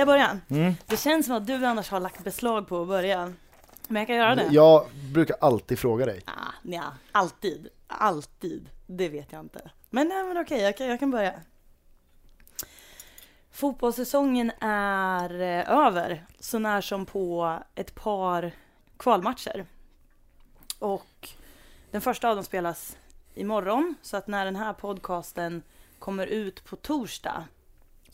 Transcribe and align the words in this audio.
Ska 0.00 0.02
jag 0.02 0.18
börja? 0.18 0.40
Mm. 0.48 0.74
Det 0.86 0.96
känns 0.96 1.26
som 1.26 1.34
att 1.34 1.46
du 1.46 1.66
annars 1.66 1.90
har 1.90 2.00
lagt 2.00 2.24
beslag 2.24 2.68
på 2.68 2.82
att 2.82 2.88
börja. 2.88 3.32
Men 3.88 4.00
jag 4.00 4.06
kan 4.06 4.16
göra 4.16 4.34
det. 4.34 4.46
Jag 4.50 4.86
brukar 5.12 5.36
alltid 5.40 5.78
fråga 5.78 6.06
dig. 6.06 6.22
Ah, 6.24 6.52
ja, 6.62 6.84
alltid. 7.12 7.68
Alltid. 7.86 8.68
Det 8.86 9.08
vet 9.08 9.32
jag 9.32 9.40
inte. 9.40 9.70
Men, 9.90 10.08
nej, 10.08 10.24
men 10.24 10.38
okej, 10.38 10.60
jag 10.60 10.76
kan, 10.76 10.86
jag 10.86 10.98
kan 10.98 11.10
börja. 11.10 11.34
Fotbollssäsongen 13.50 14.52
är 14.60 15.40
eh, 15.40 15.70
över, 15.70 16.26
så 16.38 16.58
när 16.58 16.80
som 16.80 17.06
på 17.06 17.58
ett 17.74 17.94
par 17.94 18.52
kvalmatcher. 18.96 19.66
Och 20.78 21.28
den 21.90 22.00
första 22.00 22.28
av 22.28 22.36
dem 22.36 22.44
spelas 22.44 22.96
imorgon, 23.34 23.94
så 24.02 24.16
att 24.16 24.26
när 24.26 24.44
den 24.44 24.56
här 24.56 24.72
podcasten 24.72 25.62
kommer 25.98 26.26
ut 26.26 26.64
på 26.64 26.76
torsdag 26.76 27.44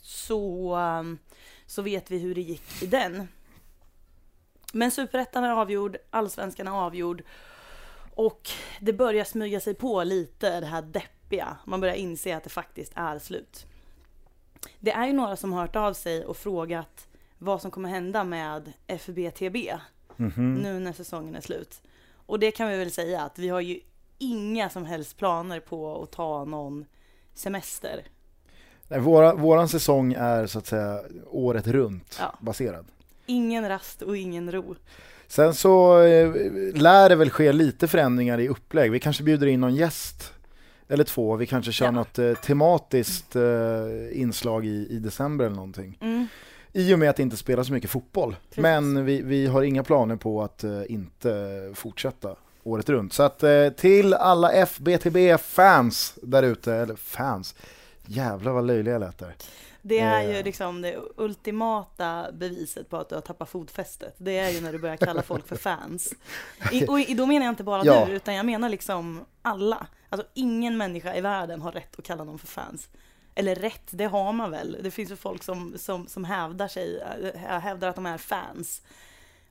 så, 0.06 0.76
um, 0.76 1.18
så 1.66 1.82
vet 1.82 2.10
vi 2.10 2.18
hur 2.18 2.34
det 2.34 2.40
gick 2.40 2.82
i 2.82 2.86
den. 2.86 3.28
Men 4.72 4.90
superettan 4.90 5.44
är 5.44 5.50
avgjord, 5.50 5.96
allsvenskan 6.10 6.66
är 6.66 6.70
avgjord 6.70 7.22
och 8.14 8.50
det 8.80 8.92
börjar 8.92 9.24
smyga 9.24 9.60
sig 9.60 9.74
på 9.74 10.04
lite 10.04 10.60
det 10.60 10.66
här 10.66 10.82
deppiga. 10.82 11.56
Man 11.64 11.80
börjar 11.80 11.94
inse 11.94 12.36
att 12.36 12.44
det 12.44 12.50
faktiskt 12.50 12.92
är 12.94 13.18
slut. 13.18 13.66
Det 14.80 14.90
är 14.90 15.06
ju 15.06 15.12
några 15.12 15.36
som 15.36 15.52
har 15.52 15.60
hört 15.60 15.76
av 15.76 15.92
sig 15.92 16.24
och 16.24 16.36
frågat 16.36 17.08
vad 17.38 17.62
som 17.62 17.70
kommer 17.70 17.88
hända 17.88 18.24
med 18.24 18.72
FBTB 18.86 19.56
mm 20.18 20.30
-hmm. 20.30 20.62
nu 20.62 20.78
när 20.80 20.92
säsongen 20.92 21.34
är 21.34 21.40
slut. 21.40 21.82
Och 22.26 22.38
det 22.38 22.50
kan 22.50 22.68
vi 22.68 22.76
väl 22.76 22.90
säga 22.90 23.22
att 23.22 23.38
vi 23.38 23.48
har 23.48 23.60
ju 23.60 23.80
inga 24.18 24.70
som 24.70 24.84
helst 24.84 25.16
planer 25.16 25.60
på 25.60 26.02
att 26.02 26.10
ta 26.10 26.44
någon 26.44 26.84
semester. 27.34 28.04
Nej, 28.88 29.00
våra, 29.00 29.34
våran 29.34 29.68
säsong 29.68 30.12
är 30.18 30.46
så 30.46 30.58
att 30.58 30.66
säga 30.66 31.00
året 31.30 31.66
runt 31.66 32.16
ja. 32.20 32.34
baserad. 32.40 32.86
Ingen 33.26 33.68
rast 33.68 34.02
och 34.02 34.16
ingen 34.16 34.52
ro. 34.52 34.74
Sen 35.28 35.54
så 35.54 36.00
eh, 36.00 36.34
lär 36.74 37.08
det 37.08 37.16
väl 37.16 37.30
ske 37.30 37.52
lite 37.52 37.88
förändringar 37.88 38.40
i 38.40 38.48
upplägg. 38.48 38.90
Vi 38.90 39.00
kanske 39.00 39.22
bjuder 39.22 39.46
in 39.46 39.60
någon 39.60 39.74
gäst 39.74 40.32
eller 40.88 41.04
två. 41.04 41.36
Vi 41.36 41.46
kanske 41.46 41.72
kör 41.72 41.86
ja. 41.86 41.90
något 41.90 42.18
eh, 42.18 42.34
tematiskt 42.34 43.36
eh, 43.36 44.20
inslag 44.20 44.66
i, 44.66 44.86
i 44.90 44.98
december 44.98 45.44
eller 45.44 45.56
någonting. 45.56 45.98
Mm. 46.00 46.26
I 46.72 46.94
och 46.94 46.98
med 46.98 47.10
att 47.10 47.16
det 47.16 47.22
inte 47.22 47.36
spelar 47.36 47.62
så 47.62 47.72
mycket 47.72 47.90
fotboll. 47.90 48.36
Precis. 48.48 48.62
Men 48.62 49.04
vi, 49.04 49.22
vi 49.22 49.46
har 49.46 49.62
inga 49.62 49.82
planer 49.82 50.16
på 50.16 50.42
att 50.42 50.64
eh, 50.64 50.82
inte 50.88 51.70
fortsätta 51.74 52.36
året 52.62 52.88
runt. 52.88 53.12
Så 53.12 53.22
att 53.22 53.42
eh, 53.42 53.68
till 53.68 54.14
alla 54.14 54.52
FBTB-fans 54.52 56.18
där 56.22 56.42
ute, 56.42 56.74
eller 56.74 56.96
fans, 56.96 57.54
jävlar 58.08 58.52
vad 58.52 58.66
löjliga 58.66 58.94
jag 58.94 59.00
lät 59.00 59.18
där. 59.18 59.34
Det 59.82 60.00
är 60.00 60.22
ju 60.22 60.36
eh. 60.36 60.44
liksom 60.44 60.82
det 60.82 60.96
ultimata 61.16 62.32
beviset 62.32 62.90
på 62.90 62.96
att 62.96 63.08
du 63.08 63.14
har 63.14 63.22
tappat 63.22 63.48
fotfästet. 63.48 64.14
Det 64.18 64.38
är 64.38 64.50
ju 64.50 64.60
när 64.60 64.72
du 64.72 64.78
börjar 64.78 64.96
kalla 64.96 65.22
folk 65.22 65.48
för 65.48 65.56
fans. 65.56 66.14
I, 66.72 66.86
och 66.86 67.16
då 67.16 67.26
menar 67.26 67.46
jag 67.46 67.52
inte 67.52 67.64
bara 67.64 67.84
ja. 67.84 68.06
du, 68.06 68.12
utan 68.12 68.34
jag 68.34 68.46
menar 68.46 68.68
liksom 68.68 69.24
alla. 69.42 69.86
Alltså 70.08 70.28
ingen 70.34 70.76
människa 70.76 71.14
i 71.14 71.20
världen 71.20 71.62
har 71.62 71.72
rätt 71.72 71.98
att 71.98 72.04
kalla 72.04 72.24
någon 72.24 72.38
för 72.38 72.46
fans. 72.46 72.88
Eller 73.34 73.54
rätt, 73.54 73.88
det 73.90 74.04
har 74.04 74.32
man 74.32 74.50
väl. 74.50 74.78
Det 74.82 74.90
finns 74.90 75.10
ju 75.10 75.16
folk 75.16 75.42
som, 75.42 75.74
som, 75.78 76.06
som 76.06 76.24
hävdar 76.24 76.68
sig, 76.68 77.00
äh, 77.34 77.58
hävdar 77.58 77.88
att 77.88 77.96
de 77.96 78.06
är 78.06 78.18
fans. 78.18 78.82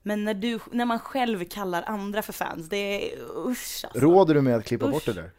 Men 0.01 0.23
när, 0.23 0.33
du, 0.33 0.59
när 0.71 0.85
man 0.85 0.99
själv 0.99 1.45
kallar 1.45 1.83
andra 1.83 2.21
för 2.21 2.33
fans, 2.33 2.69
det 2.69 2.77
är 2.77 3.19
usch 3.47 3.85
alltså. 3.85 3.99
Råder 3.99 4.33
du 4.33 4.41
med 4.41 4.55
att 4.55 4.65
klippa 4.65 4.85
usch. 4.85 4.91
bort 4.91 5.05
det 5.05 5.13
där? 5.13 5.31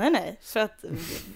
Nej, 0.00 0.10
nej, 0.10 0.38
för 0.42 0.60
att 0.60 0.84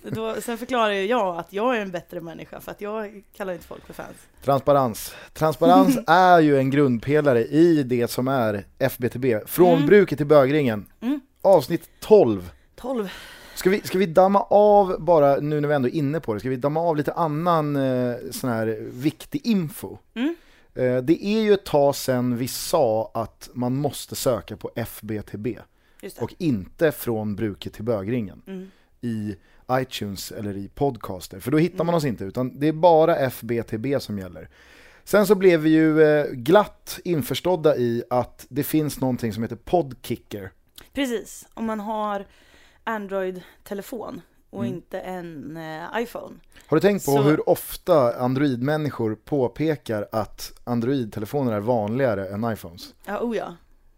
då, 0.02 0.40
sen 0.40 0.58
förklarar 0.58 0.90
jag 0.90 1.36
att 1.36 1.52
jag 1.52 1.76
är 1.76 1.80
en 1.80 1.90
bättre 1.90 2.20
människa 2.20 2.60
för 2.60 2.70
att 2.70 2.80
jag 2.80 3.22
kallar 3.36 3.52
inte 3.52 3.66
folk 3.66 3.86
för 3.86 3.92
fans. 3.92 4.16
Transparens. 4.44 5.14
Transparens 5.32 5.98
är 6.06 6.40
ju 6.40 6.58
en 6.58 6.70
grundpelare 6.70 7.44
i 7.44 7.82
det 7.82 8.10
som 8.10 8.28
är 8.28 8.64
FBTB. 8.78 9.24
Från 9.46 9.74
mm. 9.74 9.86
bruket 9.86 10.18
till 10.18 10.26
bögringen. 10.26 10.86
Mm. 11.00 11.20
Avsnitt 11.42 11.90
12. 12.00 12.50
12. 12.76 13.08
Ska 13.54 13.70
vi, 13.70 13.80
ska 13.80 13.98
vi 13.98 14.06
damma 14.06 14.42
av 14.42 14.96
bara, 15.00 15.36
nu 15.36 15.60
när 15.60 15.68
vi 15.68 15.74
ändå 15.74 15.88
är 15.88 15.94
inne 15.94 16.20
på 16.20 16.34
det, 16.34 16.40
ska 16.40 16.48
vi 16.48 16.56
damma 16.56 16.80
av 16.80 16.96
lite 16.96 17.12
annan 17.12 17.76
eh, 17.76 18.16
sån 18.30 18.50
här 18.50 18.78
viktig 18.80 19.46
info? 19.46 19.98
Mm. 20.14 20.36
Eh, 20.74 20.96
det 20.96 21.24
är 21.24 21.40
ju 21.40 21.54
ett 21.54 21.64
tag 21.64 21.96
sedan 21.96 22.36
vi 22.36 22.48
sa 22.48 23.10
att 23.14 23.50
man 23.52 23.76
måste 23.76 24.16
söka 24.16 24.56
på 24.56 24.70
FBTB 24.74 25.46
och 26.20 26.34
inte 26.38 26.92
från 26.92 27.36
bruket 27.36 27.72
till 27.72 27.84
bögringen 27.84 28.42
mm. 28.46 28.70
i 29.00 29.36
iTunes 29.70 30.32
eller 30.32 30.56
i 30.56 30.68
podcaster. 30.68 31.40
För 31.40 31.50
då 31.50 31.58
hittar 31.58 31.74
mm. 31.74 31.86
man 31.86 31.94
oss 31.94 32.04
inte, 32.04 32.24
utan 32.24 32.58
det 32.60 32.68
är 32.68 32.72
bara 32.72 33.16
FBTB 33.16 34.02
som 34.02 34.18
gäller. 34.18 34.48
Sen 35.04 35.26
så 35.26 35.34
blev 35.34 35.60
vi 35.60 35.70
ju 35.70 36.02
eh, 36.02 36.26
glatt 36.32 36.98
införstådda 37.04 37.76
i 37.76 38.04
att 38.10 38.46
det 38.48 38.64
finns 38.64 39.00
någonting 39.00 39.32
som 39.32 39.42
heter 39.42 39.56
Podkicker. 39.56 40.50
Precis, 40.92 41.48
om 41.54 41.64
man 41.64 41.80
har 41.80 42.26
Android-telefon 42.84 44.20
och 44.50 44.64
mm. 44.64 44.76
inte 44.76 45.00
en 45.00 45.56
eh, 45.56 46.02
iPhone. 46.02 46.36
Har 46.66 46.76
du 46.76 46.80
tänkt 46.80 47.04
på 47.04 47.10
så... 47.10 47.22
hur 47.22 47.48
ofta 47.48 48.18
Android-människor 48.18 49.14
påpekar 49.14 50.08
att 50.12 50.52
Android-telefoner 50.64 51.52
är 51.52 51.60
vanligare 51.60 52.28
än 52.28 52.52
iPhones? 52.52 52.94
Ja, 53.04 53.20
oh 53.20 53.36
ja. 53.36 53.56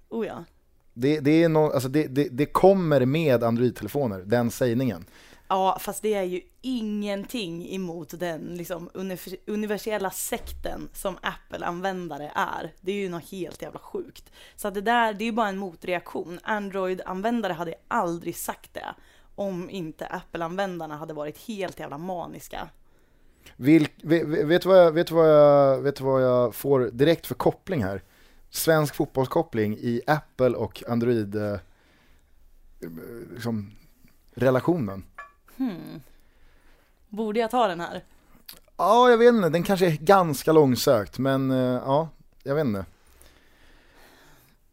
Oh 0.09 0.27
ja. 0.27 0.45
Det, 0.99 1.21
det, 1.21 1.43
är 1.43 1.49
no, 1.49 1.59
alltså 1.59 1.89
det, 1.89 2.07
det, 2.07 2.29
det 2.29 2.47
kommer 2.47 3.07
med 3.07 3.45
Android-telefoner, 3.45 4.23
den 4.27 4.51
sägningen. 4.51 5.05
Ja, 5.49 5.79
fast 5.81 6.03
det 6.03 6.15
är 6.15 6.23
ju 6.23 6.41
ingenting 6.62 7.75
emot 7.75 8.21
den 8.21 8.41
liksom, 8.41 8.91
universella 9.47 10.11
sekten 10.11 10.89
som 10.93 11.17
Apple-användare 11.23 12.33
är. 12.34 12.73
Det 12.81 12.93
är 12.93 12.97
ju 12.97 13.09
något 13.09 13.31
helt 13.31 13.62
jävla 13.62 13.79
sjukt. 13.79 14.33
Så 14.57 14.71
det 14.71 14.81
där, 14.81 15.15
det 15.15 15.25
är 15.25 15.27
ju 15.27 15.33
bara 15.33 15.49
en 15.49 15.59
motreaktion. 15.59 16.39
Android-användare 16.43 17.53
hade 17.53 17.75
aldrig 17.89 18.37
sagt 18.37 18.75
det 18.75 18.95
om 19.34 19.71
inte 19.71 20.07
Apple-användarna 20.07 20.97
hade 20.97 21.15
varit 21.15 21.39
helt 21.39 21.81
jävla 21.81 21.99
maniska. 21.99 22.69
Vil, 23.57 23.89
vet, 24.03 24.27
vet, 24.27 24.63
du 24.63 24.69
vad 24.69 24.78
jag, 24.78 24.93
vet, 24.93 25.11
vad 25.11 25.28
jag, 25.28 25.81
vet 25.81 26.01
vad 26.01 26.23
jag 26.23 26.55
får 26.55 26.91
direkt 26.93 27.27
för 27.27 27.34
koppling 27.34 27.84
här? 27.84 28.03
Svensk 28.56 28.94
fotbollskoppling 28.94 29.77
i 29.78 30.00
Apple 30.06 30.56
och 30.56 30.83
Android 30.89 31.37
eh, 31.37 31.59
liksom, 33.34 33.71
relationen. 34.34 35.05
Hmm. 35.56 36.00
Borde 37.09 37.41
jag 37.41 37.50
ta 37.50 37.69
den 37.69 37.81
här? 37.81 38.05
Ja, 38.77 39.11
jag 39.11 39.19
vet 39.19 39.34
inte. 39.34 39.49
Den 39.49 39.62
kanske 39.62 39.87
är 39.87 39.97
ganska 39.97 40.53
långsökt, 40.53 41.19
men 41.19 41.50
uh, 41.50 41.83
ja, 41.87 42.09
jag 42.43 42.55
vet 42.55 42.65
inte. 42.65 42.84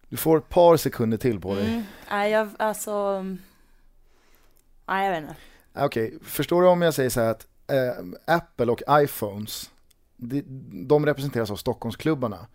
Du 0.09 0.17
får 0.17 0.37
ett 0.37 0.49
par 0.49 0.77
sekunder 0.77 1.17
till 1.17 1.39
på 1.39 1.55
dig. 1.55 1.69
Mm. 1.69 1.83
Nej, 2.09 2.31
jag, 2.31 2.49
alltså... 2.59 3.21
Nej, 4.85 5.05
jag 5.05 5.11
vet 5.11 5.21
inte. 5.21 5.35
Okej, 5.73 6.07
okay. 6.07 6.19
förstår 6.23 6.61
du 6.61 6.67
om 6.67 6.81
jag 6.81 6.93
säger 6.93 7.09
så 7.09 7.21
här 7.21 7.31
att 7.31 7.47
uh, 7.71 8.13
Apple 8.25 8.71
och 8.71 8.81
iPhones, 8.89 9.71
de, 10.17 10.43
de 10.87 11.05
representeras 11.05 11.51
av 11.51 11.55
Stockholmsklubbarna. 11.55 12.47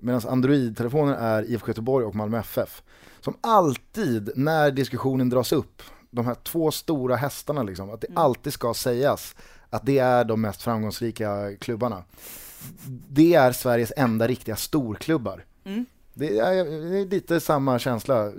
Medan 0.00 0.20
Android-telefoner 0.28 1.14
är 1.14 1.50
IFK 1.50 1.68
Göteborg 1.68 2.06
och 2.06 2.14
Malmö 2.14 2.38
FF. 2.38 2.82
Som 3.20 3.36
alltid 3.40 4.30
när 4.36 4.70
diskussionen 4.70 5.28
dras 5.28 5.52
upp 5.52 5.82
de 6.10 6.26
här 6.26 6.34
två 6.34 6.70
stora 6.70 7.16
hästarna, 7.16 7.62
liksom, 7.62 7.90
att 7.90 8.00
det 8.00 8.06
mm. 8.06 8.18
alltid 8.18 8.52
ska 8.52 8.74
sägas 8.74 9.34
att 9.70 9.86
det 9.86 9.98
är 9.98 10.24
de 10.24 10.40
mest 10.40 10.62
framgångsrika 10.62 11.56
klubbarna. 11.60 12.04
Det 13.08 13.34
är 13.34 13.52
Sveriges 13.52 13.92
enda 13.96 14.28
riktiga 14.28 14.56
storklubbar. 14.56 15.44
Mm. 15.64 15.86
Det, 16.14 16.38
är, 16.38 16.64
det 16.90 16.98
är 16.98 17.06
lite 17.06 17.40
samma 17.40 17.78
känsla. 17.78 18.32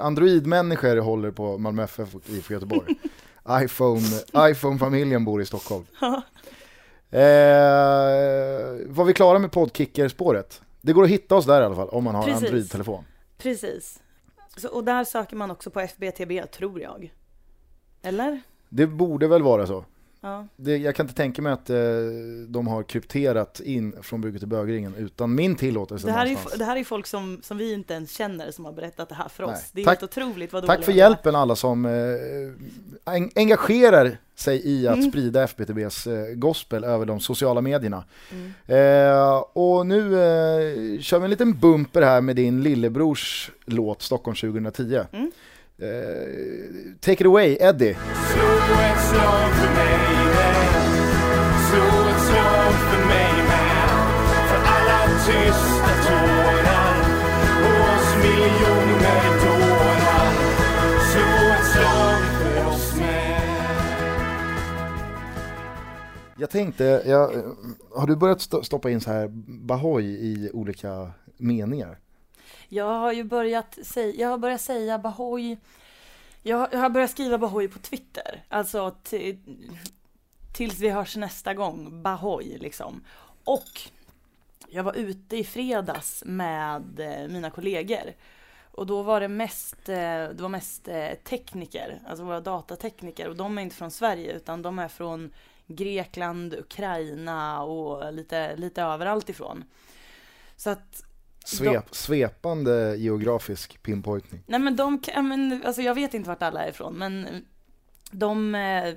Android-människor 0.00 0.96
håller 0.96 1.30
på 1.30 1.58
Malmö 1.58 1.82
FF 1.82 2.14
och 2.14 2.22
IFK 2.26 2.54
Göteborg. 2.54 2.94
iPhone, 3.64 4.06
iPhone-familjen 4.36 5.24
bor 5.24 5.42
i 5.42 5.46
Stockholm. 5.46 5.84
eh, 7.10 7.20
var 8.86 9.04
vi 9.04 9.12
klara 9.12 9.38
med 9.38 9.52
poddkicker-spåret? 9.52 10.60
Det 10.82 10.92
går 10.92 11.04
att 11.04 11.10
hitta 11.10 11.36
oss 11.36 11.46
där 11.46 11.62
i 11.62 11.64
alla 11.64 11.74
fall 11.76 11.88
om 11.88 12.04
man 12.04 12.14
har 12.14 12.30
Android-telefon. 12.30 13.04
Precis. 13.38 14.02
Så, 14.56 14.68
och 14.68 14.84
där 14.84 15.04
söker 15.04 15.36
man 15.36 15.50
också 15.50 15.70
på 15.70 15.80
FBTB, 15.80 16.46
tror 16.52 16.80
jag. 16.80 17.14
Eller? 18.02 18.40
Det 18.68 18.86
borde 18.86 19.28
väl 19.28 19.42
vara 19.42 19.66
så. 19.66 19.84
Ja. 20.24 20.46
Det, 20.56 20.76
jag 20.76 20.94
kan 20.94 21.04
inte 21.06 21.16
tänka 21.16 21.42
mig 21.42 21.52
att 21.52 21.70
eh, 21.70 21.76
de 22.48 22.66
har 22.66 22.82
krypterat 22.82 23.60
in 23.60 23.94
från 24.02 24.20
bruket 24.20 24.40
till 24.40 24.48
bögringen 24.48 24.94
utan 24.94 25.34
min 25.34 25.56
tillåtelse. 25.56 26.06
Det 26.06 26.12
här, 26.12 26.26
är, 26.26 26.58
det 26.58 26.64
här 26.64 26.76
är 26.76 26.84
folk 26.84 27.06
som, 27.06 27.40
som 27.42 27.58
vi 27.58 27.72
inte 27.72 27.94
ens 27.94 28.10
känner 28.16 28.50
som 28.50 28.64
har 28.64 28.72
berättat 28.72 29.08
det 29.08 29.14
här 29.14 29.28
för 29.28 29.44
oss. 29.44 29.50
Nej. 29.52 29.62
Det 29.72 29.80
är 29.80 29.84
Tack, 29.84 30.00
helt 30.00 30.18
otroligt 30.18 30.52
vad 30.52 30.66
Tack 30.66 30.84
för 30.84 30.92
hjälpen 30.92 31.34
alla 31.34 31.56
som 31.56 31.84
eh, 31.84 33.12
engagerar 33.34 34.18
sig 34.34 34.66
i 34.66 34.88
att 34.88 34.96
mm. 34.96 35.10
sprida 35.10 35.42
FBTBs 35.42 36.06
eh, 36.06 36.34
gospel 36.34 36.84
över 36.84 37.06
de 37.06 37.20
sociala 37.20 37.60
medierna. 37.60 38.04
Mm. 38.32 38.52
Eh, 38.66 39.44
och 39.52 39.86
nu 39.86 39.98
eh, 39.98 41.00
kör 41.00 41.18
vi 41.18 41.24
en 41.24 41.30
liten 41.30 41.58
bumper 41.58 42.02
här 42.02 42.20
med 42.20 42.36
din 42.36 42.62
lillebrors 42.62 43.50
låt 43.64 44.02
Stockholm 44.02 44.36
2010. 44.36 45.00
Mm. 45.12 45.30
Uh, 45.80 46.94
take 47.00 47.20
it 47.20 47.26
away, 47.26 47.56
Eddie. 47.60 47.96
Jag 66.36 66.50
tänkte, 66.50 67.02
jag, 67.06 67.30
har 67.94 68.06
du 68.06 68.16
börjat 68.16 68.40
stoppa 68.40 68.90
in 68.90 69.00
så 69.00 69.10
här 69.10 69.28
Bahoy 69.66 70.04
i 70.04 70.50
olika 70.52 71.10
meningar? 71.36 71.98
Jag 72.74 72.84
har 72.98 73.12
ju 73.12 73.24
börjat 73.24 73.78
säga, 73.82 74.14
jag 74.20 74.28
har 74.28 74.38
börjat 74.38 74.60
säga 74.60 74.98
Bahoy. 74.98 75.56
Jag, 76.42 76.56
har- 76.56 76.68
jag 76.72 76.78
har 76.78 76.90
börjat 76.90 77.10
skriva 77.10 77.38
Bahoy 77.38 77.68
på 77.68 77.78
Twitter. 77.78 78.44
Alltså 78.48 78.96
tills 80.52 80.78
vi 80.78 80.88
hörs 80.90 81.16
nästa 81.16 81.54
gång. 81.54 82.02
Bahoy 82.02 82.58
liksom. 82.58 83.04
Och 83.44 83.80
jag 84.68 84.82
var 84.82 84.94
ute 84.94 85.36
i 85.36 85.44
fredags 85.44 86.22
med 86.26 87.00
eh, 87.00 87.28
mina 87.28 87.50
kollegor. 87.50 88.12
Och 88.70 88.86
då 88.86 89.02
var 89.02 89.20
det 89.20 89.28
mest, 89.28 89.88
eh, 89.88 89.94
det 90.28 90.38
var 90.40 90.48
mest 90.48 90.88
eh, 90.88 91.10
tekniker, 91.24 92.00
alltså 92.06 92.24
våra 92.24 92.40
datatekniker. 92.40 93.28
Och 93.28 93.36
de 93.36 93.58
är 93.58 93.62
inte 93.62 93.76
från 93.76 93.90
Sverige 93.90 94.32
utan 94.32 94.62
de 94.62 94.78
är 94.78 94.88
från 94.88 95.32
Grekland, 95.66 96.54
Ukraina 96.54 97.62
och 97.62 98.12
lite, 98.12 98.56
lite 98.56 98.82
överallt 98.82 99.28
ifrån. 99.28 99.64
Så 100.56 100.70
att 100.70 101.04
Svep, 101.44 101.94
svepande 101.94 102.96
geografisk 102.96 103.82
pinpointning. 103.82 104.42
Nej 104.46 104.60
men 104.60 104.76
de 104.76 104.98
kan, 104.98 105.28
men, 105.28 105.62
alltså 105.66 105.82
jag 105.82 105.94
vet 105.94 106.14
inte 106.14 106.28
vart 106.28 106.42
alla 106.42 106.64
är 106.64 106.68
ifrån 106.68 106.94
men 106.94 107.44
de, 108.12 108.54
eh, 108.54 108.94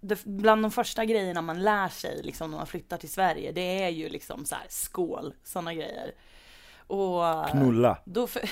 det, 0.00 0.24
bland 0.24 0.62
de 0.62 0.70
första 0.70 1.04
grejerna 1.04 1.42
man 1.42 1.62
lär 1.62 1.88
sig 1.88 2.22
liksom 2.22 2.50
när 2.50 2.58
man 2.58 2.66
flyttar 2.66 2.96
till 2.96 3.10
Sverige 3.10 3.52
det 3.52 3.82
är 3.82 3.88
ju 3.88 4.08
liksom 4.08 4.44
så 4.44 4.54
här 4.54 4.66
skål, 4.68 5.34
sådana 5.44 5.74
grejer. 5.74 6.14
Och 6.86 7.50
Knulla, 7.50 7.98
då, 8.04 8.26
för, 8.26 8.42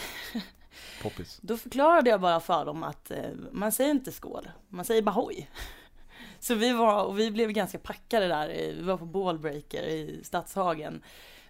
poppis. 1.03 1.39
då 1.43 1.57
förklarade 1.57 2.11
jag 2.11 2.21
bara 2.21 2.41
för 2.41 2.65
dem 2.65 2.83
att 2.83 3.11
eh, 3.11 3.31
man 3.53 3.73
säger 3.73 3.91
inte 3.91 4.13
skål, 4.13 4.51
man 4.69 4.85
säger 4.85 5.03
bahoj. 5.03 5.51
Så 6.39 6.55
vi 6.55 6.73
var, 6.73 7.05
och 7.05 7.19
vi 7.19 7.31
blev 7.31 7.53
ganska 7.53 7.79
packade 7.79 8.29
där, 8.29 8.49
eh, 8.49 8.75
vi 8.75 8.83
var 8.83 8.97
på 8.97 9.05
ballbreaker 9.05 9.83
i 9.83 10.21
Stadshagen. 10.25 11.03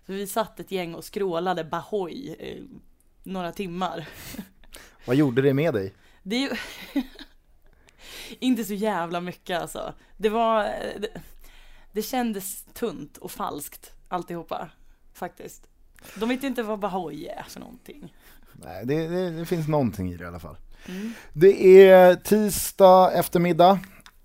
Så 0.07 0.13
vi 0.13 0.27
satt 0.27 0.61
ett 0.61 0.71
gäng 0.71 0.95
och 0.95 1.05
skrålade 1.05 1.65
bahoj 1.65 2.37
eh, 2.39 2.63
några 3.23 3.53
timmar. 3.53 4.09
Vad 5.07 5.17
gjorde 5.17 5.43
det 5.43 5.55
med 5.55 5.75
dig? 5.75 5.95
Det 6.23 6.37
är 6.37 6.41
ju 6.41 6.57
inte 8.39 8.65
så 8.65 8.75
jävla 8.75 9.21
mycket 9.21 9.61
alltså. 9.61 9.95
Det 10.17 10.29
var, 10.29 10.65
det, 10.99 11.21
det 11.93 12.03
kändes 12.03 12.65
tunt 12.65 13.17
och 13.17 13.31
falskt 13.31 13.93
alltihopa 14.09 14.71
faktiskt. 15.13 15.67
De 16.15 16.29
vet 16.29 16.43
inte 16.43 16.63
vad 16.63 16.79
Bahoy 16.79 17.27
är 17.27 17.45
för 17.49 17.61
någonting. 17.61 18.15
Nej, 18.53 18.87
det, 18.87 19.09
det, 19.09 19.31
det 19.31 19.47
finns 19.47 19.69
någonting 19.69 20.13
i 20.13 20.17
det 20.17 20.25
i 20.25 20.27
alla 20.27 20.39
fall. 20.39 20.57
Mm. 20.89 21.13
Det 21.33 21.89
är 21.89 22.15
tisdag 22.15 23.13
eftermiddag. 23.13 23.81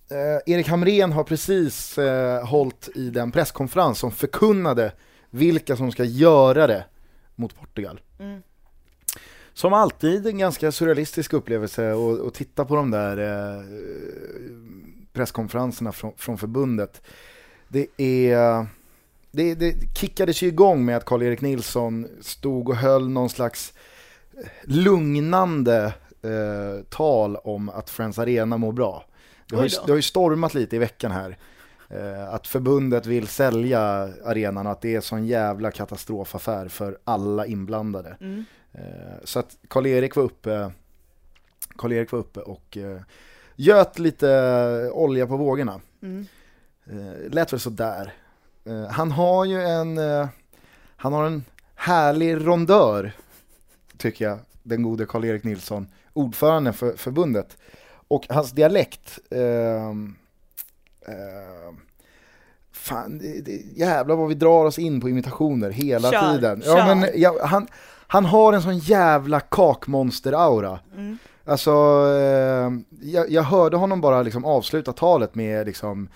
Eh, 0.10 0.54
Erik 0.54 0.68
Hamrén 0.68 1.12
har 1.12 1.24
precis 1.24 1.98
eh, 1.98 2.46
hållit 2.46 2.90
i 2.96 3.10
den 3.10 3.32
presskonferens 3.32 4.00
som 4.00 4.12
förkunnade 4.12 4.92
vilka 5.36 5.76
som 5.76 5.92
ska 5.92 6.04
göra 6.04 6.68
det 6.68 6.86
mot 7.36 7.56
Portugal. 7.56 8.02
Mm. 8.20 8.42
Som 9.54 9.74
alltid 9.74 10.28
en 10.28 10.38
ganska 10.38 10.72
surrealistisk 10.72 11.34
upplevelse 11.34 11.94
att 12.28 12.34
titta 12.34 12.66
på 12.66 12.76
de 12.76 12.92
där 12.92 13.18
eh, 13.18 13.64
presskonferenserna 15.14 15.92
från, 15.92 16.12
från 16.18 16.38
förbundet. 16.38 17.02
Det 17.68 17.88
är 17.98 18.68
det, 19.32 19.56
det 19.56 19.98
kickades 19.98 20.42
ju 20.42 20.48
igång 20.48 20.86
med 20.86 20.98
att 20.98 21.06
Karl-Erik 21.06 21.42
Nilsson 21.42 22.08
stod 22.22 22.70
och 22.70 22.76
höll 22.76 23.10
någon 23.10 23.30
slags 23.30 23.74
lugnande 24.64 25.94
eh, 26.22 26.84
tal 26.90 27.36
om 27.36 27.70
att 27.70 27.90
Friends 27.90 28.20
Arena 28.20 28.58
mår 28.58 28.72
bra. 28.72 29.06
Det 29.50 29.56
har, 29.56 29.64
ju, 29.64 29.70
det 29.86 29.92
har 29.92 29.96
ju 29.96 30.02
stormat 30.02 30.54
lite 30.54 30.76
i 30.76 30.80
veckan 30.80 31.12
här. 31.12 31.38
Eh, 31.90 32.34
att 32.34 32.48
förbundet 32.48 33.06
vill 33.06 33.28
sälja 33.28 33.82
arenan 34.26 34.66
och 34.66 34.72
att 34.72 34.82
det 34.82 34.96
är 34.96 35.02
sån 35.02 35.28
jävla 35.28 35.72
katastrofaffär 35.72 36.68
för 36.68 36.98
alla 37.04 37.46
inblandade. 37.46 38.18
Mm. 38.22 38.46
Eh, 38.72 39.16
så 39.24 39.40
att 39.40 39.58
Karl-Erik 39.68 40.16
var 40.16 40.24
uppe, 40.24 40.72
Karl-Erik 41.76 42.12
var 42.12 42.20
uppe 42.20 42.40
och 42.40 42.78
eh, 42.78 43.02
göt 43.56 44.00
lite 44.00 44.90
olja 44.94 45.28
på 45.28 45.38
vågorna. 45.38 45.82
Mm. 46.02 46.26
Eh, 46.86 47.32
lät 47.32 47.54
väl 47.54 47.60
sådär. 47.60 48.14
Eh, 48.66 48.86
han 48.86 49.12
har 49.12 49.46
ju 49.46 49.62
en, 49.62 49.98
eh, 49.98 50.28
han 50.96 51.14
har 51.14 51.26
en 51.26 51.44
härlig 51.76 52.48
rondör, 52.48 53.12
tycker 53.98 54.26
jag, 54.26 54.40
den 54.64 54.84
gode 54.84 55.06
Karl-Erik 55.06 55.44
Nilsson, 55.44 55.88
ordförande 56.14 56.74
för 56.74 56.98
förbundet. 56.98 57.58
Och 58.08 58.26
hans 58.30 58.52
dialekt, 58.52 59.20
ehm, 59.32 60.16
ehm, 61.08 61.76
fan, 62.74 63.18
det, 63.18 63.42
det, 63.42 63.52
jävlar 63.76 64.16
vad 64.16 64.28
vi 64.28 64.36
drar 64.36 64.66
oss 64.66 64.80
in 64.80 65.02
på 65.02 65.10
imitationer 65.10 65.70
hela 65.70 66.12
Kör, 66.12 66.34
tiden. 66.34 66.62
kör. 66.62 66.78
Ja, 66.78 66.96
men, 66.96 67.10
ja, 67.16 67.46
han, 67.46 67.68
han 68.08 68.26
har 68.26 68.54
en 68.54 68.62
sån 68.62 68.78
jävla 68.78 69.40
kakmonster-aura. 69.40 70.80
Mm. 70.96 71.18
Alltså, 71.46 71.72
eh, 72.18 72.72
jag, 73.10 73.30
jag 73.30 73.44
hörde 73.44 73.78
honom 73.78 74.02
bara 74.02 74.22
liksom 74.22 74.46
avsluta 74.46 74.94
talet 74.94 75.36
med 75.36 75.66
liksom, 75.66 76.10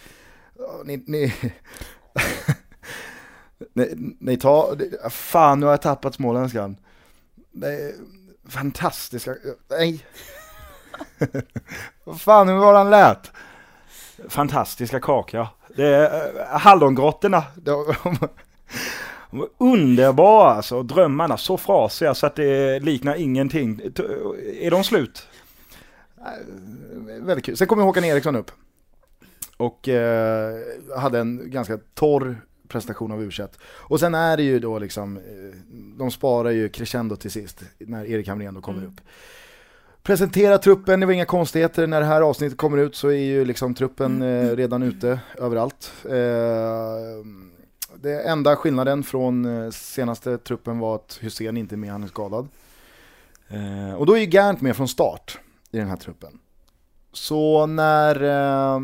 "Ja, 0.57 0.81
ni, 0.85 1.03
ni, 1.07 1.33
ni 4.19 4.37
tar, 4.37 5.09
fan 5.09 5.59
nu 5.59 5.65
har 5.65 5.73
jag 5.73 5.81
tappat 5.81 6.15
småländskan. 6.15 6.77
Är 7.63 7.93
fantastiska, 8.49 9.35
nej. 9.69 10.05
Vad 12.03 12.21
fan, 12.21 12.47
hur 12.47 12.55
var 12.55 12.73
han 12.73 12.89
lät? 12.89 13.31
Fantastiska 14.27 14.99
kakor. 14.99 15.47
Det 15.75 15.85
är 15.85 16.39
äh, 16.39 16.59
hallongrottorna. 16.59 17.43
De- 17.55 17.93
De 19.31 19.39
var 19.39 19.49
underbara 19.57 20.49
alltså. 20.49 20.83
Drömmarna 20.83 21.37
så 21.37 21.57
frasiga 21.57 22.13
så 22.15 22.25
att 22.25 22.35
det 22.35 22.79
liknar 22.79 23.15
ingenting. 23.15 23.81
Är 24.61 24.71
de 24.71 24.83
slut? 24.83 25.27
Väldigt 27.21 27.45
kul. 27.45 27.57
Sen 27.57 27.67
kommer 27.67 27.83
Håkan 27.83 28.03
Eriksson 28.03 28.35
upp. 28.35 28.51
Och 29.57 29.89
eh, 29.89 30.55
hade 30.97 31.19
en 31.19 31.51
ganska 31.51 31.79
torr 31.93 32.41
presentation 32.67 33.11
av 33.11 33.23
u 33.23 33.31
Och 33.69 33.99
sen 33.99 34.15
är 34.15 34.37
det 34.37 34.43
ju 34.43 34.59
då 34.59 34.79
liksom, 34.79 35.17
eh, 35.17 35.23
de 35.97 36.11
sparar 36.11 36.49
ju 36.49 36.69
crescendo 36.69 37.15
till 37.15 37.31
sist, 37.31 37.63
när 37.77 38.05
Erik 38.05 38.27
Hamrén 38.27 38.53
då 38.53 38.61
kommer 38.61 38.79
Mm. 38.79 38.89
upp. 38.91 39.01
Presentera 40.09 40.57
truppen, 40.57 40.99
det 40.99 41.05
var 41.05 41.13
inga 41.13 41.25
konstigheter. 41.25 41.87
När 41.87 41.99
det 41.99 42.05
här 42.05 42.21
avsnittet 42.21 42.57
kommer 42.57 42.77
ut 42.77 42.95
så 42.95 43.07
är 43.07 43.17
ju 43.17 43.45
liksom 43.45 43.73
truppen 43.75 44.21
eh, 44.21 44.55
redan 44.55 44.83
ute 44.83 45.19
överallt. 45.37 45.93
Eh, 46.05 46.11
det 47.95 48.21
enda 48.21 48.55
skillnaden 48.55 49.03
från 49.03 49.45
eh, 49.45 49.71
senaste 49.71 50.37
truppen 50.37 50.79
var 50.79 50.95
att 50.95 51.19
Hussein 51.21 51.57
inte 51.57 51.75
är 51.75 51.77
med, 51.77 51.91
han 51.91 52.03
är 52.03 52.07
skadad. 52.07 52.47
Eh, 53.47 53.93
och 53.93 54.05
då 54.05 54.17
är 54.17 54.19
ju 54.19 54.29
Gerndt 54.29 54.61
med 54.61 54.75
från 54.75 54.87
start 54.87 55.39
i 55.71 55.77
den 55.77 55.87
här 55.87 55.97
truppen. 55.97 56.39
Så 57.13 57.65
när 57.65 58.15
eh, 58.23 58.81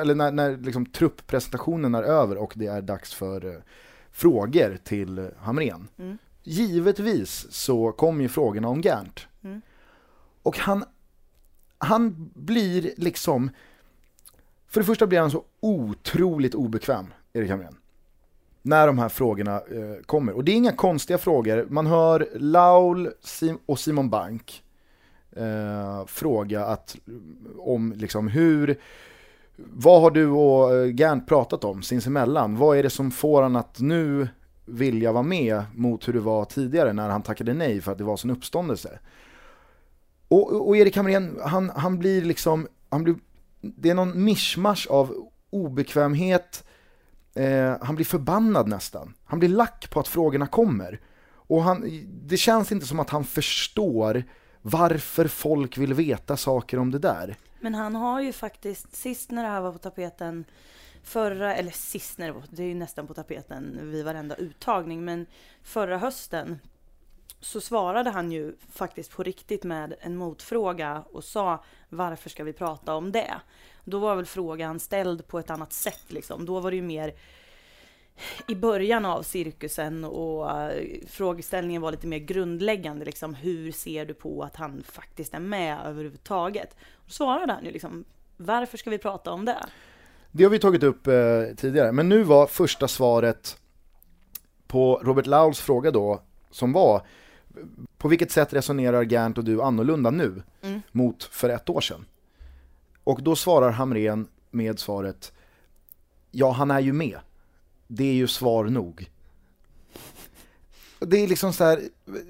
eller 0.00 0.14
när, 0.14 0.32
när 0.32 0.56
liksom 0.56 0.86
trupppresentationen 0.86 1.94
är 1.94 2.02
över 2.02 2.36
och 2.36 2.52
det 2.56 2.66
är 2.66 2.82
dags 2.82 3.14
för 3.14 3.46
eh, 3.46 3.60
frågor 4.12 4.78
till 4.84 5.30
Hamrén. 5.38 5.88
Mm. 5.98 6.18
Givetvis 6.42 7.46
så 7.50 7.92
kommer 7.92 8.22
ju 8.22 8.28
frågorna 8.28 8.68
om 8.68 8.82
Gerndt. 8.82 9.27
Och 10.48 10.58
han, 10.58 10.84
han 11.78 12.30
blir 12.34 12.92
liksom, 12.96 13.50
för 14.68 14.80
det 14.80 14.86
första 14.86 15.06
blir 15.06 15.20
han 15.20 15.30
så 15.30 15.44
otroligt 15.60 16.54
obekväm, 16.54 17.06
Erik 17.32 17.50
Hamrén. 17.50 17.76
När 18.62 18.86
de 18.86 18.98
här 18.98 19.08
frågorna 19.08 19.56
eh, 19.56 20.02
kommer. 20.06 20.32
Och 20.32 20.44
det 20.44 20.52
är 20.52 20.56
inga 20.56 20.72
konstiga 20.72 21.18
frågor. 21.18 21.66
Man 21.70 21.86
hör 21.86 22.28
Laul 22.34 23.10
Sim- 23.22 23.58
och 23.66 23.78
Simon 23.78 24.10
Bank 24.10 24.62
eh, 25.36 26.06
fråga 26.06 26.64
att, 26.64 26.96
om 27.58 27.92
liksom 27.96 28.28
hur, 28.28 28.78
vad 29.56 30.02
har 30.02 30.10
du 30.10 30.26
och 30.28 30.74
eh, 30.74 30.86
Gant 30.86 31.26
pratat 31.26 31.64
om 31.64 31.82
sinsemellan? 31.82 32.56
Vad 32.56 32.78
är 32.78 32.82
det 32.82 32.90
som 32.90 33.10
får 33.10 33.42
han 33.42 33.56
att 33.56 33.80
nu 33.80 34.28
vilja 34.64 35.12
vara 35.12 35.22
med 35.22 35.62
mot 35.74 36.08
hur 36.08 36.12
det 36.12 36.20
var 36.20 36.44
tidigare 36.44 36.92
när 36.92 37.08
han 37.08 37.22
tackade 37.22 37.54
nej 37.54 37.80
för 37.80 37.92
att 37.92 37.98
det 37.98 38.04
var 38.04 38.16
sån 38.16 38.30
uppståndelse? 38.30 38.98
Och, 40.28 40.68
och 40.68 40.76
Erik 40.76 40.96
Hamrén, 40.96 41.38
han, 41.44 41.70
han 41.70 41.98
blir 41.98 42.22
liksom, 42.22 42.68
han 42.88 43.04
blir, 43.04 43.16
det 43.60 43.90
är 43.90 43.94
någon 43.94 44.24
mischmasch 44.24 44.86
av 44.90 45.30
obekvämhet, 45.50 46.64
eh, 47.34 47.76
han 47.80 47.94
blir 47.94 48.06
förbannad 48.06 48.68
nästan. 48.68 49.14
Han 49.24 49.38
blir 49.38 49.48
lack 49.48 49.90
på 49.90 50.00
att 50.00 50.08
frågorna 50.08 50.46
kommer. 50.46 51.00
Och 51.30 51.62
han, 51.62 52.06
det 52.08 52.36
känns 52.36 52.72
inte 52.72 52.86
som 52.86 53.00
att 53.00 53.10
han 53.10 53.24
förstår 53.24 54.24
varför 54.62 55.28
folk 55.28 55.78
vill 55.78 55.94
veta 55.94 56.36
saker 56.36 56.78
om 56.78 56.90
det 56.90 56.98
där. 56.98 57.36
Men 57.60 57.74
han 57.74 57.94
har 57.94 58.20
ju 58.20 58.32
faktiskt, 58.32 58.96
sist 58.96 59.30
när 59.30 59.42
det 59.42 59.48
här 59.48 59.60
var 59.60 59.72
på 59.72 59.78
tapeten 59.78 60.44
förra, 61.02 61.54
eller 61.54 61.70
sist 61.70 62.18
när 62.18 62.26
det 62.26 62.32
var, 62.32 62.42
det 62.50 62.62
är 62.62 62.66
ju 62.66 62.74
nästan 62.74 63.06
på 63.06 63.14
tapeten 63.14 63.78
vid 63.82 64.04
varenda 64.04 64.34
uttagning, 64.34 65.04
men 65.04 65.26
förra 65.62 65.98
hösten 65.98 66.58
så 67.40 67.60
svarade 67.60 68.10
han 68.10 68.32
ju 68.32 68.56
faktiskt 68.72 69.10
på 69.10 69.22
riktigt 69.22 69.64
med 69.64 69.94
en 70.00 70.16
motfråga 70.16 71.04
och 71.12 71.24
sa 71.24 71.64
varför 71.88 72.30
ska 72.30 72.44
vi 72.44 72.52
prata 72.52 72.94
om 72.94 73.12
det? 73.12 73.34
Då 73.84 73.98
var 73.98 74.16
väl 74.16 74.26
frågan 74.26 74.80
ställd 74.80 75.26
på 75.26 75.38
ett 75.38 75.50
annat 75.50 75.72
sätt 75.72 76.04
liksom. 76.08 76.46
Då 76.46 76.60
var 76.60 76.70
det 76.70 76.76
ju 76.76 76.82
mer 76.82 77.14
i 78.48 78.54
början 78.54 79.04
av 79.04 79.22
cirkusen 79.22 80.04
och 80.04 80.50
eh, 80.50 80.84
frågeställningen 81.08 81.82
var 81.82 81.90
lite 81.90 82.06
mer 82.06 82.18
grundläggande 82.18 83.04
liksom. 83.04 83.34
Hur 83.34 83.72
ser 83.72 84.06
du 84.06 84.14
på 84.14 84.42
att 84.42 84.56
han 84.56 84.82
faktiskt 84.88 85.34
är 85.34 85.40
med 85.40 85.78
överhuvudtaget? 85.86 86.76
Då 87.04 87.10
svarade 87.10 87.52
han 87.52 87.64
ju 87.64 87.70
liksom 87.70 88.04
varför 88.36 88.78
ska 88.78 88.90
vi 88.90 88.98
prata 88.98 89.32
om 89.32 89.44
det? 89.44 89.66
Det 90.32 90.44
har 90.44 90.50
vi 90.50 90.58
tagit 90.58 90.82
upp 90.82 91.06
eh, 91.06 91.14
tidigare, 91.56 91.92
men 91.92 92.08
nu 92.08 92.22
var 92.22 92.46
första 92.46 92.88
svaret 92.88 93.56
på 94.66 95.00
Robert 95.04 95.26
Lauls 95.26 95.60
fråga 95.60 95.90
då, 95.90 96.22
som 96.50 96.72
var 96.72 97.06
på 97.98 98.08
vilket 98.08 98.30
sätt 98.30 98.52
resonerar 98.52 99.02
Gant 99.02 99.38
och 99.38 99.44
du 99.44 99.62
annorlunda 99.62 100.10
nu 100.10 100.42
Mm. 100.62 100.80
mot 100.92 101.22
för 101.24 101.48
ett 101.48 101.68
år 101.70 101.80
sedan? 101.80 102.04
Och 103.04 103.22
då 103.22 103.36
svarar 103.36 103.70
Hamren 103.70 104.28
med 104.50 104.78
svaret 104.78 105.32
Ja, 106.30 106.50
han 106.52 106.70
är 106.70 106.80
ju 106.80 106.92
med. 106.92 107.18
Det 107.86 108.04
är 108.04 108.14
ju 108.14 108.26
svar 108.28 108.64
nog. 108.64 109.10
Det 110.98 111.16
är 111.24 111.28
liksom 111.28 111.52
så 111.52 111.64
här, 111.64 111.80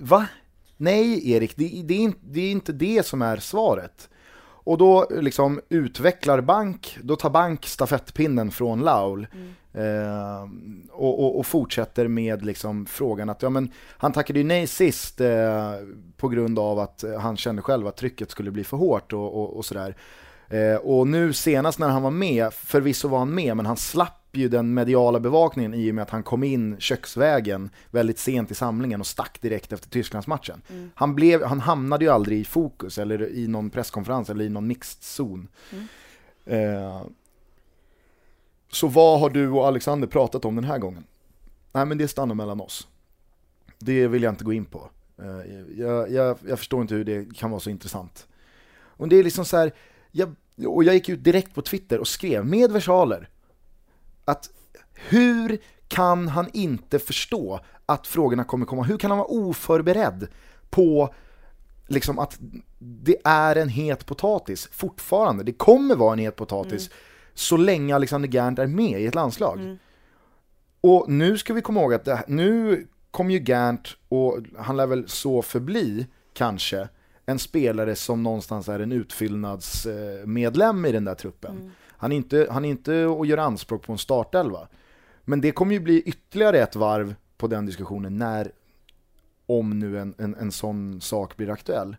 va? 0.00 0.28
Nej 0.76 1.30
Erik, 1.32 1.56
det, 1.56 1.82
det, 1.84 1.94
är 1.94 1.98
inte, 1.98 2.18
det 2.22 2.40
är 2.40 2.50
inte 2.50 2.72
det 2.72 3.06
som 3.06 3.22
är 3.22 3.36
svaret. 3.36 4.08
Och 4.68 4.78
då 4.78 5.06
liksom 5.10 5.60
utvecklar 5.68 6.40
Bank, 6.40 6.98
då 7.02 7.16
tar 7.16 7.30
Bank 7.30 7.66
stafettpinnen 7.66 8.50
från 8.50 8.80
Laul 8.80 9.26
eh, 9.72 10.42
och, 10.90 11.24
och, 11.24 11.38
och 11.38 11.46
fortsätter 11.46 12.08
med 12.08 12.44
liksom 12.44 12.86
frågan 12.86 13.30
att 13.30 13.42
ja, 13.42 13.50
men 13.50 13.72
han 13.98 14.12
tackade 14.12 14.38
ju 14.38 14.44
nej 14.44 14.66
sist 14.66 15.20
eh, 15.20 15.72
på 16.16 16.28
grund 16.28 16.58
av 16.58 16.78
att 16.78 17.04
han 17.20 17.36
kände 17.36 17.62
själv 17.62 17.86
att 17.86 17.96
trycket 17.96 18.30
skulle 18.30 18.50
bli 18.50 18.64
för 18.64 18.76
hårt 18.76 19.12
och, 19.12 19.34
och, 19.34 19.56
och 19.56 19.64
sådär. 19.64 19.96
Eh, 20.48 20.76
och 20.76 21.08
nu 21.08 21.32
senast 21.32 21.78
när 21.78 21.88
han 21.88 22.02
var 22.02 22.10
med, 22.10 22.52
förvisso 22.52 23.08
var 23.08 23.18
han 23.18 23.34
med, 23.34 23.56
men 23.56 23.66
han 23.66 23.76
slapp 23.76 24.17
ju 24.32 24.48
den 24.48 24.74
mediala 24.74 25.20
bevakningen 25.20 25.74
i 25.74 25.90
och 25.90 25.94
med 25.94 26.02
att 26.02 26.10
han 26.10 26.22
kom 26.22 26.44
in 26.44 26.76
köksvägen 26.78 27.70
väldigt 27.90 28.18
sent 28.18 28.50
i 28.50 28.54
samlingen 28.54 29.00
och 29.00 29.06
stack 29.06 29.40
direkt 29.40 29.72
efter 29.72 29.90
Tysklandsmatchen. 29.90 30.62
Han, 30.94 31.14
blev, 31.14 31.44
han 31.44 31.60
hamnade 31.60 32.04
ju 32.04 32.10
aldrig 32.10 32.40
i 32.40 32.44
fokus 32.44 32.98
eller 32.98 33.28
i 33.28 33.48
någon 33.48 33.70
presskonferens 33.70 34.30
eller 34.30 34.44
i 34.44 34.48
någon 34.48 34.66
mixed 34.66 35.02
zon. 35.02 35.48
Eh, 36.44 37.02
så 38.70 38.88
vad 38.88 39.20
har 39.20 39.30
du 39.30 39.48
och 39.48 39.66
Alexander 39.66 40.06
pratat 40.06 40.44
om 40.44 40.54
den 40.54 40.64
här 40.64 40.78
gången? 40.78 41.04
Nej 41.72 41.86
men 41.86 41.98
det 41.98 42.08
stannar 42.08 42.34
mellan 42.34 42.60
oss. 42.60 42.88
Det 43.78 44.08
vill 44.08 44.22
jag 44.22 44.32
inte 44.32 44.44
gå 44.44 44.52
in 44.52 44.64
på. 44.64 44.90
Eh, 45.18 45.56
jag, 45.76 46.10
jag, 46.12 46.38
jag 46.48 46.58
förstår 46.58 46.82
inte 46.82 46.94
hur 46.94 47.04
det 47.04 47.36
kan 47.36 47.50
vara 47.50 47.60
så 47.60 47.70
intressant. 47.70 48.28
Och 48.70 49.08
det 49.08 49.16
är 49.16 49.24
liksom 49.24 49.44
så 49.44 49.56
här, 49.56 49.72
jag, 50.10 50.34
och 50.66 50.84
jag 50.84 50.94
gick 50.94 51.08
ut 51.08 51.24
direkt 51.24 51.54
på 51.54 51.62
Twitter 51.62 51.98
och 51.98 52.08
skrev 52.08 52.46
med 52.46 52.72
versaler 52.72 53.28
att 54.28 54.50
hur 54.94 55.58
kan 55.88 56.28
han 56.28 56.48
inte 56.52 56.98
förstå 56.98 57.60
att 57.86 58.06
frågorna 58.06 58.44
kommer 58.44 58.66
komma? 58.66 58.82
Hur 58.82 58.98
kan 58.98 59.10
han 59.10 59.18
vara 59.18 59.28
oförberedd 59.28 60.28
på 60.70 61.14
liksom 61.86 62.18
att 62.18 62.38
det 62.78 63.16
är 63.24 63.56
en 63.56 63.68
het 63.68 64.06
potatis 64.06 64.68
fortfarande? 64.72 65.44
Det 65.44 65.52
kommer 65.52 65.94
vara 65.94 66.12
en 66.12 66.18
het 66.18 66.36
potatis 66.36 66.90
så 67.34 67.56
länge 67.56 67.94
Alexander 67.94 68.28
Gerndt 68.28 68.58
är 68.58 68.66
med 68.66 69.00
i 69.00 69.06
ett 69.06 69.14
landslag. 69.14 69.78
Och 70.80 71.04
nu 71.08 71.38
ska 71.38 71.54
vi 71.54 71.62
komma 71.62 71.80
ihåg 71.80 71.94
att 71.94 72.04
det, 72.04 72.24
nu 72.28 72.86
kommer 73.10 73.34
ju 73.34 73.44
Gerndt, 73.44 73.96
och 74.08 74.38
han 74.58 74.76
lär 74.76 74.86
väl 74.86 75.08
så 75.08 75.42
förbli 75.42 76.06
kanske, 76.32 76.88
en 77.26 77.38
spelare 77.38 77.96
som 77.96 78.22
någonstans 78.22 78.68
är 78.68 78.80
en 78.80 78.92
utfyllnadsmedlem 78.92 80.84
i 80.84 80.92
den 80.92 81.04
där 81.04 81.14
truppen. 81.14 81.72
Han 81.98 82.12
är 82.12 82.16
inte, 82.16 82.46
han 82.50 82.64
är 82.64 82.68
inte 82.68 83.04
och 83.06 83.26
gör 83.26 83.38
anspråk 83.38 83.82
på 83.82 83.92
en 83.92 83.98
startelva. 83.98 84.68
Men 85.24 85.40
det 85.40 85.52
kommer 85.52 85.72
ju 85.72 85.80
bli 85.80 86.02
ytterligare 86.02 86.58
ett 86.58 86.76
varv 86.76 87.14
på 87.36 87.46
den 87.46 87.66
diskussionen 87.66 88.18
när, 88.18 88.52
om 89.46 89.78
nu 89.78 89.98
en, 89.98 90.14
en, 90.18 90.34
en 90.34 90.52
sån 90.52 91.00
sak 91.00 91.36
blir 91.36 91.50
aktuell. 91.50 91.96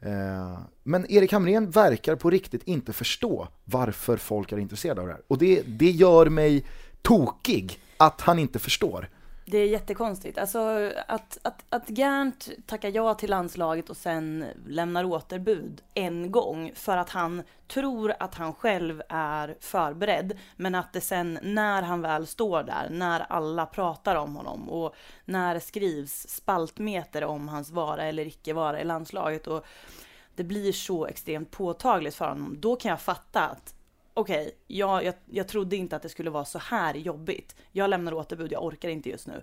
Eh, 0.00 0.58
men 0.82 1.10
Erik 1.10 1.32
Hamrén 1.32 1.70
verkar 1.70 2.16
på 2.16 2.30
riktigt 2.30 2.62
inte 2.64 2.92
förstå 2.92 3.48
varför 3.64 4.16
folk 4.16 4.52
är 4.52 4.58
intresserade 4.58 5.00
av 5.00 5.06
det 5.06 5.12
här. 5.12 5.22
Och 5.26 5.38
det, 5.38 5.62
det 5.66 5.90
gör 5.90 6.26
mig 6.26 6.64
tokig 7.02 7.80
att 7.96 8.20
han 8.20 8.38
inte 8.38 8.58
förstår. 8.58 9.08
Det 9.48 9.58
är 9.58 9.66
jättekonstigt. 9.66 10.38
Alltså 10.38 10.92
att, 11.08 11.38
att, 11.42 11.64
att 11.68 11.88
Gerndt 11.88 12.50
tackar 12.66 12.88
ja 12.88 13.14
till 13.14 13.30
landslaget 13.30 13.90
och 13.90 13.96
sen 13.96 14.44
lämnar 14.66 15.04
återbud 15.04 15.82
en 15.94 16.32
gång 16.32 16.72
för 16.74 16.96
att 16.96 17.10
han 17.10 17.42
tror 17.68 18.14
att 18.18 18.34
han 18.34 18.54
själv 18.54 19.02
är 19.08 19.56
förberedd. 19.60 20.38
Men 20.56 20.74
att 20.74 20.92
det 20.92 21.00
sen 21.00 21.38
när 21.42 21.82
han 21.82 22.02
väl 22.02 22.26
står 22.26 22.62
där, 22.62 22.88
när 22.90 23.20
alla 23.20 23.66
pratar 23.66 24.16
om 24.16 24.36
honom 24.36 24.70
och 24.70 24.94
när 25.24 25.58
skrivs 25.58 26.28
spaltmeter 26.28 27.24
om 27.24 27.48
hans 27.48 27.70
vara 27.70 28.04
eller 28.04 28.26
icke 28.26 28.52
vara 28.52 28.80
i 28.80 28.84
landslaget 28.84 29.46
och 29.46 29.66
det 30.34 30.44
blir 30.44 30.72
så 30.72 31.06
extremt 31.06 31.50
påtagligt 31.50 32.14
för 32.14 32.28
honom, 32.28 32.56
då 32.60 32.76
kan 32.76 32.90
jag 32.90 33.00
fatta 33.00 33.48
att 33.48 33.75
okej, 34.16 34.58
jag, 34.66 35.04
jag, 35.04 35.14
jag 35.26 35.48
trodde 35.48 35.76
inte 35.76 35.96
att 35.96 36.02
det 36.02 36.08
skulle 36.08 36.30
vara 36.30 36.44
så 36.44 36.58
här 36.58 36.94
jobbigt. 36.94 37.56
Jag 37.72 37.90
lämnar 37.90 38.14
återbud, 38.14 38.52
jag 38.52 38.64
orkar 38.64 38.88
inte 38.88 39.08
just 39.08 39.26
nu. 39.26 39.42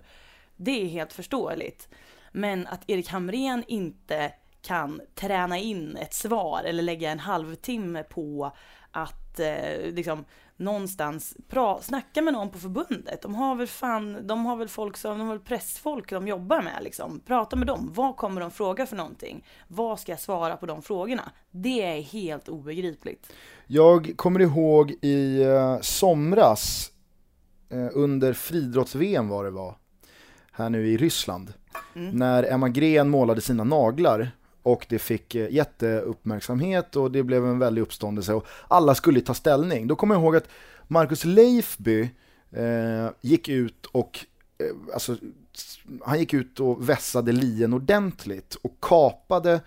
Det 0.56 0.82
är 0.82 0.86
helt 0.86 1.12
förståeligt. 1.12 1.88
Men 2.32 2.66
att 2.66 2.90
Erik 2.90 3.08
Hamrén 3.08 3.64
inte 3.66 4.32
kan 4.62 5.00
träna 5.14 5.58
in 5.58 5.96
ett 5.96 6.14
svar 6.14 6.62
eller 6.64 6.82
lägga 6.82 7.10
en 7.10 7.18
halvtimme 7.18 8.02
på 8.02 8.52
att 8.90 9.23
eh, 9.40 9.92
liksom 9.92 10.24
någonstans 10.56 11.36
pra, 11.48 11.82
snacka 11.82 12.22
med 12.22 12.32
någon 12.32 12.50
på 12.50 12.58
förbundet. 12.58 13.22
De 13.22 13.34
har 13.34 13.54
väl 13.54 13.66
fan, 13.66 14.26
de 14.26 14.46
har 14.46 14.56
väl 14.56 14.68
folk 14.68 14.96
som, 14.96 15.18
de 15.18 15.26
har 15.26 15.34
väl 15.34 15.44
pressfolk 15.44 16.10
de 16.10 16.28
jobbar 16.28 16.62
med 16.62 16.82
liksom. 16.82 17.20
Prata 17.26 17.56
med 17.56 17.66
dem. 17.66 17.90
Vad 17.94 18.16
kommer 18.16 18.40
de 18.40 18.50
fråga 18.50 18.86
för 18.86 18.96
någonting? 18.96 19.44
Vad 19.68 20.00
ska 20.00 20.12
jag 20.12 20.20
svara 20.20 20.56
på 20.56 20.66
de 20.66 20.82
frågorna? 20.82 21.30
Det 21.50 21.82
är 21.82 22.02
helt 22.02 22.48
obegripligt. 22.48 23.32
Jag 23.66 24.12
kommer 24.16 24.40
ihåg 24.40 24.90
i 24.90 25.42
eh, 25.42 25.80
somras, 25.80 26.92
eh, 27.70 27.88
under 27.92 28.32
friidrotts-VM 28.32 29.28
var 29.28 29.44
det 29.44 29.50
var, 29.50 29.76
här 30.52 30.70
nu 30.70 30.88
i 30.88 30.96
Ryssland, 30.96 31.52
när 31.94 32.52
Emma 32.52 32.68
Gren 32.68 33.08
målade 33.08 33.40
sina 33.40 33.64
naglar 33.64 34.30
och 34.64 34.86
det 34.88 34.98
fick 34.98 35.34
eh, 35.34 35.50
jätteuppmärksamhet 35.50 36.96
och 36.96 37.10
det 37.10 37.22
blev 37.22 37.46
en 37.46 37.58
väldig 37.58 37.82
uppståndelse 37.82 38.34
och 38.34 38.46
alla 38.68 38.94
skulle 38.94 39.20
ta 39.20 39.34
ställning. 39.34 39.86
Då 39.86 39.96
kommer 39.96 40.14
jag 40.14 40.22
ihåg 40.22 40.36
att 40.36 40.48
Marcus 40.88 41.24
Leifby 41.24 42.10
eh, 42.50 43.10
gick 43.20 43.48
ut 43.48 43.86
och 43.86 44.26
eh, 44.58 44.94
alltså, 44.94 45.16
han 46.04 46.18
gick 46.18 46.34
ut 46.34 46.60
och 46.60 46.88
vässade 46.88 47.32
lien 47.32 47.72
ordentligt 47.72 48.54
och 48.54 48.76
kapade, 48.80 49.60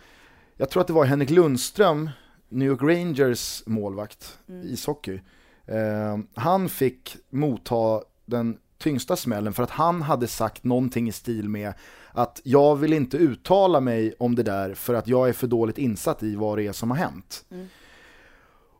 jag 0.57 0.69
tror 0.69 0.81
att 0.81 0.87
det 0.87 0.93
var 0.93 1.05
Henrik 1.05 1.29
Lundström, 1.29 2.09
New 2.49 2.67
York 2.67 2.81
Rangers 2.81 3.63
målvakt, 3.65 4.37
ishockey. 4.63 5.19
Eh, 5.65 6.17
han 6.35 6.69
fick 6.69 7.17
motta 7.29 8.01
den 8.25 8.57
tyngsta 8.77 9.15
smällen 9.15 9.53
för 9.53 9.63
att 9.63 9.69
han 9.69 10.01
hade 10.01 10.27
sagt 10.27 10.63
någonting 10.63 11.07
i 11.07 11.11
stil 11.11 11.49
med 11.49 11.73
att 12.11 12.41
jag 12.43 12.75
vill 12.75 12.93
inte 12.93 13.17
uttala 13.17 13.79
mig 13.79 14.13
om 14.19 14.35
det 14.35 14.43
där 14.43 14.73
för 14.73 14.93
att 14.93 15.07
jag 15.07 15.29
är 15.29 15.33
för 15.33 15.47
dåligt 15.47 15.77
insatt 15.77 16.23
i 16.23 16.35
vad 16.35 16.57
det 16.57 16.67
är 16.67 16.71
som 16.71 16.91
har 16.91 16.97
hänt. 16.97 17.45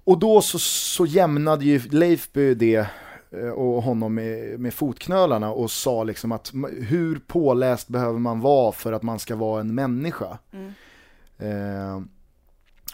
Och 0.03 0.19
då 0.19 0.41
så, 0.41 0.59
så 0.59 1.05
jämnade 1.05 1.65
ju 1.65 1.79
Leifby 1.79 2.53
det 2.53 2.87
eh, 3.31 3.49
och 3.49 3.83
honom 3.83 4.13
med, 4.13 4.59
med 4.59 4.73
fotknölarna 4.73 5.51
och 5.51 5.71
sa 5.71 6.03
liksom 6.03 6.31
att 6.31 6.51
hur 6.81 7.19
påläst 7.27 7.87
behöver 7.87 8.19
man 8.19 8.39
vara 8.39 8.71
för 8.71 8.93
att 8.93 9.03
man 9.03 9.19
ska 9.19 9.35
vara 9.35 9.61
en 9.61 9.75
människa? 9.75 10.37
Eh, 11.37 12.01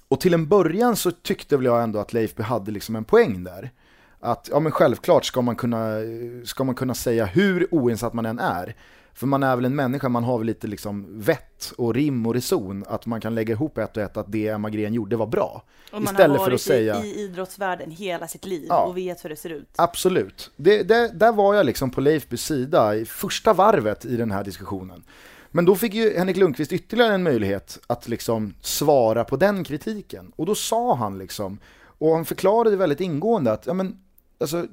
och 0.07 0.19
till 0.19 0.33
en 0.33 0.47
början 0.47 0.95
så 0.95 1.11
tyckte 1.11 1.57
väl 1.57 1.65
jag 1.65 1.83
ändå 1.83 1.99
att 1.99 2.13
Leifby 2.13 2.43
hade 2.43 2.71
liksom 2.71 2.95
en 2.95 3.03
poäng 3.05 3.43
där. 3.43 3.71
Att 4.25 4.49
ja 4.51 4.59
men 4.59 4.71
självklart 4.71 5.25
ska 5.25 5.41
man 5.41 5.55
kunna, 5.55 5.97
ska 6.45 6.63
man 6.63 6.75
kunna 6.75 6.95
säga 6.95 7.25
hur 7.25 7.67
oinsatt 7.73 8.13
man 8.13 8.25
än 8.25 8.39
är. 8.39 8.75
För 9.13 9.27
man 9.27 9.43
är 9.43 9.55
väl 9.55 9.65
en 9.65 9.75
människa, 9.75 10.09
man 10.09 10.23
har 10.23 10.37
väl 10.37 10.47
lite 10.47 10.67
liksom 10.67 11.21
vett 11.21 11.73
och 11.77 11.93
rim 11.93 12.25
och 12.27 12.33
reson 12.33 12.83
att 12.87 13.05
man 13.05 13.21
kan 13.21 13.35
lägga 13.35 13.53
ihop 13.53 13.77
ett 13.77 13.97
och 13.97 14.03
ett 14.03 14.17
att 14.17 14.31
det 14.31 14.47
Emma 14.47 14.69
Gren 14.69 14.93
gjorde 14.93 15.15
var 15.15 15.27
bra. 15.27 15.63
Och 15.91 16.01
man 16.01 16.13
Istället 16.13 16.29
har 16.29 16.37
för 16.37 16.51
varit 16.51 16.53
att 16.53 16.61
säga... 16.61 17.03
i, 17.03 17.07
i 17.07 17.19
idrottsvärlden 17.19 17.91
hela 17.91 18.27
sitt 18.27 18.45
liv 18.45 18.65
Ja. 18.69 18.83
och 18.83 18.97
vet 18.97 19.25
hur 19.25 19.29
det 19.29 19.35
ser 19.35 19.49
ut. 19.49 19.69
Absolut. 19.75 20.51
Det, 20.55 20.83
det, 20.83 21.07
där 21.07 21.31
var 21.31 21.55
jag 21.55 21.65
liksom 21.65 21.91
på 21.91 22.01
Leifbys 22.01 22.45
sida 22.45 22.95
i 22.95 23.05
första 23.05 23.53
varvet 23.53 24.05
i 24.05 24.17
den 24.17 24.31
här 24.31 24.43
diskussionen. 24.43 25.03
Men 25.51 25.65
då 25.65 25.75
fick 25.75 25.93
ju 25.93 26.17
Henrik 26.17 26.37
Lundqvist 26.37 26.71
ytterligare 26.71 27.13
en 27.13 27.23
möjlighet 27.23 27.79
att 27.87 28.07
liksom 28.07 28.53
svara 28.61 29.23
på 29.23 29.35
den 29.35 29.63
kritiken. 29.63 30.31
Och 30.35 30.45
då 30.45 30.55
sa 30.55 30.95
han 30.95 31.17
liksom, 31.17 31.57
och 31.81 32.15
han 32.15 32.25
förklarade 32.25 32.75
väldigt 32.75 33.01
ingående 33.01 33.51
att, 33.51 33.65
ja 33.67 33.73
men, 33.73 33.97
alltså, 34.43 34.67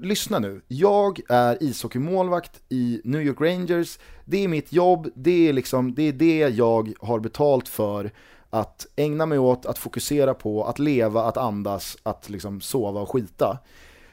lyssna 0.00 0.38
nu. 0.38 0.60
Jag 0.68 1.20
är 1.28 1.62
ishockeymålvakt 1.62 2.60
i 2.68 3.00
New 3.04 3.22
York 3.22 3.40
Rangers. 3.40 3.98
Det 4.24 4.44
är 4.44 4.48
mitt 4.48 4.72
jobb, 4.72 5.08
det 5.14 5.48
är, 5.48 5.52
liksom, 5.52 5.94
det 5.94 6.02
är 6.02 6.12
det 6.12 6.38
jag 6.38 6.92
har 7.00 7.20
betalt 7.20 7.68
för 7.68 8.10
att 8.50 8.86
ägna 8.96 9.26
mig 9.26 9.38
åt, 9.38 9.66
att 9.66 9.78
fokusera 9.78 10.34
på, 10.34 10.64
att 10.64 10.78
leva, 10.78 11.24
att 11.24 11.36
andas, 11.36 11.96
att 12.02 12.30
liksom 12.30 12.60
sova 12.60 13.00
och 13.00 13.10
skita. 13.10 13.58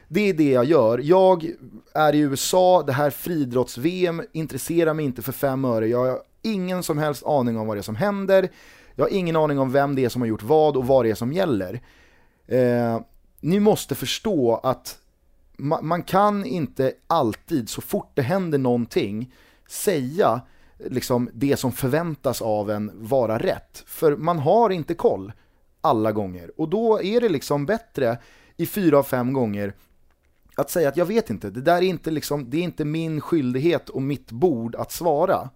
Det 0.08 0.28
är 0.28 0.34
det 0.34 0.50
jag 0.50 0.64
gör. 0.64 0.98
Jag 0.98 1.50
är 1.94 2.14
i 2.14 2.18
USA, 2.18 2.82
det 2.86 2.92
här 2.92 3.10
friidrotts-VM 3.10 4.22
intresserar 4.32 4.94
mig 4.94 5.04
inte 5.04 5.22
för 5.22 5.32
fem 5.32 5.64
öre. 5.64 5.88
Jag 5.88 5.98
har 5.98 6.18
ingen 6.42 6.82
som 6.82 6.98
helst 6.98 7.26
aning 7.26 7.58
om 7.58 7.66
vad 7.66 7.76
det 7.76 7.80
är 7.80 7.82
som 7.82 7.96
händer. 7.96 8.48
Jag 8.94 9.04
har 9.04 9.10
ingen 9.10 9.36
aning 9.36 9.58
om 9.58 9.72
vem 9.72 9.94
det 9.94 10.04
är 10.04 10.08
som 10.08 10.22
har 10.22 10.26
gjort 10.28 10.42
vad 10.42 10.76
och 10.76 10.86
vad 10.86 11.04
det 11.04 11.10
är 11.10 11.14
som 11.14 11.32
gäller. 11.32 11.80
Eh, 12.46 13.00
ni 13.40 13.60
måste 13.60 13.94
förstå 13.94 14.60
att 14.62 14.98
ma- 15.56 15.82
man 15.82 16.02
kan 16.02 16.44
inte 16.44 16.92
alltid, 17.06 17.68
så 17.68 17.80
fort 17.80 18.10
det 18.14 18.22
händer 18.22 18.58
någonting, 18.58 19.34
säga 19.68 20.40
liksom 20.78 21.30
det 21.34 21.56
som 21.56 21.72
förväntas 21.72 22.42
av 22.42 22.70
en 22.70 22.90
vara 22.94 23.38
rätt. 23.38 23.82
För 23.86 24.16
man 24.16 24.38
har 24.38 24.70
inte 24.70 24.94
koll 24.94 25.32
alla 25.80 26.12
gånger. 26.12 26.60
Och 26.60 26.68
då 26.68 27.02
är 27.02 27.20
det 27.20 27.28
liksom 27.28 27.66
bättre 27.66 28.18
i 28.56 28.66
fyra 28.66 28.98
av 28.98 29.02
fem 29.02 29.32
gånger 29.32 29.74
att 30.54 30.70
säga 30.70 30.88
att 30.88 30.96
jag 30.96 31.06
vet 31.06 31.30
inte, 31.30 31.50
det 31.50 31.60
där 31.60 31.76
är 31.76 31.82
inte, 31.82 32.10
liksom, 32.10 32.50
det 32.50 32.56
är 32.56 32.62
inte 32.62 32.84
min 32.84 33.20
skyldighet 33.20 33.88
och 33.88 34.02
mitt 34.02 34.30
bord 34.30 34.74
att 34.74 34.92
svara. 34.92 35.50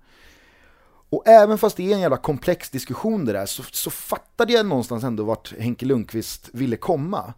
Och 1.11 1.29
även 1.29 1.59
fast 1.59 1.77
det 1.77 1.91
är 1.91 1.95
en 1.95 2.01
jävla 2.01 2.17
komplex 2.17 2.71
diskussion 2.71 3.25
det 3.25 3.33
där, 3.33 3.47
så, 3.47 3.63
så 3.73 3.91
fattade 3.91 4.53
jag 4.53 4.67
någonstans 4.67 5.05
ändå 5.05 5.25
vart 5.25 5.55
Henke 5.59 5.87
Lundqvist 5.87 6.51
ville 6.53 6.77
komma. 6.77 7.35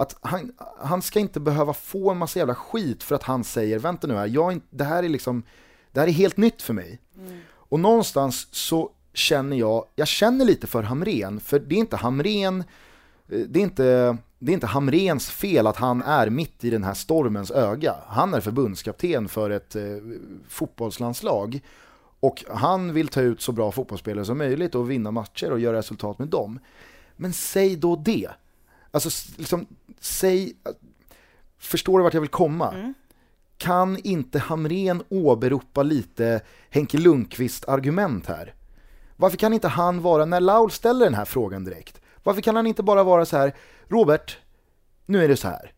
Att 0.00 0.16
han, 0.20 0.52
han 0.78 1.02
ska 1.02 1.20
inte 1.20 1.40
behöva 1.40 1.72
få 1.72 2.10
en 2.10 2.18
massa 2.18 2.38
jävla 2.38 2.54
skit 2.54 3.02
för 3.02 3.14
att 3.14 3.22
han 3.22 3.44
säger, 3.44 3.78
vänta 3.78 4.06
nu 4.06 4.14
här, 4.14 4.26
jag, 4.26 4.60
det 4.70 4.84
här 4.84 5.02
är 5.02 5.08
liksom, 5.08 5.42
det 5.92 6.00
här 6.00 6.06
är 6.06 6.12
helt 6.12 6.36
nytt 6.36 6.62
för 6.62 6.74
mig. 6.74 7.00
Och 7.50 7.80
någonstans 7.80 8.48
så 8.50 8.90
känner 9.12 9.56
jag, 9.56 9.84
jag 9.96 10.08
känner 10.08 10.44
lite 10.44 10.66
för 10.66 10.82
Hamren, 10.82 11.40
för 11.40 11.58
det 11.58 11.74
är 11.74 11.78
inte 11.78 11.96
Hamren, 11.96 12.64
eh, 13.28 13.38
det 13.38 13.60
är 13.60 13.62
inte, 13.62 14.16
det 14.38 14.52
är 14.52 14.54
inte 14.54 14.66
Hamrens 14.66 15.30
fel 15.30 15.66
att 15.66 15.76
han 15.76 16.02
är 16.02 16.30
mitt 16.30 16.64
i 16.64 16.70
den 16.70 16.84
här 16.84 16.94
stormens 16.94 17.50
öga. 17.50 17.94
Han 18.06 18.34
är 18.34 18.40
förbundskapten 18.40 19.28
för 19.28 19.50
ett 19.50 19.76
eh, 19.76 19.82
fotbollslandslag 20.48 21.60
och 22.20 22.44
han 22.50 22.92
vill 22.92 23.08
ta 23.08 23.20
ut 23.20 23.40
så 23.40 23.52
bra 23.52 23.72
fotbollsspelare 23.72 24.24
som 24.24 24.38
möjligt 24.38 24.74
och 24.74 24.90
vinna 24.90 25.10
matcher 25.10 25.52
och 25.52 25.60
göra 25.60 25.78
resultat 25.78 26.18
med 26.18 26.28
dem. 26.28 26.58
Men 27.16 27.32
säg 27.32 27.76
då 27.76 27.96
det. 27.96 28.28
Alltså 28.90 29.34
liksom, 29.36 29.66
säg, 30.00 30.52
förstår 31.58 31.98
du 31.98 32.04
vart 32.04 32.14
jag 32.14 32.20
vill 32.20 32.30
komma? 32.30 32.94
Kan 33.56 33.98
inte 33.98 34.38
Hamren 34.38 35.02
åberopa 35.08 35.82
lite 35.82 36.40
Henke 36.70 36.98
Lundqvist 36.98 37.68
argument 37.68 38.26
här? 38.26 38.54
Varför 39.16 39.36
kan 39.36 39.52
inte 39.52 39.68
han 39.68 40.02
vara, 40.02 40.24
när 40.24 40.40
Laul 40.40 40.70
ställer 40.70 41.04
den 41.04 41.14
här 41.14 41.24
frågan 41.24 41.64
direkt, 41.64 42.00
varför 42.22 42.40
kan 42.40 42.56
han 42.56 42.66
inte 42.66 42.82
bara 42.82 43.02
vara 43.04 43.26
så 43.26 43.36
här, 43.36 43.54
Robert, 43.88 44.38
nu 45.06 45.24
är 45.24 45.28
det 45.28 45.36
så 45.36 45.48
här. 45.48 45.72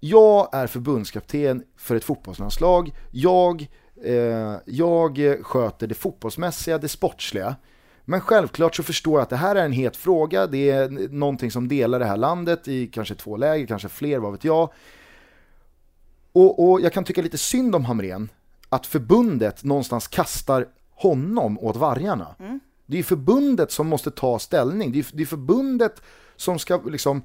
Jag 0.00 0.48
är 0.52 0.66
förbundskapten 0.66 1.64
för 1.76 1.96
ett 1.96 2.04
fotbollslandslag, 2.04 2.92
jag, 3.10 3.68
eh, 4.04 4.54
jag 4.66 5.38
sköter 5.42 5.86
det 5.86 5.94
fotbollsmässiga, 5.94 6.78
det 6.78 6.88
sportsliga. 6.88 7.56
Men 8.04 8.20
självklart 8.20 8.76
så 8.76 8.82
förstår 8.82 9.14
jag 9.14 9.22
att 9.22 9.30
det 9.30 9.36
här 9.36 9.56
är 9.56 9.64
en 9.64 9.72
het 9.72 9.96
fråga, 9.96 10.46
det 10.46 10.70
är 10.70 11.08
någonting 11.08 11.50
som 11.50 11.68
delar 11.68 11.98
det 11.98 12.04
här 12.04 12.16
landet 12.16 12.68
i 12.68 12.86
kanske 12.86 13.14
två 13.14 13.36
läger, 13.36 13.66
kanske 13.66 13.88
fler, 13.88 14.18
vad 14.18 14.32
vet 14.32 14.44
jag. 14.44 14.72
Och, 16.32 16.70
och 16.70 16.80
jag 16.80 16.92
kan 16.92 17.04
tycka 17.04 17.22
lite 17.22 17.38
synd 17.38 17.74
om 17.74 17.84
Hamren 17.84 18.28
att 18.68 18.86
förbundet 18.86 19.64
någonstans 19.64 20.08
kastar 20.08 20.68
honom 20.90 21.58
åt 21.58 21.76
vargarna. 21.76 22.34
Det 22.86 22.94
är 22.94 22.98
ju 22.98 23.02
förbundet 23.02 23.72
som 23.72 23.86
måste 23.86 24.10
ta 24.10 24.38
ställning. 24.38 24.92
Det 24.92 24.98
är, 24.98 25.06
det 25.12 25.22
är 25.22 25.26
förbundet 25.26 26.02
som 26.36 26.58
ska 26.58 26.82
liksom... 26.86 27.22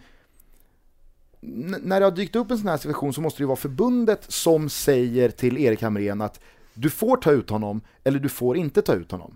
När 1.41 1.99
det 1.99 2.05
har 2.05 2.11
dykt 2.11 2.35
upp 2.35 2.51
en 2.51 2.57
sån 2.57 2.67
här 2.67 2.77
situation 2.77 3.13
så 3.13 3.21
måste 3.21 3.39
det 3.39 3.43
ju 3.43 3.47
vara 3.47 3.55
förbundet 3.55 4.31
som 4.31 4.69
säger 4.69 5.29
till 5.29 5.57
Erik 5.57 5.81
Hamrén 5.81 6.21
att 6.21 6.39
du 6.73 6.89
får 6.89 7.17
ta 7.17 7.31
ut 7.31 7.49
honom 7.49 7.81
eller 8.03 8.19
du 8.19 8.29
får 8.29 8.57
inte 8.57 8.81
ta 8.81 8.93
ut 8.93 9.11
honom. 9.11 9.35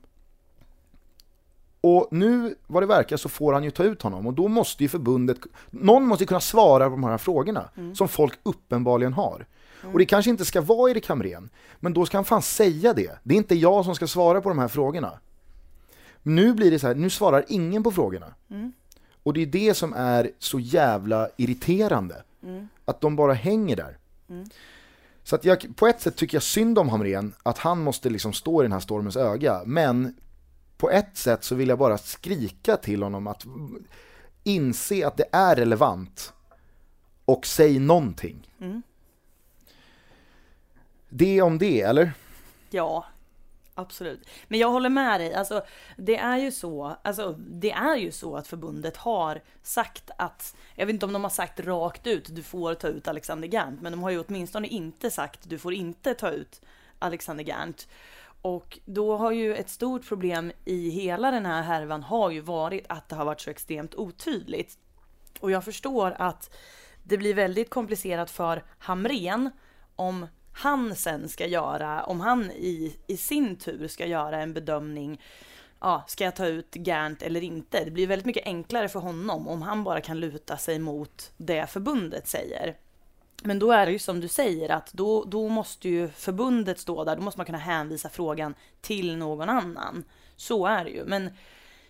Och 1.86 2.08
nu, 2.12 2.56
vad 2.68 2.84
det 2.84 2.88
verkar, 2.88 3.18
så 3.18 3.30
får 3.30 3.54
han 3.54 3.64
ju 3.64 3.72
ta 3.72 3.84
ut 3.84 4.02
honom 4.02 4.28
och 4.28 4.34
då 4.34 4.48
måste 4.48 4.84
ju 4.84 4.90
förbundet, 4.90 5.38
någon 5.70 6.06
måste 6.06 6.24
ju 6.24 6.28
kunna 6.28 6.40
svara 6.40 6.90
på 6.90 6.92
de 6.92 7.04
här 7.04 7.18
frågorna 7.18 7.70
som 7.94 8.08
folk 8.08 8.40
uppenbarligen 8.44 9.14
har. 9.14 9.46
Och 9.94 10.00
det 10.00 10.06
kanske 10.06 10.32
inte 10.32 10.46
ska 10.46 10.62
vara 10.62 10.92
Erik 10.92 11.10
Hamrén, 11.10 11.50
men 11.80 11.94
då 11.94 12.06
ska 12.06 12.18
han 12.18 12.26
fan 12.26 12.42
säga 12.42 12.94
det. 12.94 13.12
Det 13.24 13.34
är 13.34 13.38
inte 13.38 13.56
jag 13.56 13.86
som 13.86 13.96
ska 13.96 14.08
svara 14.08 14.42
på 14.42 14.50
de 14.50 14.60
här 14.60 14.68
frågorna. 14.68 15.20
Nu 16.22 16.54
blir 16.54 16.72
det 16.72 16.80
så 16.80 16.88
här, 16.88 16.96
nu 16.96 17.10
svarar 17.10 17.46
ingen 17.48 17.84
på 17.84 17.92
frågorna. 17.92 18.34
Och 19.24 19.34
det 19.34 19.42
är 19.42 19.46
det 19.46 19.74
som 19.74 19.94
är 19.94 20.32
så 20.40 20.60
jävla 20.60 21.30
irriterande. 21.38 22.24
Att 22.86 23.02
de 23.02 23.16
bara 23.16 23.34
hänger 23.34 23.76
där. 23.76 23.98
Så 25.24 25.36
att 25.36 25.46
jag, 25.46 25.76
på 25.76 25.88
ett 25.88 26.02
sätt 26.02 26.16
tycker 26.16 26.36
jag 26.36 26.44
synd 26.44 26.80
om 26.80 26.90
Hamrén, 26.90 27.34
att 27.44 27.58
han 27.58 27.80
måste 27.80 28.10
liksom 28.10 28.34
stå 28.34 28.62
i 28.62 28.66
den 28.66 28.72
här 28.72 28.80
stormens 28.80 29.18
öga. 29.18 29.62
Men 29.66 30.16
på 30.84 30.90
ett 30.90 31.18
sätt 31.18 31.44
så 31.44 31.56
vill 31.56 31.70
jag 31.70 31.78
bara 31.78 31.98
skrika 31.98 32.78
till 32.78 33.04
honom 33.04 33.28
att 33.28 33.46
inse 34.44 35.08
att 35.08 35.18
det 35.18 35.26
är 35.32 35.56
relevant 35.56 36.34
och 37.26 37.46
säg 37.46 37.80
någonting. 37.80 38.48
Det 41.10 41.42
om 41.42 41.58
det, 41.58 41.82
eller? 41.82 42.12
Ja, 42.70 43.06
absolut. 43.74 44.30
Men 44.48 44.60
jag 44.60 44.70
håller 44.70 44.90
med 44.90 45.20
dig. 45.20 45.34
Alltså, 45.34 45.62
det 45.98 46.18
är 46.18 46.38
ju 46.38 46.52
så, 46.52 46.98
alltså, 47.02 47.36
det 47.40 47.72
är 47.72 47.96
ju 47.96 48.12
så 48.12 48.36
att 48.36 48.48
förbundet 48.48 48.98
har 48.98 49.42
sagt 49.62 50.12
att, 50.18 50.56
jag 50.76 50.86
vet 50.86 50.94
inte 50.94 51.06
om 51.06 51.14
de 51.14 51.24
har 51.24 51.32
sagt 51.32 51.60
rakt 51.60 52.08
ut, 52.08 52.36
du 52.36 52.44
får 52.44 52.74
ta 52.74 52.88
ut 52.88 53.08
Alexander 53.08 53.48
Gant, 53.48 53.82
men 53.82 53.92
de 53.92 54.04
har 54.04 54.10
ju 54.10 54.24
åtminstone 54.28 54.68
inte 54.68 55.12
sagt, 55.12 55.50
du 55.50 55.58
får 55.58 55.74
inte 55.74 56.14
ta 56.14 56.30
ut 56.30 56.62
Alexander 57.00 57.44
Gant. 57.44 57.88
Och 58.44 58.80
då 58.86 59.18
har 59.18 59.32
ju 59.32 59.56
ett 59.56 59.70
stort 59.70 60.08
problem 60.08 60.52
i 60.66 60.90
hela 60.90 61.32
den 61.32 61.46
här 61.46 61.62
härvan 61.62 62.04
har 62.04 62.32
ju 62.32 62.40
varit 62.40 62.86
att 62.90 63.10
det 63.10 63.16
har 63.16 63.26
varit 63.26 63.42
så 63.42 63.50
extremt 63.50 63.96
otydligt. 63.96 64.78
Och 65.40 65.52
jag 65.52 65.66
förstår 65.66 66.16
att 66.20 66.56
det 67.04 67.18
blir 67.18 67.34
väldigt 67.34 67.70
komplicerat 67.70 68.32
för 68.32 68.64
Hamren 68.78 69.50
om 69.96 70.28
han 70.54 70.96
sen 70.96 71.30
ska 71.30 71.48
göra, 71.48 72.04
om 72.04 72.22
han 72.22 72.52
i, 72.52 72.98
i 73.08 73.18
sin 73.18 73.56
tur 73.56 73.88
ska 73.88 74.06
göra 74.06 74.42
en 74.42 74.54
bedömning, 74.54 75.22
ja, 75.80 76.04
ska 76.08 76.24
jag 76.24 76.36
ta 76.36 76.46
ut 76.46 76.74
Gant 76.74 77.22
eller 77.22 77.44
inte? 77.44 77.84
Det 77.84 77.92
blir 77.92 78.08
väldigt 78.08 78.26
mycket 78.26 78.46
enklare 78.46 78.90
för 78.90 79.00
honom 79.00 79.48
om 79.48 79.62
han 79.62 79.84
bara 79.84 80.02
kan 80.02 80.20
luta 80.20 80.58
sig 80.58 80.80
mot 80.80 81.32
det 81.38 81.70
förbundet 81.70 82.28
säger. 82.28 82.78
Men 83.44 83.60
då 83.60 83.72
är 83.72 83.86
det 83.86 83.92
ju 83.92 84.00
som 84.00 84.20
du 84.20 84.28
säger 84.28 84.70
att 84.70 84.94
då, 84.94 85.24
då 85.24 85.50
måste 85.50 85.90
ju 85.90 86.10
förbundet 86.10 86.80
stå 86.80 87.04
där, 87.04 87.16
då 87.16 87.22
måste 87.22 87.40
man 87.40 87.46
kunna 87.46 87.58
hänvisa 87.58 88.10
frågan 88.10 88.56
till 88.82 89.18
någon 89.18 89.50
annan. 89.50 90.04
Så 90.36 90.66
är 90.66 90.84
det 90.84 90.90
ju. 90.90 91.06
Men 91.06 91.30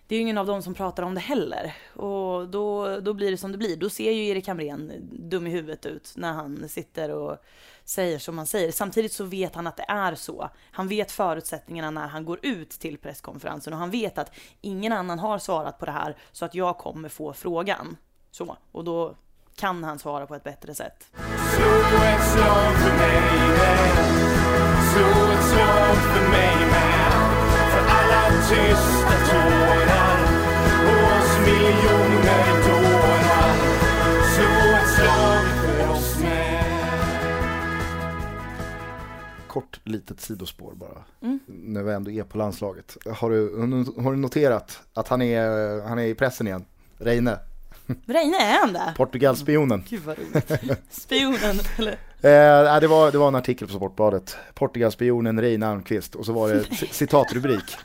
det 0.08 0.16
är 0.16 0.18
ju 0.18 0.22
ingen 0.22 0.38
av 0.38 0.46
dem 0.46 0.62
som 0.62 0.74
pratar 0.74 1.04
om 1.04 1.16
det 1.16 1.22
heller. 1.22 1.76
Och 1.94 2.48
då, 2.48 3.00
då 3.00 3.14
blir 3.14 3.32
det 3.32 3.38
som 3.38 3.52
det 3.52 3.58
blir. 3.58 3.78
Då 3.78 3.90
ser 3.90 4.12
ju 4.12 4.28
Erik 4.28 4.48
Hamrén 4.48 4.92
dum 5.12 5.48
i 5.48 5.50
huvudet 5.50 5.86
ut 5.86 6.14
när 6.16 6.34
han 6.34 6.70
sitter 6.70 7.10
och 7.10 7.38
säger 7.84 8.20
som 8.20 8.38
han 8.38 8.48
säger. 8.48 8.72
Samtidigt 8.72 9.12
så 9.12 9.24
vet 9.24 9.56
han 9.56 9.68
att 9.68 9.78
det 9.78 9.86
är 9.88 10.16
så. 10.16 10.50
Han 10.72 10.88
vet 10.88 11.12
förutsättningarna 11.12 11.92
när 11.92 12.08
han 12.08 12.26
går 12.26 12.40
ut 12.42 12.70
till 12.70 12.98
presskonferensen 12.98 13.74
och 13.74 13.80
han 13.80 13.92
vet 13.92 14.18
att 14.18 14.36
ingen 14.62 14.94
annan 14.94 15.20
har 15.20 15.40
svarat 15.40 15.80
på 15.80 15.86
det 15.86 15.92
här 15.92 16.18
så 16.32 16.46
att 16.46 16.56
jag 16.56 16.78
kommer 16.78 17.10
få 17.10 17.34
frågan. 17.34 17.98
Så, 18.32 18.58
och 18.72 18.84
då 18.84 19.16
kan 19.56 19.84
han 19.84 20.00
svara 20.00 20.26
på 20.26 20.36
ett 20.36 20.44
bättre 20.44 20.76
sätt. 20.76 21.06
Kort 39.48 39.80
litet 39.84 40.22
sidospår 40.22 40.74
bara. 40.76 41.04
När 41.46 41.84
vi 41.84 41.94
ändå 41.94 42.12
är 42.12 42.24
på 42.24 42.38
landslaget. 42.38 42.98
Har 43.16 43.30
du, 43.30 43.56
har 44.02 44.12
du 44.12 44.18
noterat 44.18 44.80
att 44.94 45.08
han 45.08 45.22
är, 45.22 45.82
han 45.88 46.00
är 46.00 46.04
i 46.04 46.16
pressen 46.16 46.48
igen? 46.48 46.66
Reine, 46.98 47.38
Reine 48.06 48.38
är 48.38 48.60
han 48.60 48.74
det? 48.74 48.94
Portugalspionen. 48.98 49.84
Gud 49.90 50.02
vad 50.06 50.18
roligt. 50.18 50.52
Spionen, 50.90 51.60
eller? 51.78 51.92
Eh, 52.22 52.80
det, 52.80 52.88
var, 52.88 53.12
det 53.12 53.18
var 53.18 53.28
en 53.28 53.36
artikel 53.36 53.68
på 53.68 53.74
Sportbladet. 53.74 54.38
Portugalspionen 54.54 55.42
Reine 55.42 55.68
Almqvist 55.68 56.16
och 56.16 56.26
så 56.26 56.34
var 56.34 56.50
det 56.50 56.64
citatrubrik. 56.92 57.76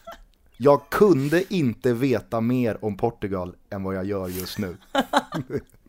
Jag 0.57 0.81
kunde 0.91 1.55
inte 1.55 1.93
veta 1.93 2.41
mer 2.41 2.85
om 2.85 2.97
Portugal 2.97 3.55
än 3.71 3.83
vad 3.83 3.95
jag 3.97 4.05
gör 4.05 4.29
just 4.29 4.59
nu. 4.59 4.77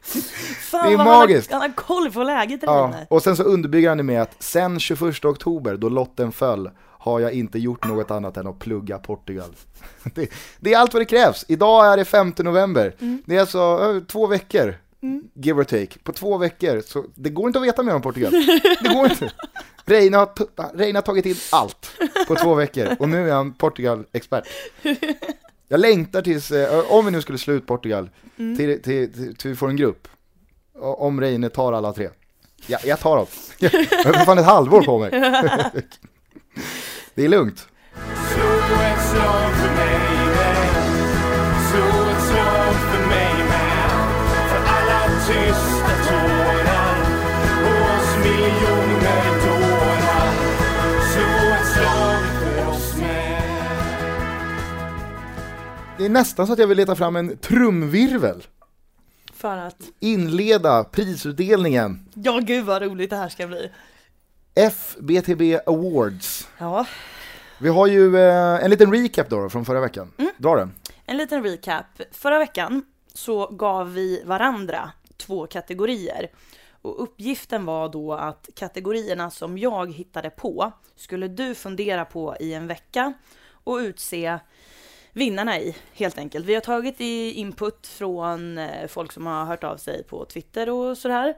Fan, 0.01 0.87
Det 0.87 0.93
är 0.93 0.97
vad 0.97 1.07
han 1.07 1.07
har- 1.07 1.17
magiskt. 1.27 1.51
Han 1.51 1.61
har 1.61 1.71
koll 1.75 2.11
på 2.11 2.23
läget 2.23 2.59
Ja, 2.63 2.93
och 3.09 3.23
sen 3.23 3.35
så 3.35 3.43
underbygger 3.43 3.89
han 3.89 3.97
det 3.97 4.03
med 4.03 4.21
att 4.21 4.35
sen 4.43 4.79
21 4.79 5.25
oktober 5.25 5.77
då 5.77 5.89
lotten 5.89 6.31
föll 6.31 6.69
har 7.01 7.19
jag 7.19 7.31
inte 7.33 7.59
gjort 7.59 7.87
något 7.87 8.11
annat 8.11 8.37
än 8.37 8.47
att 8.47 8.59
plugga 8.59 8.97
Portugal. 8.97 9.55
Det, 10.15 10.29
det 10.59 10.73
är 10.73 10.77
allt 10.79 10.93
vad 10.93 11.01
det 11.01 11.05
krävs. 11.05 11.45
Idag 11.47 11.93
är 11.93 11.97
det 11.97 12.05
5 12.05 12.33
november. 12.37 12.95
Mm. 12.99 13.23
Det 13.25 13.35
är 13.35 13.39
alltså 13.41 13.59
ö, 13.59 14.01
två 14.07 14.27
veckor, 14.27 14.75
give 15.33 15.59
or 15.61 15.63
take. 15.63 15.99
På 16.03 16.13
två 16.13 16.37
veckor, 16.37 16.81
så 16.85 17.05
det 17.15 17.29
går 17.29 17.47
inte 17.47 17.59
att 17.59 17.65
veta 17.65 17.83
mer 17.83 17.95
om 17.95 18.01
Portugal. 18.01 18.31
Det 18.81 18.93
går 18.93 19.05
inte. 19.11 19.31
Reine 19.85 20.17
har, 20.17 20.29
Reine 20.77 20.95
har 20.97 21.01
tagit 21.01 21.25
in 21.25 21.35
allt 21.51 21.91
på 22.27 22.35
två 22.35 22.53
veckor 22.55 22.87
och 22.99 23.09
nu 23.09 23.29
är 23.29 23.33
han 23.33 23.53
Portugal-expert. 23.53 24.43
Jag 25.67 25.79
längtar 25.79 26.21
tills, 26.21 26.51
eh, 26.51 26.91
om 26.91 27.05
vi 27.05 27.11
nu 27.11 27.21
skulle 27.21 27.37
slå 27.37 27.53
ut 27.53 27.67
Portugal, 27.67 28.09
Mm. 28.37 28.57
till, 28.57 28.81
till, 28.81 29.13
till, 29.13 29.35
till 29.35 29.49
vi 29.49 29.55
får 29.55 29.69
en 29.69 29.75
grupp. 29.75 30.07
Om 30.81 31.21
Reine 31.21 31.49
tar 31.49 31.73
alla 31.73 31.93
tre. 31.93 32.09
Ja, 32.67 32.77
jag 32.85 32.99
tar 32.99 33.15
dem. 33.17 33.25
Jag 33.59 33.69
har 33.69 34.13
för 34.13 34.25
fan 34.25 34.37
ett 34.37 34.45
halvår 34.45 34.81
på 34.81 34.99
mig. 34.99 35.11
Det 37.15 37.25
är 37.25 37.29
lugnt. 37.29 37.67
Det 55.99 56.05
är 56.05 56.09
nästan 56.09 56.47
så 56.47 56.53
att 56.53 56.59
jag 56.59 56.67
vill 56.67 56.77
leta 56.77 56.95
fram 56.95 57.15
en 57.15 57.37
trumvirvel. 57.37 58.43
För 59.33 59.57
att, 59.57 59.81
Inleda 59.99 60.83
prisutdelningen. 60.83 62.09
ja 62.13 62.39
gud 62.43 62.65
vad 62.65 62.81
roligt 62.81 63.09
det 63.09 63.15
här 63.15 63.29
ska 63.29 63.47
bli. 63.47 63.71
FBTB 64.55 65.41
Awards. 65.65 66.47
Ja, 66.57 66.85
Vi 67.59 67.69
har 67.69 67.87
ju 67.87 68.17
eh, 68.17 68.63
en 68.63 68.69
liten 68.69 68.93
recap 68.93 69.29
då, 69.29 69.41
då 69.41 69.49
från 69.49 69.65
förra 69.65 69.81
veckan. 69.81 70.11
Dra 70.37 70.55
den. 70.55 70.73
en 71.05 71.17
liten 71.17 71.43
recap. 71.43 71.85
Förra 72.11 72.39
veckan 72.39 72.85
så 73.13 73.47
gav 73.47 73.93
vi 73.93 74.23
varandra 74.25 74.91
två 75.17 75.47
kategorier. 75.47 76.31
Och 76.81 77.03
uppgiften 77.03 77.65
var 77.65 77.89
då 77.89 78.13
att 78.13 78.49
kategorierna 78.55 79.29
som 79.31 79.57
jag 79.57 79.93
hittade 79.93 80.29
på 80.29 80.71
skulle 80.95 81.27
du 81.27 81.55
fundera 81.55 82.05
på 82.05 82.35
i 82.39 82.53
en 82.53 82.67
vecka 82.67 83.13
och 83.63 83.75
utse 83.75 84.39
vinnarna 85.13 85.59
i, 85.59 85.75
helt 85.93 86.17
enkelt. 86.17 86.45
Vi 86.45 86.53
har 86.53 86.61
tagit 86.61 87.01
i 87.01 87.31
input 87.31 87.87
från 87.87 88.57
eh, 88.57 88.87
folk 88.87 89.11
som 89.11 89.25
har 89.25 89.45
hört 89.45 89.63
av 89.63 89.77
sig 89.77 90.03
på 90.03 90.25
Twitter 90.25 90.69
och 90.69 90.97
sådär. 90.97 91.37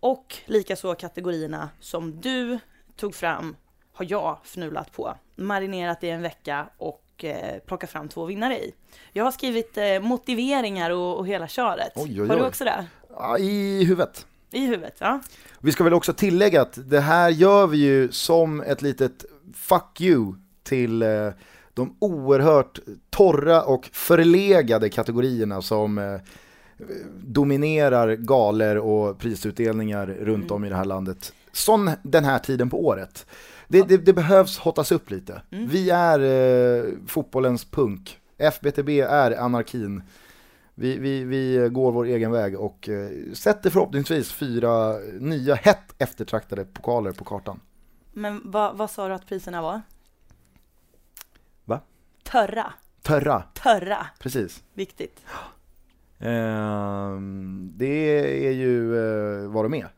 Och 0.00 0.36
likaså 0.46 0.94
kategorierna 0.94 1.70
som 1.80 2.20
du 2.20 2.58
tog 2.96 3.14
fram 3.14 3.56
har 3.92 4.06
jag 4.08 4.38
fnulat 4.44 4.92
på. 4.92 5.14
Marinerat 5.36 6.04
i 6.04 6.08
en 6.08 6.22
vecka 6.22 6.68
och 6.76 7.24
eh, 7.24 7.58
plockat 7.66 7.90
fram 7.90 8.08
två 8.08 8.24
vinnare 8.24 8.58
i. 8.58 8.74
Jag 9.12 9.24
har 9.24 9.32
skrivit 9.32 9.78
eh, 9.78 10.00
motiveringar 10.00 10.90
och, 10.90 11.18
och 11.18 11.26
hela 11.26 11.48
köret. 11.48 11.92
Oj, 11.96 12.22
oj, 12.22 12.28
Har 12.28 12.36
du 12.36 12.42
oj. 12.42 12.48
också 12.48 12.64
det? 12.64 12.86
Ja, 13.10 13.38
I 13.38 13.84
huvudet. 13.84 14.26
I 14.50 14.66
huvudet? 14.66 14.96
Ja. 14.98 15.20
Vi 15.60 15.72
ska 15.72 15.84
väl 15.84 15.94
också 15.94 16.12
tillägga 16.12 16.62
att 16.62 16.90
det 16.90 17.00
här 17.00 17.30
gör 17.30 17.66
vi 17.66 17.78
ju 17.78 18.12
som 18.12 18.60
ett 18.60 18.82
litet 18.82 19.24
fuck 19.54 20.00
you 20.00 20.34
till 20.62 21.02
eh, 21.02 21.30
de 21.74 21.96
oerhört 21.98 22.78
torra 23.10 23.62
och 23.62 23.90
förlegade 23.92 24.88
kategorierna 24.88 25.62
som 25.62 25.98
eh, 25.98 26.20
dominerar 27.16 28.14
galer 28.14 28.78
och 28.78 29.18
prisutdelningar 29.18 30.06
runt 30.06 30.50
om 30.50 30.64
i 30.64 30.68
det 30.68 30.76
här 30.76 30.84
landet. 30.84 31.32
Sån 31.52 31.90
den 32.02 32.24
här 32.24 32.38
tiden 32.38 32.70
på 32.70 32.86
året. 32.86 33.26
Det, 33.68 33.82
det, 33.82 33.96
det 33.96 34.12
behövs 34.12 34.58
hottas 34.58 34.92
upp 34.92 35.10
lite. 35.10 35.42
Vi 35.48 35.90
är 35.90 36.20
eh, 36.20 36.84
fotbollens 37.06 37.64
punk. 37.64 38.18
FBTB 38.38 38.88
är 39.00 39.40
anarkin. 39.40 40.02
Vi, 40.74 40.98
vi, 40.98 41.24
vi 41.24 41.68
går 41.72 41.92
vår 41.92 42.04
egen 42.04 42.32
väg 42.32 42.60
och 42.60 42.88
eh, 42.88 43.10
sätter 43.32 43.70
förhoppningsvis 43.70 44.32
fyra 44.32 44.98
nya 45.20 45.54
hett 45.54 45.94
eftertraktade 45.98 46.64
pokaler 46.64 47.12
på 47.12 47.24
kartan. 47.24 47.60
Men 48.12 48.40
vad, 48.44 48.76
vad 48.76 48.90
sa 48.90 49.08
du 49.08 49.14
att 49.14 49.26
priserna 49.26 49.62
var? 49.62 49.82
Va? 51.64 51.80
Törra. 52.22 52.72
Törra, 53.02 53.42
Törra. 53.54 54.06
precis. 54.18 54.62
Viktigt. 54.74 55.20
Ehm, 56.20 57.72
det 57.76 58.46
är 58.46 58.52
ju 58.52 58.96
eh, 59.44 59.50
vad 59.50 59.64
de 59.64 59.74
är. 59.74 59.88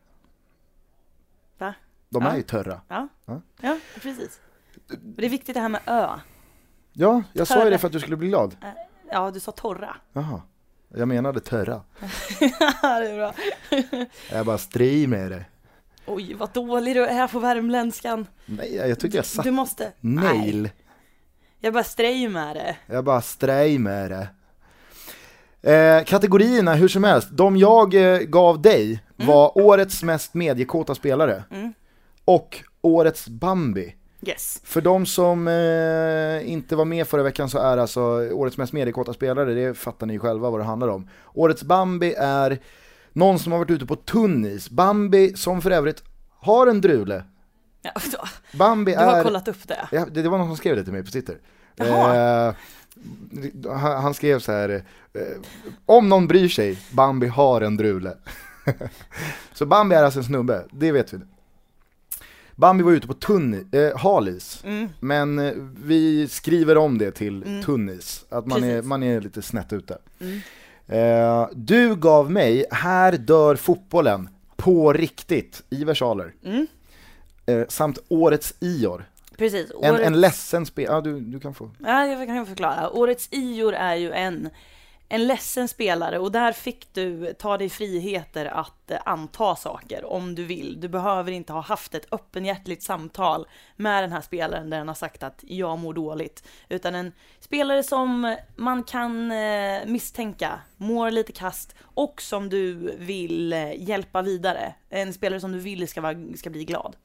Va? 1.57 1.73
De 2.09 2.23
Ja. 2.23 2.31
är 2.31 2.35
ju 2.37 2.43
törra. 2.43 2.81
Ja, 2.87 3.07
Ja. 3.25 3.41
ja 3.61 3.77
precis. 4.01 4.39
Och 4.75 4.95
det 4.99 5.25
är 5.25 5.29
viktigt 5.29 5.53
det 5.55 5.61
här 5.61 5.69
med 5.69 5.81
ö. 5.85 6.07
Ja, 6.93 7.23
jag 7.33 7.47
sa 7.47 7.53
ju 7.55 7.59
Törra. 7.59 7.69
det 7.69 7.77
för 7.77 7.87
att 7.87 7.93
du 7.93 7.99
skulle 7.99 8.17
bli 8.17 8.27
glad. 8.27 8.55
Ja, 9.11 9.31
du 9.31 9.39
sa 9.39 9.51
torra. 9.51 9.95
Jaha. 10.13 10.41
Jag 10.89 11.07
menade 11.07 11.39
törra. 11.39 11.81
det 12.39 13.09
är 13.09 13.15
bra. 13.17 13.33
Jag 14.31 14.45
bara 14.45 14.57
stri 14.57 15.07
med 15.07 15.31
det. 15.31 15.45
Oj, 16.05 16.33
vad 16.33 16.53
dålig 16.53 16.95
du 16.95 17.05
är 17.05 17.27
på 17.27 17.39
värmländskan. 17.39 18.27
Nej, 18.45 18.75
jag 18.75 18.99
tyckte 18.99 19.17
jag 19.17 19.25
satt 19.25 19.43
Du 19.45 19.51
måste... 19.51 19.91
nail. 19.99 20.61
Nej, 20.61 20.73
jag 21.59 21.73
bara 21.73 21.83
strej 21.83 22.29
med 22.29 22.55
det. 22.55 22.75
Jag 22.85 23.03
bara 23.05 23.21
strej 23.21 23.77
med 23.79 24.11
det. 24.11 24.27
Eh, 25.63 26.03
kategorierna 26.03 26.73
hur 26.73 26.87
som 26.87 27.03
helst, 27.03 27.27
de 27.31 27.57
jag 27.57 27.93
eh, 28.13 28.19
gav 28.19 28.61
dig 28.61 29.03
var 29.15 29.57
årets 29.57 30.03
mest 30.03 30.33
mediekåta 30.33 30.95
spelare 30.95 31.43
Mm. 31.51 31.73
och 32.25 32.63
årets 32.81 33.27
Bambi. 33.27 33.95
Yes. 34.27 34.61
För 34.63 34.81
de 34.81 35.05
som 35.05 35.47
eh, 35.47 36.51
inte 36.51 36.75
var 36.75 36.85
med 36.85 37.07
förra 37.07 37.23
veckan 37.23 37.49
så 37.49 37.57
är 37.57 37.77
alltså 37.77 38.01
årets 38.33 38.57
mest 38.57 38.73
mediekåta 38.73 39.13
spelare, 39.13 39.53
det 39.53 39.73
fattar 39.77 40.07
ni 40.07 40.19
själva 40.19 40.49
vad 40.49 40.59
det 40.59 40.63
handlar 40.63 40.87
om. 40.87 41.09
Årets 41.33 41.63
Bambi 41.63 42.13
är 42.17 42.59
någon 43.13 43.39
som 43.39 43.51
har 43.51 43.59
varit 43.59 43.71
ute 43.71 43.85
på 43.85 43.95
tunn 43.95 44.45
is. 44.45 44.69
Bambi 44.69 45.33
som 45.35 45.61
för 45.61 45.71
övrigt 45.71 46.03
har 46.39 46.67
en 46.67 46.81
drule. 46.81 47.23
Ja, 47.81 47.91
då. 48.11 48.57
Bambi 48.57 48.91
Du 48.91 48.97
har 48.97 49.17
är... 49.17 49.23
kollat 49.23 49.47
upp 49.47 49.67
det. 49.67 49.87
Ja, 49.91 50.05
det, 50.11 50.21
det 50.21 50.29
var 50.29 50.37
någon 50.37 50.47
som 50.47 50.57
skrev 50.57 50.75
det 50.75 50.83
till 50.83 50.93
mig 50.93 51.03
på 51.03 51.11
Twitter. 51.11 51.37
Jaha. 51.75 52.53
Han, 53.79 54.13
skrev 54.13 54.39
så 54.39 54.51
här, 54.51 54.69
eh, 55.13 55.21
om 55.85 56.09
någon 56.09 56.27
bryr 56.27 56.49
sig, 56.49 56.77
Bambi 56.91 57.27
har 57.27 57.61
en 57.61 57.77
drule. 57.77 58.17
så 59.53 59.65
Bambi 59.65 59.95
är 59.95 60.03
alltså 60.03 60.19
en 60.19 60.23
snubbe, 60.25 60.65
det 60.71 60.91
vet 60.91 61.13
vi. 61.13 61.19
Bambi 62.55 62.83
var 62.83 62.91
ute 62.91 63.07
på 63.07 63.13
tunn, 63.13 63.69
eh, 63.71 63.97
halis, 63.97 64.61
Mm. 64.65 64.89
men 64.99 65.39
eh, 65.39 65.53
vi 65.83 66.27
skriver 66.27 66.77
om 66.77 66.97
det 66.97 67.11
till 67.11 67.43
Mm. 67.43 67.63
tunnis, 67.63 68.25
att 68.29 68.45
man 68.45 68.63
är, 68.63 68.81
man 68.81 69.03
är 69.03 69.21
lite 69.21 69.41
snett 69.41 69.73
ute. 69.73 69.97
Mm. 70.19 70.39
Eh, 70.87 71.47
du 71.53 71.95
gav 71.95 72.31
mig, 72.31 72.65
här 72.71 73.11
dör 73.17 73.55
fotbollen, 73.55 74.29
på 74.55 74.93
riktigt, 74.93 75.63
i 75.69 75.83
versaler. 75.83 76.33
Mm. 76.43 76.67
Eh, 77.45 77.67
samt 77.69 77.99
årets 78.07 78.53
Ior. 78.59 79.05
Precis. 79.41 79.71
En, 79.81 79.93
Årets... 79.93 80.05
en 80.05 80.21
ledsen 80.21 80.65
spel, 80.65 80.85
ja 80.89 81.01
du, 81.01 81.19
du 81.19 81.39
kan 81.39 81.53
få. 81.53 81.71
Ja, 81.79 82.05
jag 82.05 82.27
kan 82.27 82.45
förklara. 82.45 82.89
Årets 82.89 83.29
Ior 83.31 83.73
är 83.73 83.95
ju 83.95 84.11
en, 84.11 84.49
en 85.09 85.27
ledsen 85.27 85.67
spelare 85.67 86.19
och 86.19 86.31
där 86.31 86.51
fick 86.51 86.93
du 86.93 87.33
ta 87.33 87.57
dig 87.57 87.69
friheter 87.69 88.45
att 88.45 88.91
eh, 88.91 88.97
anta 89.05 89.55
saker 89.55 90.05
om 90.05 90.35
du 90.35 90.43
vill. 90.43 90.81
Du 90.81 90.87
behöver 90.87 91.31
inte 91.31 91.53
ha 91.53 91.61
haft 91.61 91.95
ett 91.95 92.07
öppenhjärtligt 92.11 92.83
samtal 92.83 93.47
med 93.75 94.03
den 94.03 94.11
här 94.11 94.21
spelaren 94.21 94.69
där 94.69 94.77
den 94.77 94.87
har 94.87 94.95
sagt 94.95 95.23
att 95.23 95.43
jag 95.47 95.79
mår 95.79 95.93
dåligt. 95.93 96.47
Utan 96.69 96.95
en 96.95 97.11
spelare 97.39 97.83
som 97.83 98.35
man 98.55 98.83
kan 98.83 99.31
eh, 99.31 99.85
misstänka 99.85 100.59
mår 100.77 101.11
lite 101.11 101.31
kast 101.31 101.75
och 101.81 102.21
som 102.21 102.49
du 102.49 102.73
vill 102.97 103.53
eh, 103.53 103.89
hjälpa 103.89 104.21
vidare. 104.21 104.73
En 104.89 105.13
spelare 105.13 105.39
som 105.39 105.51
du 105.51 105.59
vill 105.59 105.87
ska, 105.87 106.01
vara, 106.01 106.15
ska 106.35 106.49
bli 106.49 106.65
glad. 106.65 106.95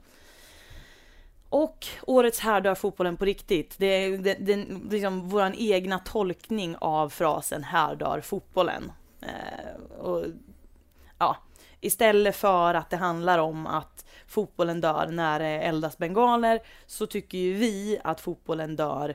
Och 1.48 1.86
årets 2.06 2.40
här 2.40 2.60
dör 2.60 2.74
fotbollen 2.74 3.16
på 3.16 3.24
riktigt. 3.24 3.74
Det 3.78 3.86
är, 3.86 4.18
det, 4.18 4.34
det, 4.34 4.52
är 4.52 4.90
liksom 4.90 5.28
vår 5.28 5.52
egna 5.56 5.98
tolkning 5.98 6.76
av 6.78 7.08
frasen 7.08 7.64
här 7.64 7.96
dör 7.96 8.20
fotbollen. 8.20 8.92
Eh, 9.22 10.00
och, 10.00 10.24
ja, 11.18 11.36
istället 11.80 12.36
för 12.36 12.74
att 12.74 12.90
det 12.90 12.96
handlar 12.96 13.38
om 13.38 13.66
att 13.66 14.04
fotbollen 14.26 14.80
dör 14.80 15.06
när 15.10 15.38
det 15.38 15.46
eldas 15.46 15.98
bengaler 15.98 16.60
så 16.86 17.06
tycker 17.06 17.38
ju 17.38 17.54
vi 17.54 17.98
att 18.04 18.20
fotbollen 18.20 18.76
dör 18.76 19.08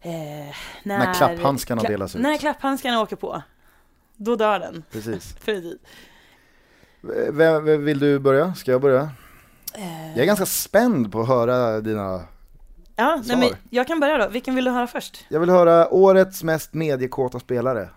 eh, 0.00 0.10
när, 0.82 0.98
När 0.98 1.14
klapphandskarna 1.14 1.82
kla- 1.82 1.88
delas 1.88 2.16
ut. 2.16 2.22
När 2.22 2.38
klapphandskarna 2.38 3.00
åker 3.02 3.16
på. 3.16 3.42
Då 4.16 4.36
dör 4.36 4.58
den. 4.58 4.84
Precis. 4.90 5.36
Precis. 5.44 5.78
Vem, 7.32 7.64
vem 7.64 7.84
vill 7.84 7.98
du 7.98 8.18
börja? 8.18 8.54
Ska 8.54 8.70
jag 8.70 8.80
börja? 8.80 9.10
Eh, 9.74 10.10
Jag 10.10 10.18
är 10.18 10.24
ganska 10.26 10.46
spänd 10.46 11.12
på 11.12 11.20
att 11.20 11.28
höra 11.28 11.80
dina... 11.80 12.20
ja, 12.96 13.22
nej, 13.26 13.36
men 13.36 13.48
jag 13.70 13.86
kan 13.86 14.00
börja 14.00 14.18
då. 14.18 14.28
Vilken 14.28 14.54
vill 14.54 14.64
du 14.64 14.70
höra 14.70 14.86
först? 14.86 15.24
Jag 15.28 15.40
vill 15.40 15.50
höra 15.50 15.88
årets 15.94 16.42
mest 16.42 16.74
mediekåta 16.74 17.40
spelare. 17.40 17.88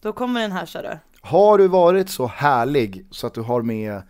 Då 0.00 0.12
kommer 0.12 0.40
den 0.40 0.52
här, 0.52 0.66
kör 0.66 0.82
du. 0.82 0.98
Har 1.20 1.58
du 1.58 1.68
varit 1.68 2.10
så 2.10 2.26
härlig 2.26 3.06
så 3.10 3.26
att 3.26 3.34
du 3.34 3.40
har 3.40 3.62
med 3.62 4.02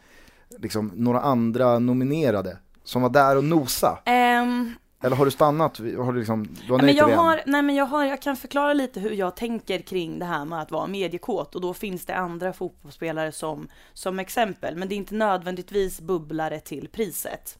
liksom, 0.59 0.93
några 0.95 1.21
andra 1.21 1.79
nominerade 1.79 2.59
som 2.85 3.03
var 3.03 3.09
där 3.11 3.37
och 3.37 3.45
nosa? 3.45 3.99
Ehm, 4.05 4.75
Eller 5.03 5.17
har 5.17 5.25
du 5.25 5.31
stannat? 5.31 5.79
Har 5.79 6.13
du 6.13 6.19
liksom, 6.19 6.49
du 6.67 6.73
har 6.73 6.79
Nej, 6.79 6.87
men 6.87 6.95
jag, 6.97 7.11
en? 7.11 7.19
har, 7.19 7.41
nej 7.47 7.63
men 7.63 7.75
jag, 7.75 7.87
har, 7.87 8.05
jag 8.05 8.23
kan 8.23 8.37
förklara 8.37 8.73
lite 8.73 9.01
hur 9.01 9.11
jag 9.11 9.37
tänker 9.37 9.79
kring 9.79 10.19
det 10.19 10.25
här 10.25 10.45
med 10.45 10.61
att 10.61 10.71
vara 10.71 10.87
mediekåt 10.87 11.55
och 11.55 11.61
då 11.61 11.75
finns 11.75 12.07
det 12.07 12.15
andra 12.17 12.53
fotbollsspelare 12.53 13.33
som, 13.33 13.69
som 13.93 14.19
exempel, 14.19 14.77
men 14.77 14.89
det 14.89 14.95
är 14.95 14.97
inte 14.97 15.15
nödvändigtvis 15.15 16.01
bubblare 16.01 16.61
till 16.61 16.89
priset. 16.93 17.59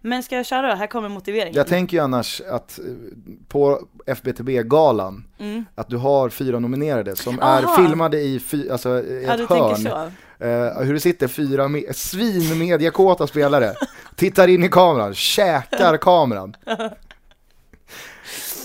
Men 0.00 0.22
ska 0.22 0.36
jag 0.36 0.46
köra 0.46 0.68
då? 0.68 0.74
Här 0.74 0.86
kommer 0.86 1.08
motiveringen. 1.08 1.54
Jag 1.54 1.66
tänker 1.66 1.96
ju 1.96 2.02
annars 2.02 2.40
att 2.40 2.78
eh, 2.78 2.84
på 3.48 3.80
FBTB-galan, 4.06 5.24
Mm. 5.38 5.64
att 5.74 5.88
du 5.88 5.96
har 5.96 6.28
fyra 6.28 6.58
nominerade 6.58 7.16
som 7.16 7.40
Aha. 7.40 7.58
är 7.58 7.82
filmade 7.86 8.20
i, 8.20 8.40
fy, 8.40 8.70
alltså, 8.70 8.88
i 9.04 9.24
Ja, 9.26 9.32
ett 9.34 9.38
du 9.48 9.54
hörn. 9.54 10.12
Eh, 10.40 10.80
hur 10.82 10.94
det 10.94 11.00
sitter 11.00 11.28
fyra 11.28 11.64
me- 11.68 11.92
svinmediakåta 11.92 13.26
spelare, 13.26 13.74
tittar 14.16 14.48
in 14.48 14.64
i 14.64 14.68
kameran, 14.68 15.14
käkar 15.14 15.96
kameran. 15.96 16.54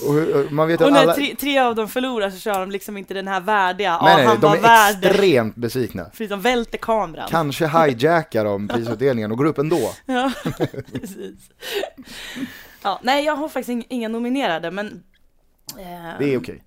Och 0.07 0.13
hur- 0.13 0.49
man 0.49 0.67
vet 0.67 0.81
Och 0.81 0.91
när 0.91 1.01
alla... 1.01 1.13
tre, 1.13 1.36
tre 1.39 1.59
av 1.59 1.75
dem 1.75 1.88
förlorar 1.88 2.29
så 2.29 2.38
kör 2.39 2.59
de 2.59 2.71
liksom 2.71 2.97
inte 2.97 3.13
den 3.13 3.27
här 3.27 3.41
värdiga, 3.41 3.97
Nej, 4.01 4.12
ja 4.12 4.17
nej, 4.17 4.25
han 4.25 4.39
de 4.39 4.47
var 4.47 4.55
är 4.57 4.62
värd, 4.62 5.05
extremt 5.05 5.55
besvikna. 5.55 6.09
för 6.13 6.27
de 6.27 6.41
välter 6.41 6.77
kameran. 6.77 7.27
Kanske 7.29 7.67
hijackar 7.67 8.45
de 8.45 8.67
prisutdelningen 8.67 9.31
och 9.31 9.38
går 9.38 9.45
upp 9.45 9.57
ändå. 9.57 9.91
Ja, 10.05 10.31
precis. 10.93 11.49
Ja, 12.83 12.99
nej, 13.03 13.25
jag 13.25 13.36
har 13.36 13.49
faktiskt 13.49 13.69
ing- 13.69 13.86
inga 13.89 14.07
nominerade, 14.07 14.71
men... 14.71 15.03
eh, 15.79 16.19
Det 16.19 16.33
är 16.33 16.38
okej. 16.38 16.63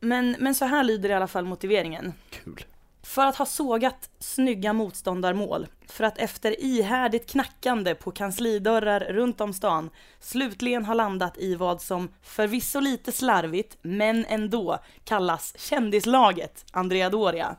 men, 0.00 0.36
men 0.38 0.54
så 0.54 0.64
här 0.64 0.84
lyder 0.84 1.08
i 1.08 1.12
alla 1.12 1.26
fall 1.28 1.44
motiveringen. 1.44 2.12
Kul. 2.44 2.64
För 3.02 3.26
att 3.26 3.36
ha 3.36 3.46
sågat 3.46 4.10
snygga 4.18 4.72
motståndarmål, 4.72 5.66
för 5.88 6.04
att 6.04 6.18
efter 6.18 6.60
ihärdigt 6.60 7.30
knackande 7.30 7.94
på 7.94 8.10
kanslidörrar 8.10 9.00
runt 9.00 9.40
om 9.40 9.52
stan 9.52 9.90
slutligen 10.20 10.84
ha 10.84 10.94
landat 10.94 11.38
i 11.38 11.54
vad 11.54 11.82
som 11.82 12.08
förvisso 12.22 12.80
lite 12.80 13.12
slarvigt, 13.12 13.76
men 13.82 14.24
ändå 14.24 14.78
kallas 15.04 15.54
kändislaget 15.58 16.64
Andrea 16.70 17.10
Doria. 17.10 17.56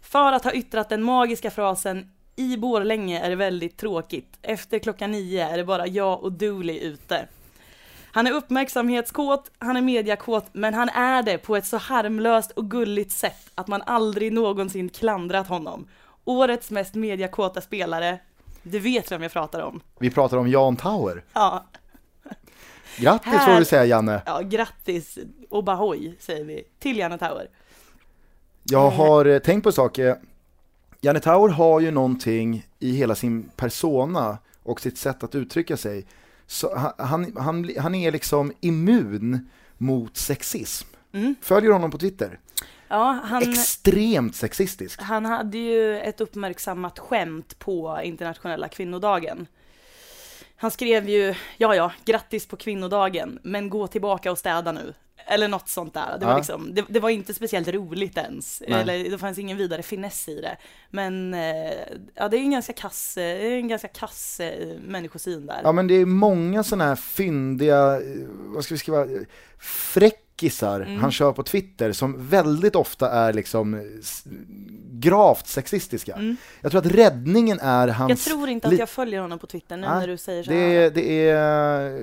För 0.00 0.32
att 0.32 0.44
ha 0.44 0.52
yttrat 0.52 0.88
den 0.88 1.02
magiska 1.02 1.50
frasen 1.50 2.10
i 2.36 2.56
Borlänge 2.56 3.20
är 3.20 3.30
det 3.30 3.36
väldigt 3.36 3.76
tråkigt. 3.76 4.38
Efter 4.42 4.78
klockan 4.78 5.10
nio 5.10 5.48
är 5.48 5.56
det 5.56 5.64
bara 5.64 5.86
jag 5.86 6.22
och 6.22 6.32
Dooley 6.32 6.78
ute. 6.78 7.28
Han 8.18 8.26
är 8.26 8.32
uppmärksamhetskåt, 8.32 9.50
han 9.58 9.76
är 9.76 9.80
mediakåt, 9.82 10.44
men 10.52 10.74
han 10.74 10.88
är 10.88 11.22
det 11.22 11.38
på 11.38 11.56
ett 11.56 11.66
så 11.66 11.76
harmlöst 11.76 12.50
och 12.50 12.70
gulligt 12.70 13.12
sätt 13.12 13.50
att 13.54 13.68
man 13.68 13.82
aldrig 13.82 14.32
någonsin 14.32 14.88
klandrat 14.88 15.46
honom. 15.46 15.88
Årets 16.24 16.70
mest 16.70 16.94
mediakåta 16.94 17.60
spelare, 17.60 18.18
du 18.62 18.78
vet 18.78 19.12
vem 19.12 19.22
jag 19.22 19.32
pratar 19.32 19.60
om. 19.60 19.80
Vi 19.98 20.10
pratar 20.10 20.36
om 20.36 20.48
Jan 20.48 20.76
Tauer. 20.76 21.24
Ja, 21.32 21.64
Grattis 22.96 23.32
Här- 23.32 23.52
får 23.52 23.58
vi 23.58 23.64
säga 23.64 23.84
Janne. 23.84 24.22
ja 24.26 24.40
grattis 24.40 25.18
och 25.50 25.64
bahoj 25.64 26.16
säger 26.20 26.44
vi 26.44 26.64
till 26.78 26.98
Janne 26.98 27.18
Tauer. 27.18 27.48
Jag 28.62 28.90
har 28.90 29.24
eh, 29.24 29.38
tänkt 29.38 29.64
på 29.64 29.72
saker. 29.72 30.16
Janne 31.00 31.20
Tauer 31.20 31.48
har 31.48 31.80
ju 31.80 31.90
någonting 31.90 32.66
i 32.78 32.92
hela 32.92 33.14
sin 33.14 33.50
persona 33.56 34.38
och 34.62 34.80
sitt 34.80 34.98
sätt 34.98 35.22
att 35.22 35.34
uttrycka 35.34 35.76
sig. 35.76 36.06
Så 36.50 36.76
han, 36.76 37.32
han, 37.36 37.72
han, 37.78 37.94
är 37.94 38.10
liksom 38.10 38.52
immun 38.60 39.48
mot 39.78 40.16
sexism. 40.16 40.88
Mm. 41.12 41.34
Följer 41.40 41.70
honom 41.70 41.90
på 41.90 41.98
Twitter. 41.98 42.38
Ja, 42.88 43.20
han, 43.24 43.42
Extremt 43.42 44.36
sexistisk. 44.36 45.00
han 45.00 45.24
hade 45.24 45.58
ju 45.58 45.98
ett 45.98 46.20
uppmärksammat 46.20 46.98
skämt 46.98 47.58
på 47.58 48.00
internationella 48.04 48.68
kvinnodagen. 48.68 49.46
Han 50.56 50.70
skrev 50.70 51.08
ju, 51.08 51.34
ja 51.56 51.74
ja, 51.74 51.92
grattis 52.04 52.46
på 52.46 52.56
kvinnodagen, 52.56 53.38
men 53.42 53.70
gå 53.70 53.86
tillbaka 53.86 54.32
och 54.32 54.38
städa 54.38 54.72
nu. 54.72 54.94
Eller 55.28 55.48
något 55.48 55.68
sånt 55.68 55.94
där. 55.94 56.18
Det 56.18 56.26
var, 56.26 56.36
liksom, 56.36 56.74
det, 56.74 56.84
det 56.88 57.00
var 57.00 57.10
inte 57.10 57.34
speciellt 57.34 57.68
roligt 57.68 58.16
ens. 58.16 58.62
Nej. 58.68 58.80
Eller 58.80 59.10
det 59.10 59.18
fanns 59.18 59.38
ingen 59.38 59.56
vidare 59.56 59.82
finess 59.82 60.28
i 60.28 60.40
det. 60.40 60.56
Men 60.90 61.34
eh, 61.34 61.72
ja, 62.14 62.28
det 62.28 62.36
är 62.36 62.40
en 62.40 62.50
ganska 62.50 62.72
kass, 62.72 63.16
eh, 63.16 63.52
en 63.52 63.68
ganska 63.68 63.88
kass 63.88 64.40
eh, 64.40 64.76
människosyn 64.80 65.46
där. 65.46 65.60
Ja 65.64 65.72
men 65.72 65.86
det 65.86 65.94
är 65.94 66.06
många 66.06 66.64
sådana 66.64 66.84
här 66.84 66.96
fyndiga, 66.96 68.00
eh, 68.00 68.26
vad 68.28 68.64
ska 68.64 68.74
vi 68.74 68.78
skriva, 68.78 69.02
eh, 69.02 69.20
fräckisar 70.38 70.80
Mm. 70.80 71.00
han 71.00 71.12
kör 71.12 71.32
på 71.32 71.42
Twitter 71.42 71.92
som 71.92 72.28
väldigt 72.28 72.76
ofta 72.76 73.10
är 73.10 73.32
liksom 73.32 73.82
gravt 74.92 75.46
sexistiska. 75.46 76.14
Mm. 76.14 76.36
Jag 76.60 76.70
tror 76.70 76.80
att 76.86 76.92
räddningen 76.92 77.58
är 77.60 77.88
hans... 77.88 78.10
Jag 78.10 78.34
tror 78.34 78.48
inte 78.48 78.68
att 78.68 78.78
jag 78.78 78.88
följer 78.88 79.20
honom 79.20 79.38
på 79.38 79.46
Twitter 79.46 79.76
nu 79.76 79.86
Nej, 79.86 80.00
när 80.00 80.06
du 80.06 80.16
säger 80.16 80.42
så 80.42 80.50
här. 80.50 80.58
Det 80.58 80.76
är, 80.76 80.90
det 80.90 81.28
är, 81.28 82.00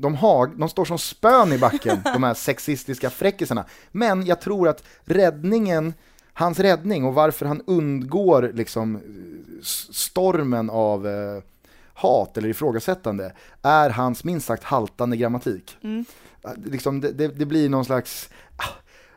de, 0.00 0.14
har, 0.14 0.46
de 0.46 0.68
står 0.68 0.84
som 0.84 0.98
spön 0.98 1.52
i 1.52 1.58
backen, 1.58 2.00
de 2.04 2.22
här 2.22 2.34
sexistiska 2.34 3.10
fräckisarna. 3.10 3.64
Men 3.92 4.26
jag 4.26 4.40
tror 4.40 4.68
att 4.68 4.82
räddningen, 5.04 5.94
hans 6.32 6.58
räddning 6.58 7.04
och 7.04 7.14
varför 7.14 7.46
han 7.46 7.62
undgår 7.66 8.52
liksom 8.54 9.00
stormen 9.92 10.70
av 10.70 11.06
eh, 11.06 11.42
hat 11.94 12.36
eller 12.38 12.48
ifrågasättande 12.48 13.32
är 13.62 13.90
hans 13.90 14.24
minst 14.24 14.46
sagt 14.46 14.64
haltande 14.64 15.16
grammatik. 15.16 15.76
Mm. 15.82 16.04
Liksom, 16.64 17.00
det, 17.00 17.12
det, 17.12 17.28
det 17.28 17.46
blir 17.46 17.68
någon 17.68 17.84
slags, 17.84 18.30
ah, 18.56 18.64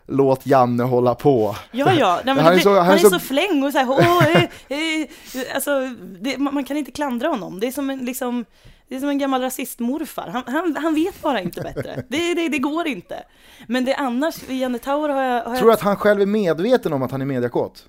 låt 0.07 0.45
Janne 0.45 0.83
hålla 0.83 1.15
på. 1.15 1.55
Ja, 1.71 1.93
ja, 1.93 2.21
Nej, 2.25 2.35
Han 2.35 2.53
är 2.53 2.59
så- 2.59 2.79
han 2.79 2.93
är 2.93 2.97
så- 2.97 3.09
så 3.09 3.19
fläng 3.19 3.63
och 3.63 3.71
så 3.71 3.77
här, 3.77 3.89
åh, 3.89 4.27
eh, 4.27 4.43
eh, 4.67 5.07
alltså, 5.55 5.79
det, 6.21 6.37
man, 6.37 6.53
man 6.53 6.63
kan 6.63 6.77
inte 6.77 6.91
klandra 6.91 7.27
honom. 7.27 7.59
Det 7.59 7.67
är 7.67 7.71
som 7.71 7.89
en, 7.89 7.99
liksom, 7.99 8.45
det 8.87 8.95
är 8.95 8.99
som 8.99 9.09
en 9.09 9.17
gammal 9.17 9.41
rasistmorfar. 9.41 10.27
Han, 10.33 10.43
han, 10.47 10.75
han 10.75 10.95
vet 10.95 11.21
bara 11.21 11.41
inte 11.41 11.61
bättre. 11.61 12.03
Det, 12.09 12.33
det, 12.33 12.49
det 12.49 12.59
går 12.59 12.87
inte. 12.87 13.23
Men 13.67 13.85
det 13.85 13.95
annars, 13.95 14.49
Janne 14.49 14.79
Tauer 14.79 15.09
har 15.09 15.21
jag... 15.23 15.43
Har 15.43 15.55
Tror 15.57 15.67
du 15.67 15.73
att 15.73 15.81
han 15.81 15.95
själv 15.95 16.21
är 16.21 16.25
medveten 16.25 16.93
om 16.93 17.03
att 17.03 17.11
han 17.11 17.21
är 17.21 17.25
mediakåt? 17.25 17.85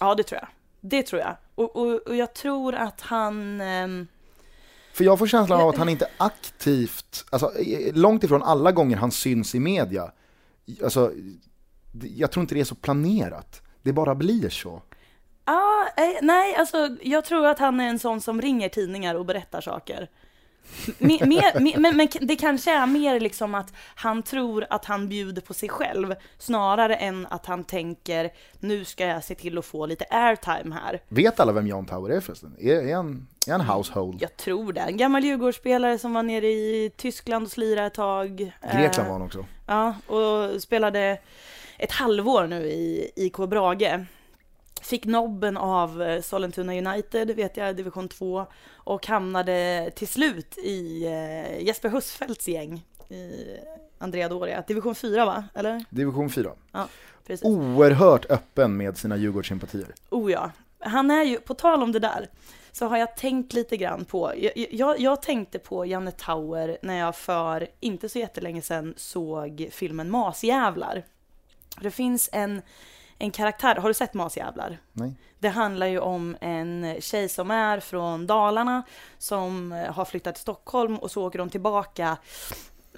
ja, 0.00 0.14
det 0.14 0.22
tror 0.22 0.40
jag. 0.40 0.48
Det 0.80 1.02
tror 1.02 1.20
jag. 1.20 1.36
Och, 1.54 1.76
och, 1.76 1.94
och 2.08 2.16
jag 2.16 2.34
tror 2.34 2.74
att 2.74 3.00
han... 3.00 3.60
ehm, 3.60 4.06
för 4.92 5.04
jag 5.04 5.18
får 5.18 5.26
känslan 5.26 5.60
av 5.60 5.68
att 5.68 5.76
han 5.76 5.88
inte 5.88 6.08
aktivt, 6.16 7.24
alltså 7.30 7.52
långt 7.92 8.24
ifrån 8.24 8.42
alla 8.42 8.72
gånger 8.72 8.96
han 8.96 9.10
syns 9.10 9.54
i 9.54 9.60
media, 9.60 10.12
alltså 10.84 11.12
jag 12.16 12.30
tror 12.30 12.42
inte 12.42 12.54
det 12.54 12.60
är 12.60 12.64
så 12.64 12.74
planerat. 12.74 13.62
Det 13.82 13.92
bara 13.92 14.14
blir 14.14 14.48
så. 14.48 14.82
Ah, 15.44 15.84
nej, 16.22 16.54
alltså 16.54 16.96
jag 17.02 17.24
tror 17.24 17.46
att 17.46 17.58
han 17.58 17.80
är 17.80 17.88
en 17.88 17.98
sån 17.98 18.20
som 18.20 18.40
ringer 18.40 18.68
tidningar 18.68 19.14
och 19.14 19.26
berättar 19.26 19.60
saker. 19.60 20.10
Mer, 20.98 21.26
mer, 21.26 21.60
mer, 21.60 21.78
men, 21.78 21.96
men 21.96 22.08
det 22.20 22.36
kanske 22.36 22.70
är 22.70 22.86
mer 22.86 23.20
liksom 23.20 23.54
att 23.54 23.72
han 23.94 24.22
tror 24.22 24.66
att 24.70 24.84
han 24.84 25.08
bjuder 25.08 25.42
på 25.42 25.54
sig 25.54 25.68
själv 25.68 26.14
snarare 26.38 26.96
än 26.96 27.26
att 27.30 27.46
han 27.46 27.64
tänker 27.64 28.30
nu 28.60 28.84
ska 28.84 29.06
jag 29.06 29.24
se 29.24 29.34
till 29.34 29.58
att 29.58 29.64
få 29.64 29.86
lite 29.86 30.04
airtime 30.10 30.74
här. 30.74 31.00
Vet 31.08 31.40
alla 31.40 31.52
vem 31.52 31.66
Jan 31.66 31.86
Tauer 31.86 32.10
är 32.10 32.20
förresten? 32.20 32.56
Är, 32.60 32.88
är, 32.88 32.94
han, 32.94 33.26
är 33.46 33.52
han 33.52 33.60
household? 33.60 34.22
Jag 34.22 34.36
tror 34.36 34.72
det. 34.72 34.80
En 34.80 34.96
gammal 34.96 35.24
Djurgårdsspelare 35.24 35.98
som 35.98 36.12
var 36.12 36.22
nere 36.22 36.46
i 36.46 36.90
Tyskland 36.96 37.44
och 37.44 37.50
slirade 37.50 37.86
ett 37.86 37.94
tag. 37.94 38.52
Grekland 38.72 38.98
Eh, 38.98 39.04
var 39.04 39.12
han 39.12 39.22
också. 39.22 39.44
Ja, 39.66 39.94
och 40.06 40.62
spelade 40.62 41.18
ett 41.78 41.92
halvår 41.92 42.46
nu 42.46 42.66
i 42.66 43.10
IK 43.16 43.36
Brage. 43.36 44.06
Fick 44.80 45.04
nobben 45.04 45.56
av 45.56 46.02
eh, 46.02 46.22
Sollentuna 46.22 46.72
United, 46.74 47.30
vet 47.30 47.56
jag, 47.56 47.76
division 47.76 48.08
2. 48.08 48.46
Och 48.74 49.06
hamnade 49.06 49.90
till 49.94 50.08
slut 50.08 50.58
i 50.58 51.06
eh, 51.06 51.66
Jesper 51.66 51.88
Husfeldts 51.88 52.48
gäng 52.48 52.84
i 53.08 53.46
Andrea 53.98 54.28
Doria. 54.28 54.64
Division 54.66 54.94
4 54.94 55.24
va? 55.24 55.44
Eller? 55.54 55.84
Division 55.90 56.30
4. 56.30 56.52
Precis. 57.26 57.44
Oerhört 57.44 58.30
öppen 58.30 58.76
med 58.76 58.98
sina 58.98 59.16
Djurgårdssympatier. 59.16 59.94
Oh 60.10 60.32
ja. 60.32 60.50
Han 60.78 61.10
är 61.10 61.22
ju, 61.22 61.40
på 61.40 61.54
tal 61.54 61.82
om 61.82 61.92
det 61.92 61.98
där, 61.98 62.28
så 62.72 62.86
har 62.86 62.96
jag 62.96 63.16
tänkt 63.16 63.52
lite 63.52 63.76
grann 63.76 64.04
på, 64.04 64.32
jag, 64.36 64.52
jag, 64.70 65.00
jag 65.00 65.22
tänkte 65.22 65.58
på 65.58 65.86
Janne 65.86 66.10
Tauer 66.10 66.78
när 66.82 66.98
jag 66.98 67.16
för 67.16 67.68
inte 67.80 68.08
så 68.08 68.18
jättelänge 68.18 68.62
sedan 68.62 68.94
såg 68.96 69.68
filmen 69.72 70.10
Masjävlar. 70.10 71.04
Det 71.80 71.90
finns 71.90 72.28
en, 72.32 72.62
en 73.20 73.30
karaktär, 73.30 73.76
har 73.76 73.88
du 73.88 73.94
sett 73.94 74.14
Masjävlar? 74.14 74.78
Nej. 74.92 75.12
Det 75.38 75.48
handlar 75.48 75.86
ju 75.86 75.98
om 75.98 76.36
en 76.40 76.96
tjej 77.00 77.28
som 77.28 77.50
är 77.50 77.80
från 77.80 78.26
Dalarna 78.26 78.82
som 79.18 79.72
eh, 79.72 79.92
har 79.94 80.04
flyttat 80.04 80.34
till 80.34 80.42
Stockholm 80.42 80.96
och 80.96 81.10
så 81.10 81.26
åker 81.26 81.38
de 81.38 81.50
tillbaka 81.50 82.16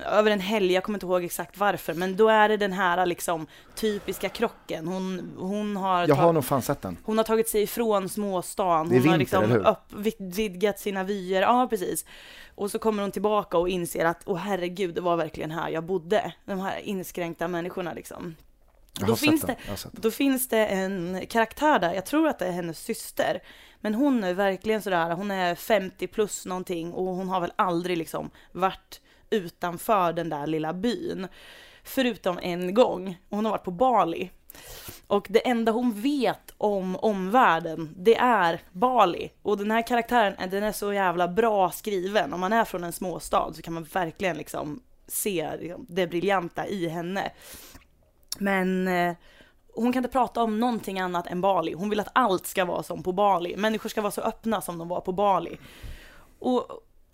över 0.06 0.30
en 0.30 0.40
helg, 0.40 0.72
jag 0.72 0.84
kommer 0.84 0.96
inte 0.96 1.06
ihåg 1.06 1.24
exakt 1.24 1.58
varför, 1.58 1.94
men 1.94 2.16
då 2.16 2.28
är 2.28 2.48
det 2.48 2.56
den 2.56 2.72
här 2.72 3.06
liksom 3.06 3.46
typiska 3.74 4.28
krocken. 4.28 4.88
Hon, 4.88 5.32
hon 5.38 5.76
har 5.76 6.08
Jag 6.08 6.14
har 6.14 6.32
nog 6.32 6.44
fan 6.44 6.62
sett 6.62 6.82
den. 6.82 6.96
hon 7.04 7.16
har 7.16 7.24
tagit 7.24 7.48
sig 7.48 7.62
ifrån 7.62 8.08
småstan, 8.08 8.88
Det 8.88 8.96
är 8.96 9.00
hon 9.00 9.08
har 9.08 9.18
vinter, 9.18 9.18
liksom 9.18 9.44
eller 9.44 9.54
hur? 9.54 9.68
upp, 9.68 9.92
vid- 10.06 10.34
vidgat 10.34 10.78
sina 10.78 11.04
vyer, 11.04 11.42
ja 11.42 11.66
precis. 11.70 12.04
Och 12.54 12.70
så 12.70 12.78
kommer 12.78 13.02
hon 13.02 13.10
tillbaka 13.12 13.58
och 13.58 13.68
inser 13.68 14.04
att, 14.04 14.22
åh 14.26 14.36
herregud, 14.36 14.94
det 14.94 15.00
var 15.00 15.16
verkligen 15.16 15.50
här 15.50 15.68
jag 15.70 15.84
bodde. 15.84 16.32
De 16.44 16.60
här 16.60 16.78
inskränkta 16.78 17.48
människorna 17.48 17.92
liksom. 17.92 18.36
Då 19.00 19.16
finns 19.16 19.42
det-. 19.42 19.56
Då 19.92 20.10
finns 20.10 20.48
det 20.48 20.66
en 20.66 21.26
karaktär 21.26 21.78
där, 21.78 21.94
jag 21.94 22.06
tror 22.06 22.28
att 22.28 22.38
det 22.38 22.46
är 22.46 22.52
hennes 22.52 22.78
syster. 22.78 23.42
Men 23.80 23.94
hon 23.94 24.24
är 24.24 24.34
verkligen 24.34 24.82
sådär, 24.82 25.10
hon 25.10 25.30
är 25.30 25.54
50 25.54 26.06
plus 26.06 26.46
någonting 26.46 26.92
och 26.92 27.04
hon 27.04 27.28
har 27.28 27.40
väl 27.40 27.52
aldrig 27.56 27.98
liksom 27.98 28.30
varit 28.52 29.00
utanför 29.30 30.12
den 30.12 30.28
där 30.28 30.46
lilla 30.46 30.72
byn. 30.72 31.28
Förutom 31.84 32.38
en 32.42 32.74
gång, 32.74 33.18
och 33.28 33.36
hon 33.36 33.44
har 33.44 33.52
varit 33.52 33.64
på 33.64 33.70
Bali. 33.70 34.30
Och 35.06 35.26
det 35.30 35.48
enda 35.48 35.72
hon 35.72 36.00
vet 36.00 36.54
om 36.58 36.96
omvärlden, 36.96 37.94
det 37.96 38.16
är 38.16 38.62
Bali. 38.72 39.32
Och 39.42 39.58
den 39.58 39.70
här 39.70 39.86
karaktären, 39.86 40.50
den 40.50 40.62
är 40.62 40.72
så 40.72 40.92
jävla 40.92 41.28
bra 41.28 41.70
skriven. 41.70 42.32
Om 42.32 42.40
man 42.40 42.52
är 42.52 42.64
från 42.64 42.84
en 42.84 42.92
småstad 42.92 43.52
så 43.54 43.62
kan 43.62 43.74
man 43.74 43.84
verkligen 43.84 44.36
liksom 44.36 44.80
se 45.06 45.74
det 45.88 46.06
briljanta 46.06 46.66
i 46.66 46.88
henne. 46.88 47.32
Men 48.38 48.88
eh, 48.88 49.14
hon 49.74 49.92
kan 49.92 50.04
inte 50.04 50.12
prata 50.12 50.42
om 50.42 50.60
någonting 50.60 51.00
annat 51.00 51.26
än 51.26 51.40
Bali. 51.40 51.72
Hon 51.72 51.90
vill 51.90 52.00
att 52.00 52.08
allt 52.12 52.46
ska 52.46 52.64
vara 52.64 52.82
som 52.82 53.02
på 53.02 53.12
Bali. 53.12 53.56
Människor 53.56 53.88
ska 53.88 54.00
vara 54.00 54.10
så 54.10 54.20
öppna 54.20 54.60
som 54.60 54.78
de 54.78 54.88
var 54.88 55.00
på 55.00 55.12
Bali. 55.12 55.58
Och 56.38 56.66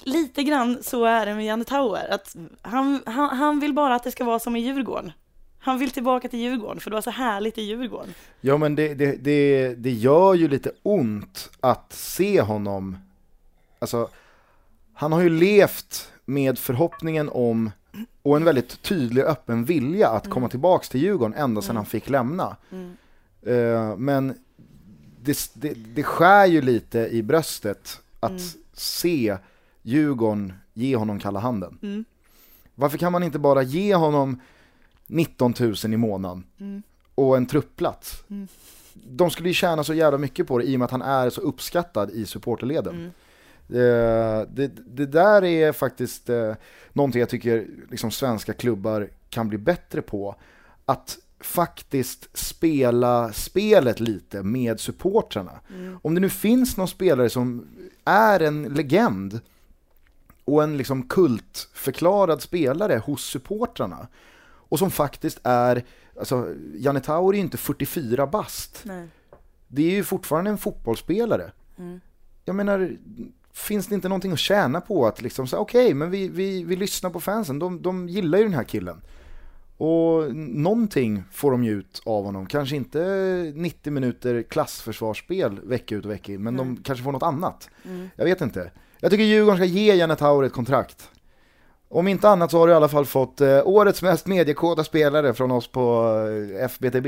lite 0.02 0.42
grann 0.42 0.82
så 0.82 1.04
är 1.04 1.26
det 1.26 1.34
med 1.34 1.46
Janne 1.46 1.64
Tauer. 1.64 2.08
Att 2.10 2.36
han, 2.62 3.02
han, 3.06 3.36
han 3.36 3.60
vill 3.60 3.74
bara 3.74 3.94
att 3.94 4.04
det 4.04 4.10
ska 4.10 4.24
vara 4.24 4.38
som 4.38 4.56
i 4.56 4.60
Djurgården. 4.60 5.12
Han 5.60 5.78
vill 5.78 5.90
tillbaka 5.90 6.28
till 6.28 6.38
Djurgården, 6.38 6.80
för 6.80 6.90
det 6.90 6.96
var 6.96 7.00
så 7.02 7.10
härligt 7.10 7.58
i 7.58 7.62
Djurgården. 7.62 8.14
Ja 8.40 8.56
men 8.56 8.74
det, 8.74 8.94
det, 8.94 9.16
det, 9.24 9.74
det 9.74 9.90
gör 9.90 10.34
ju 10.34 10.48
lite 10.48 10.72
ont 10.82 11.50
att 11.60 11.92
se 11.92 12.40
honom, 12.40 12.98
alltså 13.78 14.08
han 14.94 15.12
har 15.12 15.20
ju 15.20 15.28
levt 15.28 16.12
med 16.24 16.58
förhoppningen 16.58 17.28
om 17.28 17.70
och 18.22 18.36
en 18.36 18.44
väldigt 18.44 18.82
tydlig 18.82 19.22
öppen 19.22 19.64
vilja 19.64 20.08
att 20.08 20.30
komma 20.30 20.48
tillbaks 20.48 20.88
till 20.88 21.00
Djurgården 21.02 21.34
ända 21.34 21.62
sedan 21.62 21.76
han 21.76 21.86
fick 21.86 22.08
lämna. 22.08 22.56
Mm. 22.70 22.96
Eh, 23.42 23.96
men 23.96 24.34
det, 25.22 25.50
det, 25.54 25.74
det 25.74 26.02
skär 26.02 26.46
ju 26.46 26.62
lite 26.62 26.98
i 26.98 27.22
bröstet 27.22 28.00
att 28.20 28.30
Mm. 28.30 28.42
se 28.72 29.36
Djurgården 29.82 30.52
ge 30.74 30.96
honom 30.96 31.18
kalla 31.18 31.40
handen. 31.40 31.78
Mm. 31.82 32.04
Varför 32.74 32.98
kan 32.98 33.12
man 33.12 33.22
inte 33.22 33.38
bara 33.38 33.62
ge 33.62 33.94
honom 33.94 34.40
19 35.06 35.54
000 35.60 35.74
i 35.84 35.96
månaden 35.96 36.44
Mm. 36.60 36.82
och 37.14 37.36
en 37.36 37.46
truppplats? 37.46 38.22
Mm. 38.30 38.48
De 38.94 39.30
skulle 39.30 39.48
ju 39.48 39.54
tjäna 39.54 39.84
så 39.84 39.94
jävla 39.94 40.18
mycket 40.18 40.46
på 40.46 40.58
det 40.58 40.64
i 40.64 40.74
och 40.76 40.78
med 40.78 40.84
att 40.84 40.90
han 40.90 41.02
är 41.02 41.30
så 41.30 41.40
uppskattad 41.40 42.10
i 42.10 42.26
supporterleden. 42.26 42.94
Mm. 42.94 43.10
Eh, 43.68 44.48
det, 44.50 44.70
det 44.86 45.06
där 45.06 45.44
är 45.44 45.72
faktiskt 45.72 46.28
eh, 46.28 46.54
någonting 46.92 47.20
jag 47.20 47.28
tycker 47.28 47.66
liksom 47.90 48.10
svenska 48.10 48.52
klubbar 48.52 49.08
kan 49.30 49.48
bli 49.48 49.58
bättre 49.58 50.02
på. 50.02 50.34
Att 50.84 51.18
faktiskt 51.40 52.38
spela 52.38 53.32
spelet 53.32 54.00
lite 54.00 54.42
med 54.42 54.80
supportrarna. 54.80 55.60
Mm. 55.70 55.98
Om 56.02 56.14
det 56.14 56.20
nu 56.20 56.30
finns 56.30 56.76
någon 56.76 56.88
spelare 56.88 57.30
som 57.30 57.68
är 58.04 58.40
en 58.40 58.62
legend 58.62 59.40
och 60.44 60.62
en 60.62 60.76
liksom 60.76 61.02
kultförklarad 61.02 62.42
spelare 62.42 62.98
hos 62.98 63.24
supportrarna 63.24 64.08
och 64.68 64.78
som 64.78 64.90
faktiskt 64.90 65.40
är, 65.42 65.84
alltså 66.20 66.54
Janne 66.74 67.00
Taur 67.00 67.32
är 67.32 67.36
ju 67.36 67.40
inte 67.44 67.56
44 67.56 68.26
bast. 68.26 68.82
Nej. 68.84 69.08
Det 69.68 69.82
är 69.82 69.90
ju 69.90 70.04
fortfarande 70.04 70.50
en 70.50 70.58
fotbollsspelare. 70.58 71.52
Mm. 71.78 72.00
Jag 72.44 72.56
menar, 72.56 72.96
finns 73.58 73.86
det 73.86 73.94
inte 73.94 74.08
någonting 74.08 74.32
att 74.32 74.38
tjäna 74.38 74.80
på 74.80 75.06
att 75.06 75.22
liksom 75.22 75.46
säga 75.46 75.60
okej, 75.60 75.94
men 75.94 76.10
vi, 76.10 76.28
vi, 76.28 76.64
vi 76.64 76.76
lyssnar 76.76 77.10
på 77.10 77.20
fansen, 77.20 77.58
de, 77.58 77.82
de 77.82 78.08
gillar 78.08 78.38
ju 78.38 78.44
den 78.44 78.54
här 78.54 78.64
killen. 78.64 79.00
Och 79.76 80.36
någonting 80.36 81.22
får 81.32 81.50
de 81.50 81.64
ju 81.64 81.72
ut 81.72 82.02
av 82.06 82.24
honom, 82.24 82.46
kanske 82.46 82.76
inte 82.76 83.52
90 83.54 83.92
minuter 83.92 84.42
klassförsvarsspel 84.42 85.60
vecka 85.60 85.94
ut 85.94 86.04
och 86.04 86.10
vecka 86.10 86.32
in, 86.32 86.42
men 86.42 86.56
de 86.56 86.72
Nej. 86.72 86.82
kanske 86.84 87.04
får 87.04 87.12
något 87.12 87.22
annat. 87.22 87.70
Mm. 87.84 88.10
Jag 88.16 88.24
vet 88.24 88.40
inte. 88.40 88.70
Jag 89.00 89.10
tycker 89.10 89.24
Djurgården 89.24 89.56
ska 89.56 89.64
ge 89.64 89.94
Janne 89.94 90.16
Taur 90.16 90.44
ett 90.44 90.52
kontrakt. 90.52 91.10
Om 91.88 92.08
inte 92.08 92.28
annat 92.28 92.50
så 92.50 92.58
har 92.58 92.66
du 92.66 92.72
i 92.72 92.76
alla 92.76 92.88
fall 92.88 93.06
fått 93.06 93.40
eh, 93.40 93.60
årets 93.64 94.02
mest 94.02 94.26
mediekoda 94.26 94.84
spelare 94.84 95.34
från 95.34 95.50
oss 95.50 95.68
på 95.68 96.14
eh, 96.58 96.64
FBTB. 96.64 97.06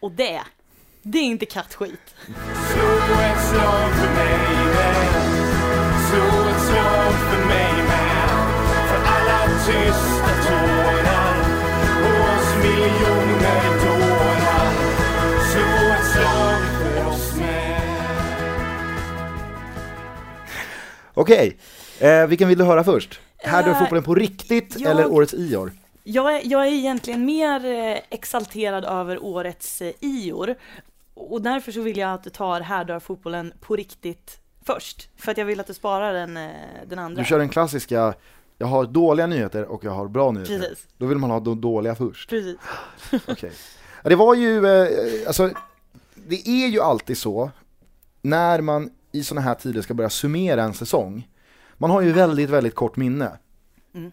Och 0.00 0.12
det, 0.12 0.40
det 1.02 1.18
är 1.18 1.24
inte 1.24 1.46
kattskit. 1.46 2.14
För 7.12 7.46
mig 7.46 7.72
med. 7.90 8.28
För 8.88 9.00
alla 9.14 9.40
tysta 9.66 10.30
tårar. 10.48 11.34
Och 12.04 12.20
oss 12.34 12.50
miljoner 12.64 13.62
dårar. 13.84 14.70
Slå 15.50 15.94
ett 15.94 16.06
slag 16.12 16.60
för 16.80 17.08
oss 17.08 17.36
med. 17.36 17.80
Okej, 21.14 21.56
eh, 21.98 22.26
vilken 22.26 22.48
vill 22.48 22.58
du 22.58 22.64
höra 22.64 22.84
först? 22.84 23.20
Här 23.38 23.62
dör 23.62 23.70
Eh, 23.70 23.78
fotbollen 23.78 24.04
på 24.04 24.14
riktigt 24.14 24.76
jag- 24.80 24.90
eller 24.90 25.12
årets 25.12 25.34
Ior? 25.34 25.72
Jag 26.04 26.36
är, 26.36 26.40
jag 26.44 26.66
är 26.66 26.72
egentligen 26.72 27.24
mer 27.24 27.64
eh, 27.64 27.98
exalterad 28.10 28.84
över 28.84 29.24
årets 29.24 29.82
eh, 29.82 29.92
Ior. 30.00 30.54
Och 31.14 31.42
därför 31.42 31.72
så 31.72 31.80
vill 31.80 31.96
jag 31.96 32.12
att 32.14 32.24
du 32.24 32.30
tar 32.30 32.60
Här 32.60 32.84
dör 32.84 33.00
fotbollen 33.00 33.52
på 33.60 33.76
riktigt 33.76 34.38
först. 34.74 35.08
För 35.16 35.32
att 35.32 35.38
jag 35.38 35.44
vill 35.44 35.60
att 35.60 35.66
du 35.66 35.74
sparar 35.74 36.12
den, 36.12 36.36
eh, 36.36 36.50
den 36.86 36.98
andra. 36.98 37.22
Du 37.22 37.26
kör 37.28 37.38
den 37.38 37.48
klassiska, 37.48 38.14
jag 38.58 38.66
har 38.66 38.84
dåliga 38.86 39.26
nyheter 39.26 39.64
och 39.64 39.84
jag 39.84 39.90
har 39.90 40.08
bra 40.08 40.30
nyheter. 40.32 40.58
Precis, 40.58 40.86
Då 40.98 41.06
vill 41.06 41.18
man 41.18 41.30
ha 41.30 41.40
de 41.40 41.60
dåliga 41.60 41.94
först. 41.94 42.30
precis. 42.30 42.56
Okej. 43.28 43.52
Ja, 44.02 44.08
det 44.08 44.16
var 44.16 44.34
ju, 44.34 44.66
eh, 44.66 44.88
alltså, 45.26 45.50
det 46.14 46.48
är 46.48 46.66
ju 46.68 46.80
alltid 46.80 47.18
så 47.18 47.50
när 48.22 48.60
man 48.60 48.90
i 49.12 49.24
sådana 49.24 49.40
här 49.40 49.54
tider 49.54 49.82
ska 49.82 49.94
börja 49.94 50.10
summera 50.10 50.62
en 50.62 50.74
säsong. 50.74 51.28
Man 51.78 51.90
har 51.90 52.00
ju 52.00 52.12
väldigt, 52.12 52.50
väldigt 52.50 52.74
kort 52.74 52.96
minne. 52.96 53.30
Mm. 53.94 54.12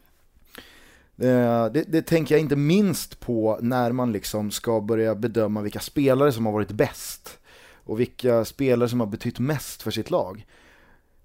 Eh, 1.21 1.71
Det, 1.71 1.83
det 1.87 2.01
tänker 2.01 2.35
jag 2.35 2.39
inte 2.41 2.55
minst 2.55 3.19
på 3.19 3.57
när 3.61 3.91
man 3.91 4.11
liksom 4.11 4.51
ska 4.51 4.81
börja 4.81 5.15
bedöma 5.15 5.61
vilka 5.61 5.79
spelare 5.79 6.31
som 6.31 6.45
har 6.45 6.53
varit 6.53 6.71
bäst 6.71 7.39
och 7.87 7.99
vilka 7.99 8.45
spelare 8.45 8.89
som 8.89 8.99
har 8.99 9.07
betytt 9.07 9.39
mest 9.39 9.81
för 9.81 9.91
sitt 9.91 10.11
lag. 10.11 10.45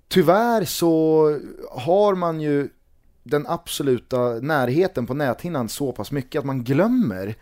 Tyvärr 0.08 0.64
så 0.64 1.26
har 1.70 2.14
man 2.14 2.40
ju 2.40 2.68
den 3.22 3.46
absoluta 3.46 4.18
närheten 4.18 5.06
på 5.06 5.14
näthinnan 5.14 5.68
så 5.68 5.92
pass 5.92 6.12
mycket 6.12 6.38
att 6.38 6.44
man 6.44 6.64
glömmer 6.64 7.34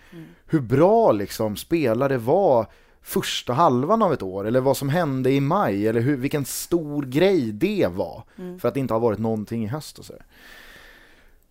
hur 0.46 0.61
bra 0.61 1.12
liksom 1.12 1.56
spelare 1.56 2.18
var 2.18 2.66
första 3.02 3.52
halvan 3.52 4.03
av 4.03 4.12
ett 4.12 4.22
år, 4.22 4.47
eller 4.47 4.61
vad 4.61 4.76
som 4.76 4.88
hände 4.88 5.30
i 5.30 5.40
maj, 5.40 5.88
eller 5.88 6.01
hur, 6.01 6.16
vilken 6.16 6.44
stor 6.44 7.03
grej 7.03 7.53
det 7.53 7.86
var. 7.90 8.22
För 8.59 8.68
att 8.68 8.74
det 8.74 8.80
inte 8.80 8.94
har 8.94 9.01
varit 9.01 9.18
någonting 9.18 9.64
i 9.64 9.66
höst 9.66 9.99
och 9.99 10.05
sådär. 10.05 10.24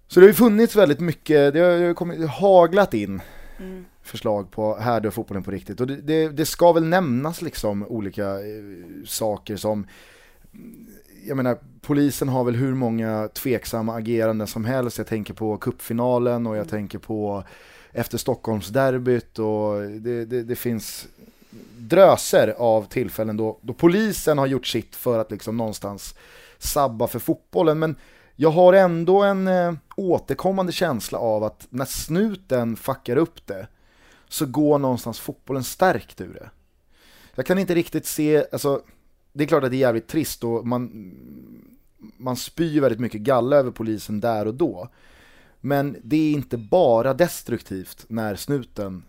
Så 0.08 0.20
det 0.20 0.26
har 0.26 0.30
ju 0.30 0.34
funnits 0.34 0.76
väldigt 0.76 1.00
mycket, 1.00 1.54
det 1.54 1.60
har 1.60 1.72
ju 1.72 1.94
kommit, 1.94 2.20
det 2.20 2.28
har 2.28 2.60
haglat 2.60 2.94
in 2.94 3.22
Mm. 3.60 3.86
Förslag 4.10 4.52
på 4.52 4.76
här 4.76 5.00
dör 5.00 5.10
fotbollen 5.10 5.44
på 5.44 5.52
riktigt. 5.52 5.82
Och 5.82 5.88
det, 5.88 5.96
det, 5.96 6.30
det 6.30 6.46
ska 6.46 6.72
väl 6.72 6.84
nämnas 6.84 7.42
liksom 7.42 7.86
olika 7.88 8.26
eh, 8.26 8.64
saker 9.06 9.56
som 9.56 9.88
jag 11.28 11.38
menar, 11.38 11.58
polisen 11.82 12.30
har 12.30 12.44
väl 12.44 12.56
hur 12.56 12.74
många 12.74 13.30
tveksamma 13.34 13.96
ageranden 13.96 14.48
som 14.48 14.66
helst. 14.66 14.98
Jag 14.98 15.08
tänker 15.08 15.34
på 15.34 15.58
kuppfinalen 15.58 16.48
och 16.48 16.58
jag 16.58 16.70
tänker 16.70 16.98
på 16.98 17.44
efter 17.92 18.18
Stockholmsderbyt 18.18 19.40
och 19.40 19.82
det, 19.82 20.26
det, 20.26 20.44
det 20.44 20.56
finns 20.56 21.08
dröser 21.78 22.56
av 22.58 22.88
tillfällen 22.88 23.38
då, 23.38 23.60
då 23.62 23.74
polisen 23.74 24.38
har 24.38 24.48
gjort 24.48 24.68
sitt 24.68 24.96
för 24.96 25.20
att 25.20 25.32
liksom 25.32 25.58
någonstans 25.58 26.16
sabba 26.58 27.08
för 27.08 27.20
fotbollen. 27.20 27.80
Men 27.80 27.96
jag 28.36 28.50
har 28.50 28.74
ändå 28.74 29.24
en 29.24 29.48
eh, 29.48 29.74
återkommande 29.96 30.72
känsla 30.72 31.18
av 31.18 31.44
att 31.44 31.68
när 31.70 31.86
snuten 31.86 32.76
fuckar 32.76 33.18
upp 33.18 33.48
det 33.48 33.68
så 34.30 34.46
går 34.46 34.80
någonstans 34.80 35.20
fotbollen 35.20 35.64
stärkt 35.64 36.22
ur 36.22 36.34
det. 36.34 36.50
Jag 37.36 37.46
kan 37.46 37.58
inte 37.58 37.76
riktigt 37.76 38.06
se, 38.06 38.46
alltså 38.52 38.82
det 39.34 39.44
är 39.44 39.48
klart 39.48 39.64
att 39.64 39.72
det 39.72 39.78
är 39.78 39.80
jävligt 39.80 40.08
trist 40.08 40.44
och 40.44 40.68
man, 40.68 40.92
man 42.18 42.36
spyr 42.36 42.82
väldigt 42.82 43.00
mycket 43.00 43.22
galla 43.22 43.56
över 43.56 43.72
polisen 43.72 44.20
där 44.20 44.46
och 44.46 44.54
då. 44.54 44.90
Men 45.62 45.98
det 46.04 46.16
är 46.16 46.32
inte 46.32 46.58
bara 46.58 47.14
destruktivt 47.14 48.06
när 48.08 48.36
snuten 48.36 49.04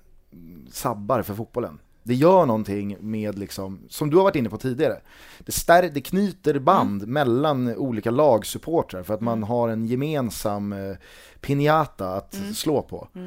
sabbar 0.71 1.23
för 1.23 1.35
fotbollen. 1.35 1.79
Det 2.03 2.15
gör 2.15 2.47
någonting 2.47 2.97
med, 3.01 3.39
liksom, 3.39 3.81
som 3.89 4.11
du 4.11 4.17
har 4.17 4.25
varit 4.25 4.37
inne 4.37 4.49
på 4.49 4.59
tidigare, 4.59 5.01
det, 5.39 5.53
stär, 5.53 5.91
det 5.95 6.01
knyter 6.01 6.59
band 6.59 7.09
mellan 7.09 7.77
olika 7.77 8.11
lagsupportrar 8.11 9.03
för 9.03 9.15
att 9.15 9.21
man 9.21 9.43
har 9.43 9.69
en 9.69 9.87
gemensam 9.87 10.73
eh, 10.73 10.97
pinjata 11.41 12.09
att 12.09 12.35
slå 12.55 12.83
på. 12.83 13.09
Eh, 13.15 13.23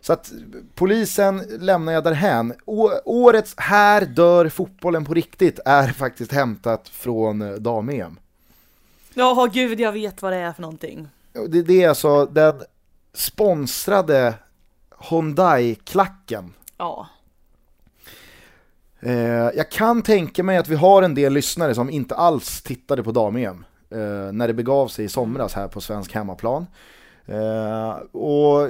så 0.00 0.12
att 0.12 0.32
polisen 0.74 1.42
lämnar 1.60 1.92
jag 1.92 2.04
därhän. 2.04 2.54
Årets 3.04 3.54
Här 3.56 4.04
dör 4.04 4.48
fotbollen 4.48 5.04
på 5.04 5.14
riktigt 5.14 5.60
är 5.64 5.88
faktiskt 5.88 6.32
hämtat 6.32 6.88
från 6.88 7.42
eh, 7.42 7.52
dam-EM. 7.52 8.18
Ja, 9.14 9.48
gud, 9.52 9.80
jag 9.80 9.92
vet 9.92 10.22
vad 10.22 10.32
det 10.32 10.38
är 10.38 10.52
för 10.52 10.62
någonting. 10.62 11.08
Det, 11.48 11.62
det 11.62 11.82
är 11.82 11.88
alltså 11.88 12.26
den 12.26 12.62
sponsrade 13.14 14.34
Hyundai-klacken. 15.10 16.54
Ja. 16.76 17.08
Eh, 19.00 19.14
jag 19.32 19.70
kan 19.70 20.02
tänka 20.02 20.42
mig 20.42 20.56
att 20.56 20.68
vi 20.68 20.74
har 20.74 21.02
en 21.02 21.14
del 21.14 21.32
lyssnare 21.32 21.74
som 21.74 21.90
inte 21.90 22.14
alls 22.14 22.62
tittade 22.62 23.02
på 23.02 23.12
dam-EM 23.12 23.64
eh, 23.90 24.32
när 24.32 24.46
det 24.46 24.54
begav 24.54 24.88
sig 24.88 25.04
i 25.04 25.08
somras 25.08 25.54
här 25.54 25.68
på 25.68 25.80
svensk 25.80 26.14
hemmaplan. 26.14 26.66
Eh, 27.26 27.90
och 28.12 28.68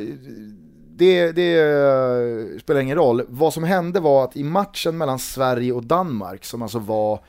det, 0.97 1.33
det 1.33 1.61
eh, 1.61 2.59
spelar 2.61 2.81
ingen 2.81 2.97
roll. 2.97 3.23
Vad 3.29 3.55
som 3.55 3.65
hände 3.65 4.01
var 4.01 4.25
att 4.25 4.37
i 4.37 4.45
matchen 4.45 4.99
mellan 4.99 5.19
Sverige 5.19 5.73
och 5.73 5.85
Danmark, 5.85 6.45
som 6.45 6.63
alltså 6.63 6.79
var 6.79 7.21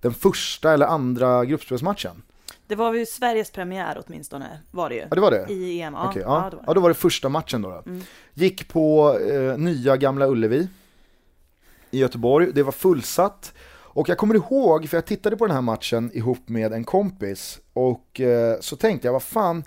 den 0.00 0.14
första 0.14 0.72
eller 0.72 0.86
andra 0.86 1.44
gruppspelsmatchen. 1.44 2.22
Det 2.66 2.74
var 2.74 2.94
ju 2.94 3.06
Sveriges 3.06 3.50
premiär 3.50 4.02
åtminstone, 4.06 4.60
var 4.70 4.88
det 4.88 4.94
ju. 4.94 5.00
Ja, 5.00 5.14
det 5.14 5.20
var 5.20 5.30
det? 5.30 5.52
I 5.52 5.80
EM, 5.80 5.94
ja. 5.94 6.08
Okej, 6.08 6.22
ja. 6.26 6.42
ja, 6.44 6.50
det 6.50 6.56
var 6.56 6.64
ja, 6.66 6.74
då 6.74 6.80
var 6.80 6.88
det 6.88 6.94
första 6.94 7.28
matchen 7.28 7.62
då. 7.62 7.68
då. 7.68 7.82
Mm. 7.90 8.02
Gick 8.34 8.68
på 8.68 9.18
eh, 9.18 9.58
nya 9.58 9.96
Gamla 9.96 10.26
Ullevi 10.26 10.68
i 11.90 11.98
Göteborg, 11.98 12.52
det 12.52 12.62
var 12.62 12.72
fullsatt. 12.72 13.52
Och 13.96 14.08
jag 14.08 14.18
kommer 14.18 14.34
ihåg, 14.34 14.88
för 14.88 14.96
jag 14.96 15.06
tittade 15.06 15.36
på 15.36 15.46
den 15.46 15.54
här 15.54 15.62
matchen 15.62 16.10
ihop 16.14 16.48
med 16.48 16.72
en 16.72 16.84
kompis 16.84 17.60
och 17.72 18.20
eh, 18.20 18.60
så 18.60 18.76
tänkte 18.76 19.08
jag, 19.08 19.12
vad 19.12 19.22
fan, 19.22 19.64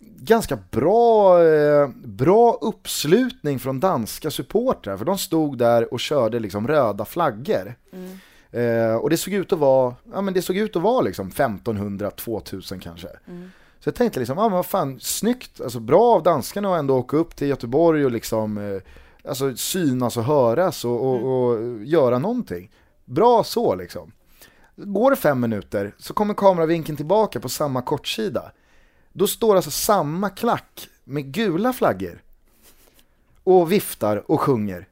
ganska 0.00 0.58
bra, 0.70 1.42
eh, 1.44 1.88
bra 2.04 2.58
uppslutning 2.60 3.58
från 3.58 3.80
danska 3.80 4.30
supportrar, 4.30 4.96
för 4.96 5.04
de 5.04 5.18
stod 5.18 5.58
där 5.58 5.92
och 5.92 6.00
körde 6.00 6.40
liksom 6.40 6.68
röda 6.68 7.04
flaggor. 7.04 7.74
Mm. 7.92 8.18
Eh, 8.50 8.96
och 8.96 9.10
det 9.10 9.16
såg 9.16 9.34
ut 9.34 9.52
att 9.52 9.58
vara, 9.58 9.94
ja 10.12 10.20
men 10.20 10.34
det 10.34 10.42
såg 10.42 10.56
ut 10.56 10.76
att 10.76 10.82
vara 10.82 11.00
liksom 11.00 11.30
1500-2000 11.30 12.80
kanske. 12.80 13.08
Mm. 13.26 13.50
Så 13.80 13.88
jag 13.88 13.94
tänkte 13.94 14.18
liksom, 14.18 14.38
ja 14.38 14.44
men 14.44 14.52
vad 14.52 14.66
fan, 14.66 15.00
snyggt, 15.00 15.60
alltså 15.60 15.80
bra 15.80 16.14
av 16.14 16.22
danskarna 16.22 16.74
att 16.74 16.78
ändå 16.78 16.98
åka 16.98 17.16
upp 17.16 17.36
till 17.36 17.48
Göteborg 17.48 18.04
och 18.04 18.12
liksom, 18.12 18.58
eh, 18.58 18.82
alltså 19.30 19.56
synas 19.56 20.16
och 20.16 20.24
höras 20.24 20.84
och, 20.84 21.06
och, 21.06 21.22
och 21.22 21.84
göra 21.84 22.18
någonting. 22.18 22.70
Bra 23.04 23.44
så 23.44 23.74
liksom. 23.74 24.12
Går 24.76 25.10
det 25.10 25.16
fem 25.16 25.40
minuter 25.40 25.94
så 25.98 26.14
kommer 26.14 26.34
kameravinkeln 26.34 26.96
tillbaka 26.96 27.40
på 27.40 27.48
samma 27.48 27.82
kortsida. 27.82 28.52
Då 29.16 29.26
står 29.26 29.56
alltså 29.56 29.70
samma 29.70 30.30
klack 30.30 30.88
med 31.04 31.24
gula 31.24 31.72
flaggor 31.72 32.22
och 33.44 33.72
viftar 33.72 34.30
och 34.30 34.40
sjunger. 34.40 34.88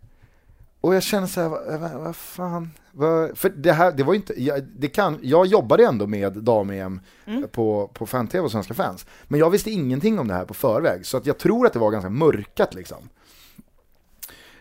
Och 0.80 0.94
jag 0.94 1.02
känner 1.02 1.26
så 1.26 1.40
här, 1.40 1.48
vad, 1.48 1.80
vad, 1.80 1.92
vad 1.92 2.16
fan, 2.16 2.70
vad, 2.92 3.38
för 3.38 3.48
det 3.48 3.72
här, 3.72 3.92
det 3.92 4.02
var 4.02 4.12
ju 4.12 4.16
inte, 4.18 4.42
jag, 4.42 4.62
det 4.64 4.88
kan, 4.88 5.18
jag 5.22 5.46
jobbade 5.46 5.84
ändå 5.84 6.06
med 6.06 6.32
dam-EM 6.32 7.00
Mm. 7.26 7.48
på, 7.48 7.90
på 7.94 8.06
fan-tv 8.06 8.44
och 8.44 8.50
Svenska 8.50 8.74
fans, 8.74 9.06
men 9.28 9.40
jag 9.40 9.50
visste 9.50 9.70
ingenting 9.70 10.18
om 10.18 10.28
det 10.28 10.34
här 10.34 10.44
på 10.44 10.54
förväg, 10.54 11.06
så 11.06 11.16
att 11.16 11.26
jag 11.26 11.38
tror 11.38 11.66
att 11.66 11.72
det 11.72 11.78
var 11.78 11.90
ganska 11.90 12.10
mörkat 12.10 12.74
liksom. 12.74 13.08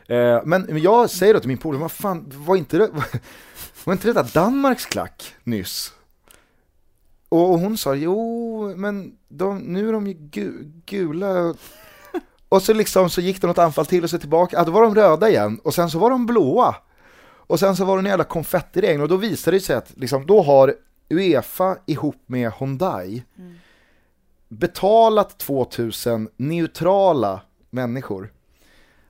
Eh, 0.07 0.41
men 0.45 0.82
jag 0.82 1.09
säger 1.09 1.34
då 1.34 1.39
till 1.39 1.47
min 1.47 1.57
polare, 1.57 1.82
vad 1.82 1.91
fan, 1.91 2.32
var 2.36 2.55
inte 2.55 2.78
det, 2.78 2.89
var 3.84 3.93
inte 3.93 4.07
det 4.07 4.14
där 4.14 4.30
Danmarks 4.34 4.86
klack 4.86 5.36
nyss? 5.43 5.93
Och 7.32 7.60
hon 7.60 7.78
sa, 7.78 7.96
jo, 7.96 8.74
men 8.76 9.18
de, 9.28 9.58
nu 9.60 9.90
är 9.90 9.94
de 9.94 10.08
ju 10.08 10.14
gu, 10.14 10.54
gula. 10.86 11.56
Och 12.50 12.62
så 12.62 12.74
liksom 12.74 13.10
så 13.10 13.22
gick 13.22 13.42
det 13.42 13.48
något 13.48 13.58
anfall 13.58 13.86
till 13.86 14.04
och 14.04 14.10
så 14.10 14.20
tillbaka, 14.20 14.58
ja, 14.58 14.64
då 14.64 14.72
var 14.72 14.82
de 14.82 14.96
röda 14.96 15.30
igen 15.30 15.60
och 15.64 15.74
sen 15.74 15.90
så 15.90 16.00
var 16.00 16.10
de 16.10 16.26
blåa. 16.26 16.76
Och 17.24 17.60
sen 17.60 17.76
så 17.76 17.86
var 17.86 17.98
det 17.98 18.02
en 18.02 18.06
jävla 18.06 18.24
konfettiregn 18.24 19.02
och 19.02 19.08
då 19.08 19.18
visade 19.18 19.58
det 19.58 19.62
sig 19.62 19.76
att 19.76 19.94
liksom, 19.96 20.26
då 20.26 20.42
har 20.42 20.76
Uefa 21.10 21.78
ihop 21.86 22.24
med 22.26 22.52
Hyundai 22.60 23.24
betalat 24.50 25.38
2000 25.38 26.30
neutrala 26.38 27.42
människor 27.70 28.34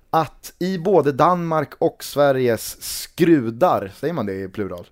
att 0.10 0.54
i 0.60 0.78
både 0.78 1.12
Danmark 1.12 1.70
och 1.80 2.04
Sveriges 2.04 2.84
skrudar, 2.84 3.92
säger 3.96 4.14
man 4.14 4.26
det 4.26 4.34
i 4.34 4.48
plural? 4.48 4.88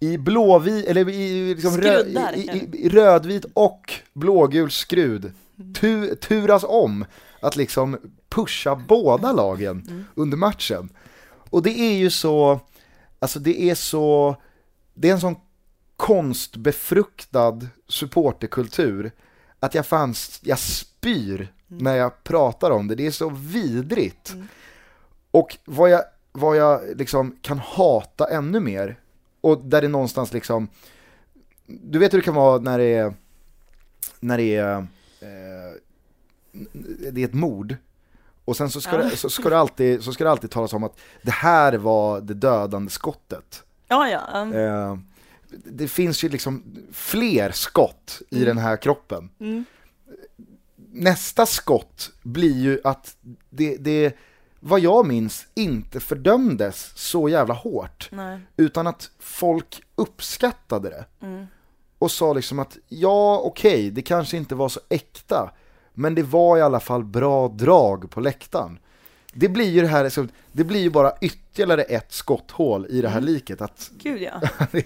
I 0.00 0.18
blåvit, 0.18 0.86
eller 0.86 1.08
i, 1.08 1.54
liksom 1.54 1.80
rö, 1.80 2.00
i, 2.34 2.68
i, 2.72 2.88
rödvit 2.88 3.44
och 3.54 3.92
blågul 4.12 4.70
skrud. 4.70 5.32
Tu, 5.80 6.14
turas 6.14 6.64
om 6.68 7.04
att 7.40 7.56
liksom 7.56 7.98
pusha 8.28 8.76
båda 8.76 9.32
lagen 9.32 10.06
under 10.14 10.36
matchen. 10.36 10.88
Och 11.50 11.62
det 11.62 11.80
är 11.80 11.94
ju 11.94 12.10
så, 12.10 12.60
alltså 13.18 13.38
det 13.38 13.62
är 13.70 13.74
så, 13.74 14.36
det 14.94 15.08
är 15.08 15.12
en 15.12 15.20
sån 15.20 15.36
konstbefruktad 15.96 17.60
supporterkultur 17.88 19.12
att 19.60 19.74
jag 19.74 19.86
fanns, 19.86 20.40
jag 20.42 20.58
spyr 20.58 21.52
när 21.66 21.96
jag 21.96 22.24
pratar 22.24 22.70
om 22.70 22.88
det, 22.88 22.94
det 22.94 23.06
är 23.06 23.10
så 23.10 23.28
vidrigt. 23.28 24.34
Och 25.30 25.56
vad 25.64 25.90
jag, 25.90 26.02
vad 26.32 26.56
jag 26.56 26.80
liksom 26.96 27.36
kan 27.42 27.58
hata 27.58 28.28
ännu 28.30 28.60
mer, 28.60 28.96
och 29.44 29.64
där 29.64 29.82
det 29.82 29.88
någonstans 29.88 30.32
liksom, 30.32 30.68
du 31.66 31.98
vet 31.98 32.12
hur 32.12 32.18
det 32.18 32.24
kan 32.24 32.34
vara 32.34 32.58
när 32.58 32.78
det 32.78 32.94
är, 32.94 33.14
när 34.20 34.38
det 34.38 34.56
är, 34.56 34.76
eh, 35.20 35.72
det 37.12 37.20
är 37.22 37.24
ett 37.24 37.34
mord, 37.34 37.76
och 38.44 38.56
sen 38.56 38.70
så 38.70 38.80
ska, 38.80 38.90
Ja. 38.90 39.02
det, 39.02 39.16
så, 39.16 39.30
ska 39.30 39.48
det 39.48 39.58
alltid, 39.58 40.02
så 40.02 40.12
ska 40.12 40.24
det 40.24 40.30
alltid 40.30 40.50
talas 40.50 40.72
om 40.72 40.84
att 40.84 40.98
det 41.22 41.30
här 41.30 41.72
var 41.72 42.20
det 42.20 42.34
dödande 42.34 42.90
skottet. 42.90 43.62
Ja, 43.88 44.08
ja. 44.08 44.40
um, 44.42 44.52
Eh, 44.52 44.98
det 45.64 45.88
finns 45.88 46.24
ju 46.24 46.28
liksom 46.28 46.62
fler 46.92 47.50
skott 47.50 48.22
i 48.30 48.44
den 48.44 48.58
här 48.58 48.76
kroppen. 48.76 49.30
Mm. 49.40 49.64
Nästa 50.92 51.46
skott 51.46 52.12
blir 52.22 52.58
ju 52.58 52.80
att 52.84 53.16
det, 53.50 53.76
det, 53.76 54.16
vad 54.66 54.80
jag 54.80 55.06
minns, 55.06 55.46
inte 55.54 56.00
fördömdes 56.00 56.92
så 56.94 57.28
jävla 57.28 57.54
hårt. 57.54 58.08
Nej. 58.12 58.40
Utan 58.56 58.86
att 58.86 59.10
folk 59.18 59.82
uppskattade 59.94 60.88
det. 60.88 61.26
Mm. 61.26 61.46
Och 61.98 62.10
sa 62.10 62.32
liksom 62.32 62.58
att 62.58 62.78
ja, 62.88 63.38
okej, 63.38 63.90
det 63.90 64.02
kanske 64.02 64.36
inte 64.36 64.54
var 64.54 64.68
så 64.68 64.80
äkta. 64.88 65.50
Men 65.92 66.14
det 66.14 66.22
var 66.22 66.58
i 66.58 66.62
alla 66.62 66.80
fall 66.80 67.04
bra 67.04 67.48
drag 67.48 68.10
på 68.10 68.20
läktaren. 68.20 68.78
Det 69.32 69.48
blir 69.48 69.70
ju 69.70 69.80
det 69.80 69.86
här, 69.86 70.04
liksom, 70.04 70.28
det 70.52 70.64
blir 70.64 70.80
ju 70.80 70.90
bara 70.90 71.12
ytterligare 71.20 71.82
ett 71.82 72.12
skotthål 72.12 72.86
i 72.90 73.02
det 73.02 73.08
här 73.08 73.20
liket. 73.20 73.60
Att, 73.60 73.90
Gud 73.98 74.22
ja. 74.22 74.40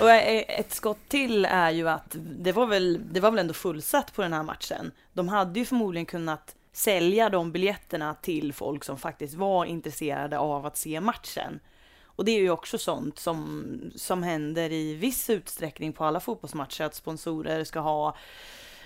Och 0.00 0.10
ett 0.10 0.72
skott 0.72 1.08
till 1.08 1.44
är 1.44 1.70
ju 1.70 1.88
att 1.88 2.16
det 2.16 2.52
var 2.52 2.66
väl, 2.66 3.00
det 3.12 3.20
var 3.20 3.30
väl 3.30 3.38
ändå 3.38 3.54
fullsatt 3.54 4.14
på 4.14 4.22
den 4.22 4.32
här 4.32 4.42
matchen. 4.42 4.90
De 5.12 5.28
hade 5.28 5.58
ju 5.58 5.66
förmodligen 5.66 6.06
kunnat 6.06 6.54
sälja 6.72 7.28
de 7.28 7.52
biljetterna 7.52 8.14
till 8.14 8.52
folk 8.52 8.84
som 8.84 8.98
faktiskt 8.98 9.34
var 9.34 9.64
intresserade 9.64 10.38
av 10.38 10.66
att 10.66 10.76
se 10.76 11.00
matchen. 11.00 11.60
Och 12.04 12.24
det 12.24 12.32
är 12.32 12.40
ju 12.40 12.50
också 12.50 12.78
sånt 12.78 13.18
som, 13.18 13.74
som 13.96 14.22
händer 14.22 14.72
i 14.72 14.94
viss 14.94 15.30
utsträckning 15.30 15.92
på 15.92 16.04
alla 16.04 16.20
fotbollsmatcher, 16.20 16.84
att 16.84 16.94
sponsorer 16.94 17.64
ska 17.64 17.80
ha 17.80 18.16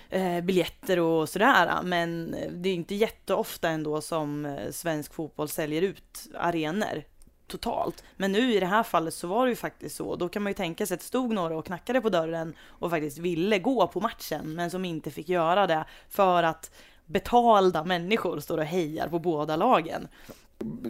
eh, 0.09 0.41
biljetter 0.41 0.99
och 0.99 1.29
sådär. 1.29 1.79
Men 1.83 2.35
det 2.51 2.69
är 2.69 2.73
inte 2.73 2.95
jätteofta 2.95 3.69
ändå 3.69 4.01
som 4.01 4.45
eh, 4.45 4.71
svensk 4.71 5.13
fotboll 5.13 5.49
säljer 5.49 5.81
ut 5.81 6.27
arenor 6.37 7.03
totalt. 7.47 8.03
Men 8.17 8.31
nu 8.31 8.53
i 8.53 8.59
det 8.59 8.65
här 8.65 8.83
fallet 8.83 9.13
så 9.13 9.27
var 9.27 9.45
det 9.45 9.49
ju 9.49 9.55
faktiskt 9.55 9.95
så. 9.95 10.15
Då 10.15 10.29
kan 10.29 10.43
man 10.43 10.49
ju 10.49 10.53
tänka 10.53 10.85
sig 10.85 10.95
att 10.95 11.01
det 11.01 11.07
stod 11.07 11.33
några 11.33 11.57
och 11.57 11.65
knackade 11.65 12.01
på 12.01 12.09
dörren 12.09 12.53
och 12.61 12.89
faktiskt 12.89 13.17
ville 13.17 13.59
gå 13.59 13.87
på 13.87 13.99
matchen, 13.99 14.55
men 14.55 14.71
som 14.71 14.85
inte 14.85 15.11
fick 15.11 15.29
göra 15.29 15.67
det 15.67 15.85
för 16.09 16.43
att 16.43 16.71
betalda 17.05 17.83
människor 17.83 18.39
står 18.39 18.57
och 18.57 18.63
hejar 18.63 19.07
på 19.07 19.19
båda 19.19 19.55
lagen. 19.55 20.07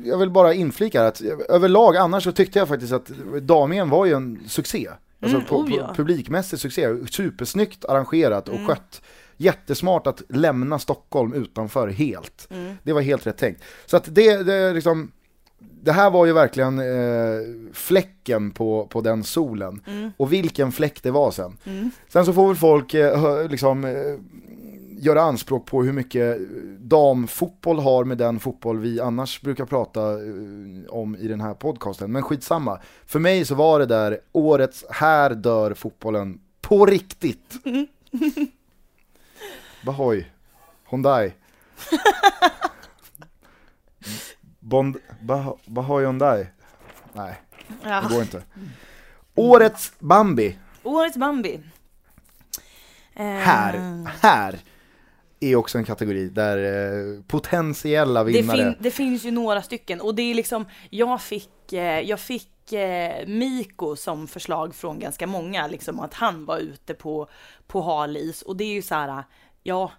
jag 0.05 0.18
vill 0.18 0.30
bara 0.30 0.53
inflika 0.53 0.99
här 1.01 1.07
att 1.07 1.22
överlag 1.49 1.95
annars 1.97 2.24
så 2.24 2.32
tyckte 2.32 2.59
jag 2.59 2.68
faktiskt 2.68 2.93
att 2.93 3.07
dam 3.41 3.89
var 3.89 4.05
ju 4.05 4.13
en 4.13 4.39
succé. 4.47 4.88
Alltså 5.22 5.38
Mm, 5.38 5.47
oh 5.49 5.76
ja. 5.76 5.93
publikmässig 5.95 6.59
succé, 6.59 6.88
supersnyggt 7.09 7.86
arrangerat 7.86 8.47
och 8.49 8.55
Mm. 8.55 8.68
skött. 8.68 9.01
Jättesmart 9.38 10.07
att 10.07 10.22
lämna 10.30 10.80
Stockholm 10.80 11.34
utanför 11.34 11.88
helt. 11.88 12.47
Mm. 12.51 12.76
Det 12.84 12.93
var 12.93 13.01
helt 13.01 13.28
rätt 13.28 13.38
tänkt. 13.38 13.63
Så 13.86 13.97
att 13.97 14.16
det, 14.16 14.43
det 14.43 14.74
liksom, 14.74 15.11
det 15.59 15.91
här 15.91 16.09
var 16.11 16.26
ju 16.26 16.34
verkligen 16.34 16.80
eh, 16.80 17.74
fläcken 17.74 18.51
på, 18.51 18.88
på 18.88 19.01
den 19.01 19.24
solen. 19.24 19.82
Mm. 19.88 20.11
Och 20.18 20.34
vilken 20.34 20.72
fläck 20.72 21.03
det 21.03 21.11
var 21.11 21.32
sen. 21.32 21.57
Mm. 21.66 21.91
Sen 22.09 22.26
så 22.26 22.34
får 22.34 22.47
väl 22.47 22.55
folk 22.55 22.93
eh, 22.93 23.47
liksom, 23.49 23.86
eh, 23.86 23.91
göra 24.99 25.21
anspråk 25.21 25.65
på 25.65 25.83
hur 25.83 25.93
mycket 25.93 26.37
damfotboll 26.79 27.79
har 27.79 28.03
med 28.03 28.17
den 28.17 28.39
fotboll 28.39 28.79
vi 28.79 29.01
annars 29.01 29.41
brukar 29.41 29.65
prata 29.65 30.11
eh, 30.11 30.17
om 30.89 31.15
i 31.15 31.27
den 31.27 31.41
här 31.41 31.53
podcasten. 31.53 32.11
Men 32.11 32.21
skitsamma. 32.23 32.79
För 33.05 33.19
mig 33.19 33.45
så 33.45 33.55
var 33.55 33.79
det 33.79 33.85
där 33.85 34.19
årets 34.31 34.85
Här 34.89 35.29
dör 35.29 35.73
fotbollen 35.73 36.39
på 36.61 36.85
riktigt. 36.85 37.53
Bahoy. 39.85 40.25
Hyundai. 40.89 41.33
Bond, 44.59 44.97
bah, 45.21 45.53
Bahoy 45.65 46.05
Hyundai. 46.05 46.47
Nej, 47.13 47.41
det 47.67 47.89
Ja. 47.89 48.03
går 48.09 48.21
inte. 48.21 48.43
Årets 49.35 49.93
Bambi. 49.99 50.59
Årets 50.83 51.17
Bambi. 51.17 51.59
Eh, 53.15 53.25
Här, 53.25 54.05
här 54.21 54.59
är 55.51 55.55
också 55.55 55.77
en 55.77 55.85
kategori 55.85 56.29
där 56.29 56.57
eh, 56.57 57.21
potentiella 57.27 58.23
Det, 58.23 58.31
vinnare. 58.31 58.57
fin, 58.57 58.75
det 58.79 58.91
finns 58.91 59.23
ju 59.25 59.31
några 59.31 59.61
stycken 59.61 60.01
och 60.01 60.15
det 60.15 60.21
är 60.21 60.35
liksom, 60.35 60.65
jag 60.89 61.21
fick, 61.21 61.73
eh, 61.73 61.99
jag 61.99 62.19
fick 62.19 62.73
eh, 62.73 63.27
Miko 63.27 63.95
som 63.95 64.27
förslag 64.27 64.75
från 64.75 64.99
ganska 64.99 65.27
många, 65.27 65.67
liksom 65.67 65.99
att 65.99 66.13
han 66.13 66.45
var 66.45 66.57
ute 66.57 66.93
på, 66.93 67.29
på 67.67 67.81
hal 67.81 68.17
is 68.17 68.41
och 68.41 68.57
det 68.57 68.63
är 68.63 68.73
ju 68.73 68.81
så 68.81 68.95
här, 68.95 69.23
ja, 69.63 69.91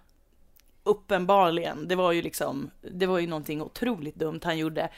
uppenbarligen, 0.83 1.87
det 1.87 1.95
var 1.95 2.11
ju 2.11 2.21
liksom, 2.21 2.71
det 2.91 3.05
var 3.05 3.19
ju 3.19 3.27
någonting 3.27 3.61
otroligt 3.61 4.15
dumt 4.15 4.39
han 4.43 4.57
gjorde. 4.57 4.89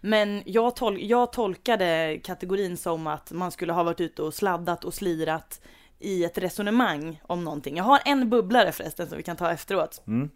Men 0.00 0.42
jag, 0.46 0.76
tol 0.76 0.98
jag 1.02 1.32
tolkade 1.32 2.20
kategorin 2.24 2.76
som 2.76 3.06
att 3.06 3.32
man 3.32 3.52
skulle 3.52 3.72
ha 3.72 3.82
varit 3.82 4.00
ute 4.00 4.22
och 4.22 4.34
sladdat 4.34 4.84
och 4.84 4.94
slirat 4.94 5.60
i 5.98 6.24
ett 6.24 6.38
resonemang 6.38 7.20
om 7.22 7.44
någonting. 7.44 7.76
Jag 7.76 7.84
har 7.84 8.00
en 8.04 8.30
bubblare 8.30 8.72
förresten 8.72 9.08
som 9.08 9.16
vi 9.16 9.22
kan 9.22 9.36
ta 9.36 9.50
efteråt. 9.50 10.02
Mm. 10.06 10.30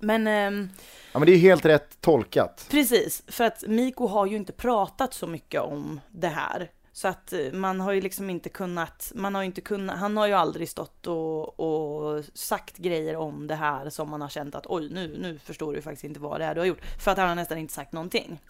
Men 0.00 0.26
ehm, 0.26 0.68
Ja 1.12 1.18
men 1.18 1.26
det 1.26 1.32
är 1.32 1.38
helt 1.38 1.64
rätt 1.64 2.00
tolkat. 2.00 2.66
Precis, 2.70 3.22
för 3.26 3.44
att 3.44 3.64
Miko 3.66 4.06
har 4.06 4.26
ju 4.26 4.36
inte 4.36 4.52
pratat 4.52 5.14
så 5.14 5.26
mycket 5.26 5.60
om 5.60 6.00
det 6.10 6.28
här. 6.28 6.70
Så 6.92 7.08
att 7.08 7.32
eh, 7.32 7.52
man 7.52 7.80
har 7.80 7.92
ju 7.92 8.00
liksom 8.00 8.30
inte 8.30 8.48
kunnat, 8.48 9.12
man 9.14 9.34
har 9.34 9.42
inte 9.42 9.60
kunnat, 9.60 9.98
han 9.98 10.16
har 10.16 10.26
ju 10.26 10.32
aldrig 10.32 10.68
stått 10.68 11.06
och, 11.06 11.60
och 11.60 12.24
sagt 12.34 12.76
grejer 12.76 13.16
om 13.16 13.46
det 13.46 13.54
här 13.54 13.90
som 13.90 14.10
man 14.10 14.20
har 14.20 14.28
känt 14.28 14.54
att 14.54 14.66
oj, 14.66 14.90
nu, 14.90 15.18
nu 15.20 15.38
förstår 15.38 15.74
du 15.74 15.82
faktiskt 15.82 16.04
inte 16.04 16.20
vad 16.20 16.40
det 16.40 16.44
är 16.44 16.54
du 16.54 16.60
har 16.60 16.66
gjort. 16.66 16.84
För 17.00 17.10
att 17.10 17.18
han 17.18 17.28
har 17.28 17.34
nästan 17.34 17.58
inte 17.58 17.74
sagt 17.74 17.92
någonting. 17.92 18.40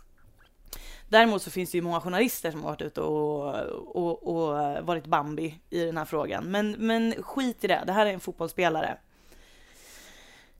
Däremot 1.08 1.42
så 1.42 1.50
finns 1.50 1.70
det 1.70 1.78
ju 1.78 1.82
många 1.82 2.00
journalister 2.00 2.50
som 2.50 2.62
har 2.62 2.70
varit 2.70 2.82
ute 2.82 3.00
och, 3.00 3.54
och, 3.96 4.26
och 4.26 4.84
varit 4.86 5.06
Bambi 5.06 5.60
i 5.70 5.84
den 5.84 5.96
här 5.96 6.04
frågan. 6.04 6.44
Men, 6.44 6.70
men 6.70 7.22
skit 7.22 7.64
i 7.64 7.66
det, 7.66 7.82
det 7.86 7.92
här 7.92 8.06
är 8.06 8.12
en 8.12 8.20
fotbollsspelare. 8.20 8.98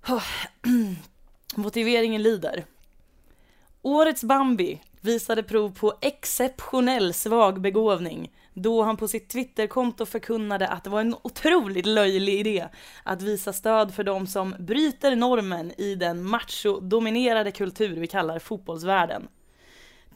Motiveringen 1.57 2.23
lyder. 2.23 2.65
Årets 3.83 4.25
Bambi 4.25 4.81
visade 5.01 5.43
prov 5.43 5.75
på 5.79 5.95
exceptionell 6.01 7.15
svag 7.15 7.61
begåvning 7.61 8.33
då 8.55 8.83
han 8.83 8.97
på 8.97 9.09
sitt 9.09 9.29
Twitterkonto 9.29 10.07
förkunnade 10.07 10.69
att 10.69 10.85
det 10.85 10.91
var 10.91 11.01
en 11.01 11.17
otroligt 11.23 11.87
löjlig 11.87 12.35
idé 12.35 12.69
att 13.03 13.23
visa 13.23 13.53
stöd 13.53 13.95
för 13.95 14.05
de 14.05 14.27
som 14.27 14.55
bryter 14.59 15.17
normen 15.17 15.81
i 15.81 15.95
den 15.95 16.23
macho-dominerade 16.23 17.51
kultur 17.51 17.97
vi 17.97 18.07
kallar 18.07 18.39
fotbollsvärlden. 18.39 19.29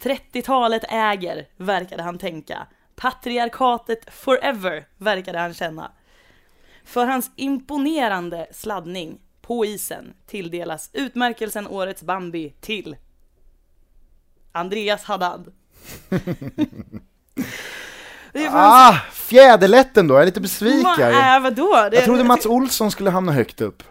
30-talet 0.03 0.85
äger, 0.89 1.47
verkade 1.57 2.03
han 2.03 2.19
tänka. 2.19 2.67
Patriarkatet 2.97 4.15
forever, 4.15 4.87
verkade 4.97 5.39
han 5.39 5.55
känna. 5.55 5.93
För 6.85 7.07
hans 7.07 7.31
imponerande 7.37 8.47
sladdning 8.53 9.21
på 9.43 9.65
isen 9.65 10.15
tilldelas 10.27 10.91
utmärkelsen 10.93 11.67
Årets 11.67 12.03
Bambi 12.03 12.55
till 12.61 12.97
Andreas 14.53 15.05
Haddad. 15.05 15.53
Ah, 18.53 18.93
fjäderlätten 19.13 20.09
då, 20.09 20.15
jag 20.15 20.23
är 20.23 20.27
lite 20.27 20.41
besviken. 20.41 20.83
Ma- 20.85 21.37
äh, 21.37 21.43
vadå? 21.43 21.89
Det, 21.91 21.97
Jag 21.97 22.05
trodde 22.05 22.25
Mats 22.25 22.47
Olsson 22.47 22.91
skulle 22.91 23.11
hamna 23.11 23.33
högt 23.33 23.61
upp. 23.61 23.83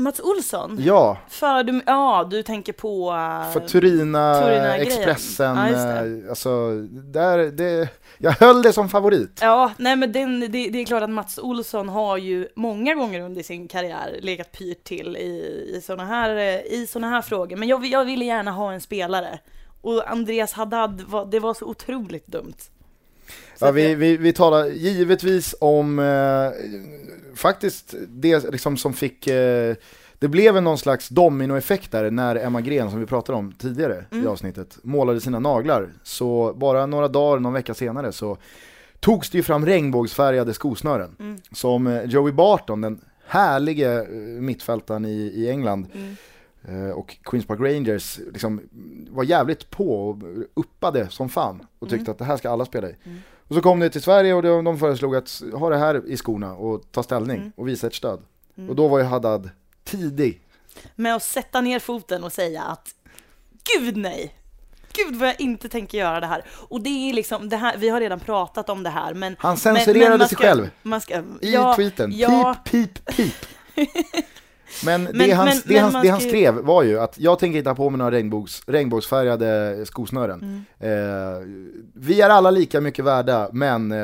Mats 0.00 0.20
Olsson? 0.20 0.78
Ja, 0.80 1.18
För 1.28 1.62
du, 1.62 1.82
ja, 1.86 2.28
du 2.30 2.42
tänker 2.42 2.72
på... 2.72 3.10
äh, 3.10 3.52
för 3.52 3.60
Turina, 3.60 4.34
Turina-grejen. 4.40 4.82
Expressen, 4.82 5.56
Ja, 5.56 5.64
det. 6.02 6.22
eh, 6.24 6.30
alltså, 6.30 6.70
där, 6.90 7.38
det, 7.38 7.88
jag 8.18 8.32
höll 8.32 8.62
det 8.62 8.72
som 8.72 8.88
favorit. 8.88 9.38
Ja, 9.42 9.72
nej 9.76 9.96
men 9.96 10.12
den, 10.12 10.40
det, 10.40 10.46
det 10.48 10.78
är 10.80 10.84
klart 10.84 11.02
att 11.02 11.10
Mats 11.10 11.38
Olsson 11.38 11.88
har 11.88 12.16
ju 12.16 12.48
många 12.56 12.94
gånger 12.94 13.20
under 13.20 13.42
sin 13.42 13.68
karriär 13.68 14.18
legat 14.22 14.52
pyrt 14.52 14.84
till 14.84 15.16
i, 15.16 15.30
i 15.76 15.80
sådana 15.80 16.04
här, 16.04 16.36
eh, 16.36 16.72
i 16.80 16.86
såna 16.90 17.08
här 17.08 17.22
frågor. 17.22 17.56
Men 17.56 17.68
jag, 17.68 17.86
jag 17.86 18.04
ville 18.04 18.24
gärna 18.24 18.50
ha 18.50 18.72
en 18.72 18.80
spelare. 18.80 19.38
Och 19.82 20.10
Andreas 20.10 20.52
Haddad, 20.52 21.00
var, 21.08 21.26
det 21.26 21.40
var 21.40 21.54
så 21.54 21.64
otroligt 21.66 22.26
dumt. 22.26 22.54
Ja, 23.58 23.70
vi, 23.70 23.94
vi, 23.94 24.16
vi 24.16 24.32
talar 24.32 24.66
givetvis 24.66 25.54
om 25.60 25.98
eh, 25.98 26.50
faktiskt 27.36 27.94
det 28.08 28.50
liksom 28.52 28.76
som 28.76 28.92
fick, 28.92 29.26
eh, 29.26 29.74
det 30.18 30.28
blev 30.28 30.56
en 30.56 30.64
någon 30.64 30.78
slags 30.78 31.08
dominoeffekt 31.08 31.92
där 31.92 32.10
när 32.10 32.36
Emma 32.36 32.60
Gren 32.60 32.90
som 32.90 33.00
vi 33.00 33.06
pratade 33.06 33.38
om 33.38 33.52
tidigare 33.52 34.04
i 34.10 34.14
Mm. 34.14 34.28
avsnittet 34.28 34.78
målade 34.82 35.20
sina 35.20 35.38
naglar. 35.38 35.88
Så 36.02 36.52
bara 36.56 36.86
några 36.86 37.08
dagar, 37.08 37.40
någon 37.40 37.52
vecka 37.52 37.74
senare 37.74 38.12
så 38.12 38.36
togs 39.00 39.30
det 39.30 39.38
ju 39.38 39.42
fram 39.42 39.66
regnbågsfärgade 39.66 40.54
skosnören. 40.54 41.16
Mm. 41.20 41.38
Som 41.52 41.86
eh, 41.86 42.04
Joey 42.04 42.32
Barton, 42.32 42.80
den 42.80 43.00
härlige 43.26 44.00
eh, 44.00 44.06
mittfältaren 44.40 45.04
i, 45.04 45.32
i 45.34 45.50
England, 45.50 45.86
Mm. 45.94 46.16
Eh, 46.68 46.90
och 46.90 47.16
Queens 47.22 47.46
Park 47.46 47.60
Rangers 47.60 48.18
liksom 48.32 48.60
var 49.10 49.24
jävligt 49.24 49.70
på 49.70 50.08
och 50.10 50.18
uppade 50.54 51.08
som 51.10 51.28
fan 51.28 51.66
och 51.78 51.88
tyckte 51.88 52.02
Mm. 52.02 52.10
att 52.12 52.18
det 52.18 52.24
här 52.24 52.36
ska 52.36 52.50
alla 52.50 52.64
spela 52.64 52.88
i. 52.90 52.94
Mm. 53.04 53.18
Och 53.48 53.54
så 53.54 53.60
kom 53.62 53.80
det 53.80 53.90
till 53.90 54.02
Sverige 54.02 54.34
och 54.34 54.42
de 54.42 54.78
föreslog 54.78 55.16
att 55.16 55.42
ha 55.54 55.70
det 55.70 55.76
här 55.78 56.02
i 56.06 56.16
skorna 56.16 56.52
och 56.54 56.92
ta 56.92 57.02
ställning 57.02 57.36
Mm. 57.36 57.52
och 57.56 57.68
visa 57.68 57.86
ett 57.86 57.94
stöd. 57.94 58.20
Mm. 58.56 58.70
Och 58.70 58.76
då 58.76 58.88
var 58.88 58.98
ju 58.98 59.04
Haddad 59.04 59.50
tidig. 59.84 60.40
Med 60.96 61.14
att 61.16 61.22
sätta 61.22 61.60
ner 61.60 61.78
foten 61.78 62.24
och 62.24 62.32
säga 62.32 62.62
att 62.62 62.94
Gud 63.78 63.96
nej! 63.96 64.34
Gud 64.92 65.16
vad 65.16 65.28
jag 65.28 65.40
inte 65.40 65.68
tänker 65.68 65.98
göra 65.98 66.20
det 66.20 66.26
här. 66.26 66.44
Och 66.68 66.80
det 66.80 66.88
är 67.10 67.12
liksom, 67.12 67.48
det 67.48 67.56
här, 67.56 67.76
vi 67.76 67.88
har 67.88 68.00
redan 68.00 68.20
pratat 68.20 68.68
om 68.70 68.82
det 68.82 68.90
här 68.90 69.14
men 69.14 69.36
Han 69.38 69.50
men- 69.50 69.56
censurerade 69.56 70.18
men 70.18 70.28
sig 70.28 70.36
ska- 70.36 70.44
själv 70.46 70.70
Man 70.82 71.00
ska, 71.00 71.14
i 71.40 71.52
ja, 71.52 71.74
tweeten. 71.76 72.12
ja. 72.18 72.56
Pip, 72.64 73.04
pip, 73.04 73.34
pip. 73.74 73.86
Men, 74.84 75.04
det, 75.04 75.12
Men- 75.12 75.30
han, 75.32 75.46
men- 75.48 75.56
det, 75.64 75.78
han, 75.78 76.02
det 76.02 76.08
han 76.08 76.20
ska 76.20 76.28
ju- 76.28 76.30
skrev 76.34 76.54
var 76.54 76.82
ju 76.82 77.00
att 77.00 77.18
jag 77.18 77.38
tänker 77.38 77.58
inte 77.58 77.70
ha 77.70 77.74
på 77.74 77.90
mig 77.90 77.98
några 77.98 78.10
regnbågs, 78.10 78.62
regnbågsfärgade 78.66 79.82
skosnören. 79.86 80.64
Mm. 80.80 81.34
Eh, 81.34 81.38
vi 81.94 82.20
är 82.20 82.28
alla 82.30 82.50
lika 82.50 82.80
mycket 82.80 83.04
värda, 83.04 83.48
men 83.52 83.92
eh, 83.92 83.98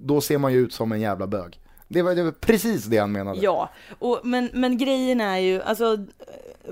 då 0.00 0.20
ser 0.20 0.38
man 0.38 0.52
ju 0.52 0.58
ut 0.58 0.72
som 0.72 0.92
en 0.92 1.00
jävla 1.00 1.26
bög. 1.26 1.60
Det 1.88 2.02
var, 2.02 2.14
det 2.14 2.22
var 2.22 2.30
precis 2.32 2.84
det 2.84 2.98
han 2.98 3.12
menade. 3.12 3.38
Ja, 3.42 3.70
och, 3.98 4.20
men, 4.24 4.50
men 4.52 4.78
grejen 4.78 5.20
är 5.20 5.38
ju, 5.38 5.62
alltså 5.62 5.96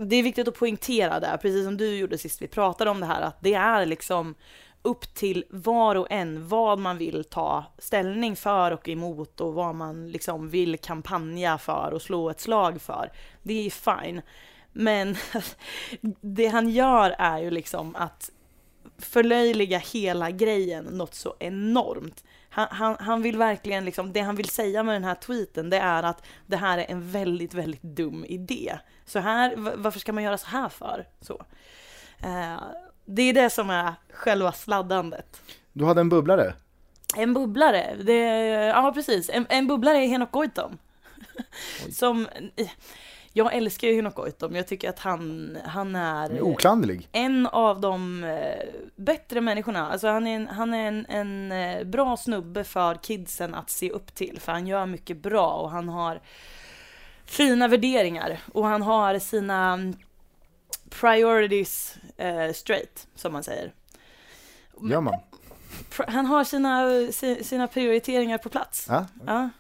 det 0.01 0.17
är 0.17 0.23
viktigt 0.23 0.49
att 0.49 0.55
poängtera 0.59 1.21
där, 1.21 1.37
precis 1.37 1.65
som 1.65 1.77
du 1.77 1.97
gjorde 1.97 2.19
sist 2.19 2.43
vi 2.43 2.47
pratade 2.47 2.91
om 2.91 3.01
det 3.01 3.07
här, 3.07 3.21
att 3.23 3.37
det 3.41 3.55
är 3.55 3.87
liksom 3.87 4.35
upp 4.89 5.15
till 5.15 5.45
var 5.51 5.95
och 5.95 6.07
en 6.11 6.49
vad 6.49 6.79
man 6.79 6.99
vill 6.99 7.25
ta 7.25 7.65
ställning 7.79 8.37
för 8.37 8.71
och 8.71 8.89
emot 8.89 9.41
och 9.41 9.55
vad 9.55 9.75
man 9.75 10.11
liksom 10.11 10.49
vill 10.49 10.79
kampanja 10.79 11.59
för 11.59 11.93
och 11.95 12.03
slå 12.03 12.31
ett 12.31 12.41
slag 12.41 12.81
för. 12.81 13.13
Det 13.43 13.67
är 13.67 13.71
fine. 13.71 14.23
Men 14.73 15.17
det 16.21 16.47
han 16.47 16.69
gör 16.69 17.15
är 17.19 17.39
ju 17.39 17.51
liksom 17.51 17.97
att 17.97 18.31
förlöjliga 18.99 19.79
hela 19.79 20.31
grejen 20.31 20.85
något 20.85 21.15
så 21.15 21.35
enormt. 21.39 22.25
Han, 22.51 22.67
han, 22.71 22.97
han 23.01 23.23
vill 23.23 23.39
verkligen 23.39 23.85
liksom, 23.85 24.13
det 24.13 24.21
han 24.21 24.37
vill 24.37 24.49
säga 24.49 24.83
med 24.83 24.95
den 24.95 25.05
här 25.05 25.15
tweeten 25.15 25.71
det 25.71 25.79
är 25.79 26.03
att 26.03 26.27
det 26.47 26.57
här 26.57 26.79
är 26.79 26.91
en 26.91 27.11
väldigt, 27.11 27.55
väldigt 27.55 27.83
dum 27.83 28.25
idé. 28.25 28.79
Så 29.05 29.19
här, 29.19 29.55
varför 29.77 30.01
ska 30.01 30.13
man 30.13 30.25
göra 30.25 30.39
så 30.39 30.47
här 30.47 30.69
för? 30.69 31.07
Så. 31.21 31.43
Eh, 32.23 32.59
det 33.11 33.23
är 33.23 33.33
det 33.33 33.51
som 33.51 33.71
är 33.71 33.95
själva 34.13 34.53
sladdandet. 34.53 35.43
Du 35.73 35.85
hade 35.85 36.01
en 36.01 36.09
bubblare. 36.09 36.55
En 37.17 37.35
bubblare, 37.35 37.97
det, 38.03 38.19
ja 38.67 38.93
precis, 38.95 39.31
en, 39.33 39.47
en 39.49 39.67
bubblare 39.67 39.99
är 39.99 40.07
Henok 40.07 40.31
Goitom. 40.33 40.79
Som, 41.93 42.29
jag 43.33 43.55
älskar 43.55 43.89
ju 43.89 43.95
Henok 43.95 44.15
Goitom, 44.15 44.57
jag 44.57 44.67
tycker 44.67 44.89
att 44.89 44.99
han, 44.99 45.57
han 45.65 45.97
är 45.97 46.31
är 46.31 46.43
oklanderlig. 46.43 47.09
en 47.13 47.47
av 47.47 47.81
de 47.81 48.25
eh, 48.25 48.69
bättre 48.97 49.41
människorna. 49.41 49.91
Alltså 49.91 50.09
han 50.09 50.27
är, 50.27 50.37
en, 50.37 50.49
han 50.49 50.75
är 50.75 50.89
en, 50.89 51.07
en 51.09 51.53
eh, 51.53 51.85
bra 51.85 52.17
snubbe 52.17 52.65
för 52.65 52.95
kidsen 52.95 53.55
att 53.55 53.71
se 53.71 53.91
upp 53.91 54.15
till. 54.15 54.41
För 54.41 54.53
han 54.53 54.67
gör 54.67 54.87
mycket 54.87 55.17
bra 55.17 55.53
och 55.53 55.71
han 55.71 55.89
har 55.89 56.21
fina 57.25 57.69
värderingar. 57.69 58.39
Och 58.53 58.67
han 58.67 58.83
har 58.83 59.19
sina 59.19 59.93
priorities 60.91 61.97
eh, 62.17 62.53
straight, 62.53 63.07
som 63.15 63.33
man 63.33 63.43
säger. 63.45 63.73
Gör 64.83 65.01
man? 65.01 65.15
Han 66.09 66.27
har 66.27 66.45
sina, 66.45 66.87
si- 67.13 67.45
sina 67.45 67.67
prioriteringar 67.67 68.39
på 68.39 68.49
plats. 68.49 68.87
Ja? 68.89 69.07
Ja. 69.27 69.51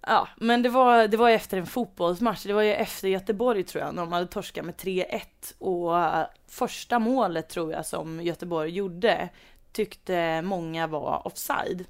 Ja, 0.00 0.28
men 0.36 0.62
det 0.62 0.68
var, 0.68 1.08
det 1.08 1.16
var 1.16 1.30
efter 1.30 1.56
en 1.58 1.66
fotbollsmatch. 1.66 2.42
Det 2.44 2.52
var 2.52 2.62
ju 2.62 2.74
efter 2.74 3.08
Göteborg 3.08 3.64
tror 3.64 3.84
jag, 3.84 3.94
när 3.94 4.02
de 4.02 4.12
hade 4.12 4.26
torskat 4.26 4.64
med 4.64 4.74
3-1. 4.74 5.20
Och 5.58 5.98
eh, 5.98 6.26
första 6.48 6.98
målet 6.98 7.48
tror 7.48 7.72
jag 7.72 7.86
som 7.86 8.20
Göteborg 8.22 8.70
gjorde 8.70 9.28
tyckte 9.72 10.42
många 10.42 10.86
var 10.86 11.26
offside. 11.26 11.84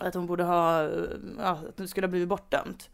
Att 0.00 0.12
de 0.12 0.26
borde 0.26 0.44
ha, 0.44 0.82
eh, 0.82 0.90
ja, 1.38 1.50
att 1.68 1.76
det 1.76 1.88
skulle 1.88 2.06
ha 2.06 2.10
blivit 2.10 2.28
bortdömt. 2.28 2.90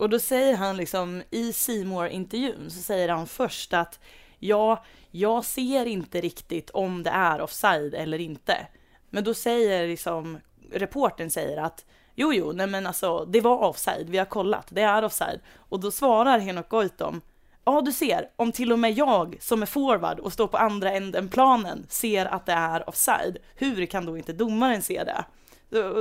Och 0.00 0.10
då 0.10 0.18
säger 0.18 0.56
han 0.56 0.76
liksom 0.76 1.22
i 1.30 1.52
simor 1.52 2.06
intervjun 2.06 2.70
så 2.70 2.82
säger 2.82 3.08
han 3.08 3.26
först 3.26 3.72
att 3.72 4.00
ja, 4.38 4.84
jag 5.10 5.44
ser 5.44 5.86
inte 5.86 6.20
riktigt 6.20 6.70
om 6.70 7.02
det 7.02 7.10
är 7.10 7.40
offside 7.40 7.94
eller 7.94 8.18
inte. 8.18 8.66
Men 9.10 9.24
då 9.24 9.34
säger 9.34 9.88
liksom 9.88 10.38
reportern 10.72 11.30
säger 11.30 11.56
att 11.56 11.84
Jo, 12.14 12.32
jo, 12.32 12.52
nej 12.52 12.66
men 12.66 12.86
alltså 12.86 13.24
det 13.24 13.40
var 13.40 13.58
offside, 13.58 14.10
vi 14.10 14.18
har 14.18 14.24
kollat, 14.24 14.66
det 14.70 14.82
är 14.82 15.04
offside. 15.04 15.40
Och 15.56 15.80
då 15.80 15.90
svarar 15.90 16.38
Henok 16.38 16.68
Goitom, 16.68 17.20
ja 17.64 17.80
du 17.80 17.92
ser, 17.92 18.30
om 18.36 18.52
till 18.52 18.72
och 18.72 18.78
med 18.78 18.92
jag 18.92 19.36
som 19.40 19.62
är 19.62 19.66
forward 19.66 20.18
och 20.18 20.32
står 20.32 20.46
på 20.46 20.56
andra 20.56 20.92
änden 20.92 21.28
planen 21.28 21.86
ser 21.88 22.26
att 22.26 22.46
det 22.46 22.52
är 22.52 22.88
offside, 22.88 23.38
hur 23.54 23.86
kan 23.86 24.06
då 24.06 24.16
inte 24.16 24.32
domaren 24.32 24.82
se 24.82 25.04
det? 25.04 25.24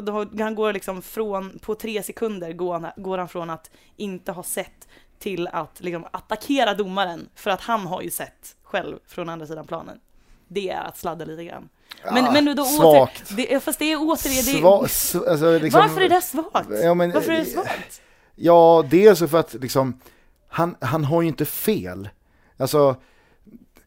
Då, 0.03 0.25
han 0.39 0.55
går 0.55 0.73
liksom 0.73 1.01
från, 1.01 1.59
på 1.59 1.75
tre 1.75 2.03
sekunder 2.03 2.53
går 2.53 2.79
han, 2.79 2.91
går 3.03 3.17
han 3.17 3.27
från 3.29 3.49
att 3.49 3.69
inte 3.97 4.31
ha 4.31 4.43
sett 4.43 4.87
till 5.19 5.47
att 5.47 5.79
liksom 5.79 6.05
attackera 6.11 6.73
domaren, 6.73 7.29
för 7.35 7.51
att 7.51 7.61
han 7.61 7.85
har 7.87 8.01
ju 8.01 8.09
sett 8.11 8.55
själv 8.63 8.97
från 9.07 9.29
andra 9.29 9.47
sidan 9.47 9.67
planen. 9.67 9.99
Det 10.47 10.69
är 10.69 10.83
att 10.83 10.97
sladda 10.97 11.25
lite 11.25 11.43
grann. 11.43 11.69
Men, 12.13 12.25
Ja, 12.25 12.31
men 12.31 12.55
då 12.55 12.65
svagt. 12.65 13.31
åter, 13.31 13.35
det, 13.49 13.59
fast 13.59 13.79
det 13.79 13.85
är 13.85 13.97
återigen, 13.97 14.45
det, 14.45 14.89
Sva, 14.89 15.29
alltså, 15.31 15.59
liksom, 15.59 15.81
varför 15.81 16.01
är 16.01 16.09
det 16.09 16.21
svagt? 16.21 16.69
Ja, 16.83 16.93
men- 16.93 17.11
varför 17.11 17.31
är 17.31 17.39
det 17.39 17.45
svagt? 17.45 18.01
Ja, 18.35 18.85
dels 18.89 19.19
för 19.19 19.37
att 19.39 19.53
liksom, 19.53 19.99
han, 20.47 20.75
han 20.81 21.03
har 21.05 21.21
ju 21.21 21.27
inte 21.27 21.45
fel. 21.45 22.09
Alltså, 22.57 22.95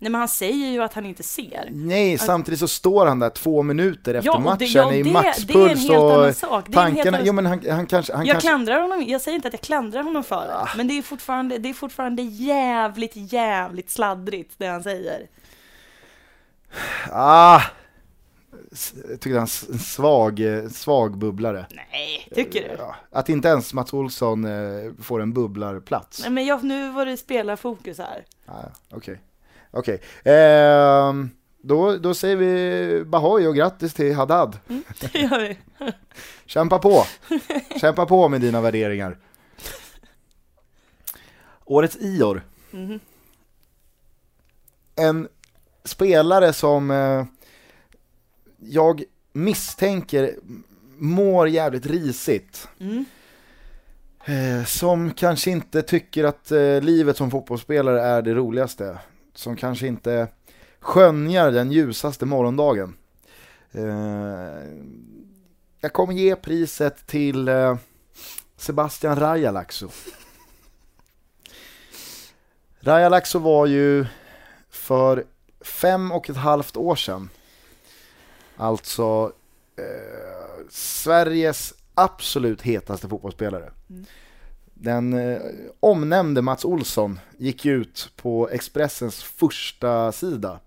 Nej 0.02 0.10
men 0.10 0.18
han 0.18 0.28
säger 0.28 0.68
ju 0.68 0.82
att 0.82 0.94
han 0.94 1.06
inte 1.06 1.22
ser. 1.22 1.68
nej, 1.70 2.18
samtidigt 2.18 2.60
så 2.60 2.68
står 2.68 3.06
han 3.06 3.18
där 3.18 3.30
två 3.30 3.62
minuter 3.62 4.14
efter 4.14 4.26
Ja, 4.30 4.34
och 4.36 4.42
matchen 4.42 4.58
det- 4.58 4.66
ja, 4.66 4.92
i 4.94 5.02
det- 5.02 5.12
maxpuls 5.12 5.46
det 5.46 5.54
är 5.58 5.68
en 5.70 5.76
helt. 6.26 6.66
Det 6.66 6.72
tankarna, 6.72 7.18
jo 7.24 7.32
men 7.32 7.46
han, 7.46 7.60
han 7.70 7.86
kanske, 7.86 8.12
han 8.14 8.26
Jag 8.26 8.34
kanske 8.34 8.48
klandrar 8.48 8.80
honom, 8.80 9.04
jag 9.06 9.20
säger 9.20 9.34
inte 9.36 9.48
att 9.48 9.54
jag 9.54 9.60
klandrar 9.60 10.02
honom 10.02 10.24
för 10.24 10.46
det, 10.46 10.54
Ah. 10.56 10.68
men 10.76 10.88
det 10.88 10.98
är 10.98 11.02
fortfarande, 11.02 11.58
det 11.58 11.68
är 11.68 11.74
fortfarande 11.74 12.22
jävligt, 12.22 13.12
jävligt 13.14 13.90
sladdrigt 13.90 14.54
det 14.58 14.66
han 14.66 14.82
säger. 14.82 15.26
ah, 17.10 17.60
jag 19.08 19.20
tycker 19.20 19.34
han 19.38 19.46
är 19.68 19.72
en 19.72 19.78
svag, 19.78 20.40
svag 20.72 21.18
bubblare. 21.18 21.66
Nej, 21.70 22.28
tycker 22.34 22.62
du? 22.68 22.74
Ja, 22.78 22.96
att 23.10 23.28
inte 23.28 23.48
ens 23.48 23.74
Mats 23.74 23.92
Olsson 23.92 24.44
eh, 24.44 24.92
får 25.02 25.22
en 25.22 25.32
bubblarplats. 25.32 26.20
Nej 26.20 26.30
men 26.30 26.46
jag, 26.46 26.64
nu 26.64 26.90
var 26.90 27.06
det 27.06 27.16
spelarfokus 27.16 27.98
här. 27.98 28.24
Ah, 28.46 28.52
ja, 28.90 28.96
Okej, 29.74 29.94
okej. 29.94 30.34
Ehm, 30.34 31.30
då, 31.62 31.96
då 31.96 32.14
säger 32.14 32.36
vi 32.36 33.04
Bahoy 33.04 33.46
och 33.46 33.56
grattis 33.56 33.94
till 33.94 34.14
Haddad. 34.14 34.58
Det 35.00 35.18
gör 35.18 35.40
vi. 35.40 35.58
Kämpa 36.46 36.78
på! 36.78 37.04
Kämpa 37.80 38.06
på 38.06 38.28
med 38.28 38.40
dina 38.40 38.60
värderingar. 38.60 39.18
Årets 41.64 41.96
Ior. 42.00 42.42
Mhm. 42.70 43.00
En 44.94 45.28
spelare 45.84 46.52
som 46.52 46.90
eh, 46.90 47.24
jag 48.58 49.02
misstänker 49.32 50.34
mår 50.98 51.48
jävligt 51.48 51.86
risigt. 51.86 52.68
Mm. 52.80 53.04
Eh, 54.24 54.64
som 54.64 55.10
kanske 55.10 55.50
inte 55.50 55.82
tycker 55.82 56.24
att 56.24 56.50
eh, 56.50 56.80
livet 56.80 57.16
som 57.16 57.30
fotbollsspelare 57.30 58.02
är 58.02 58.22
det 58.22 58.34
roligaste. 58.34 58.98
Som 59.34 59.56
kanske 59.56 59.86
inte 59.86 60.28
skönjar 60.80 61.50
den 61.50 61.72
ljusaste 61.72 62.26
morgondagen. 62.26 62.96
Eh, 63.72 63.84
jag 65.80 65.92
kommer 65.92 66.14
ge 66.14 66.36
priset 66.36 67.06
till 67.06 67.48
eh, 67.48 67.76
Sebastian 68.56 69.16
Rajalaxo. 69.16 69.88
Rajalaxo 72.80 73.38
var 73.38 73.66
ju 73.66 74.06
för 74.70 75.24
fem 75.60 76.12
och 76.12 76.30
ett 76.30 76.36
halvt 76.36 76.76
år 76.76 76.96
sedan, 76.96 77.30
alltså 78.56 79.32
eh, 79.76 80.66
Sveriges 80.70 81.74
absolut 81.94 82.62
hetaste 82.62 83.08
fotbollsspelare. 83.08 83.72
Mm. 83.90 84.06
Den 84.82 85.12
eh, 85.12 85.40
omnämnde 85.80 86.42
Mats 86.42 86.64
Olsson 86.64 87.20
gick 87.38 87.66
ut 87.66 88.12
på 88.16 88.48
Expressens 88.48 89.22
första 89.22 90.12
sida 90.12 90.60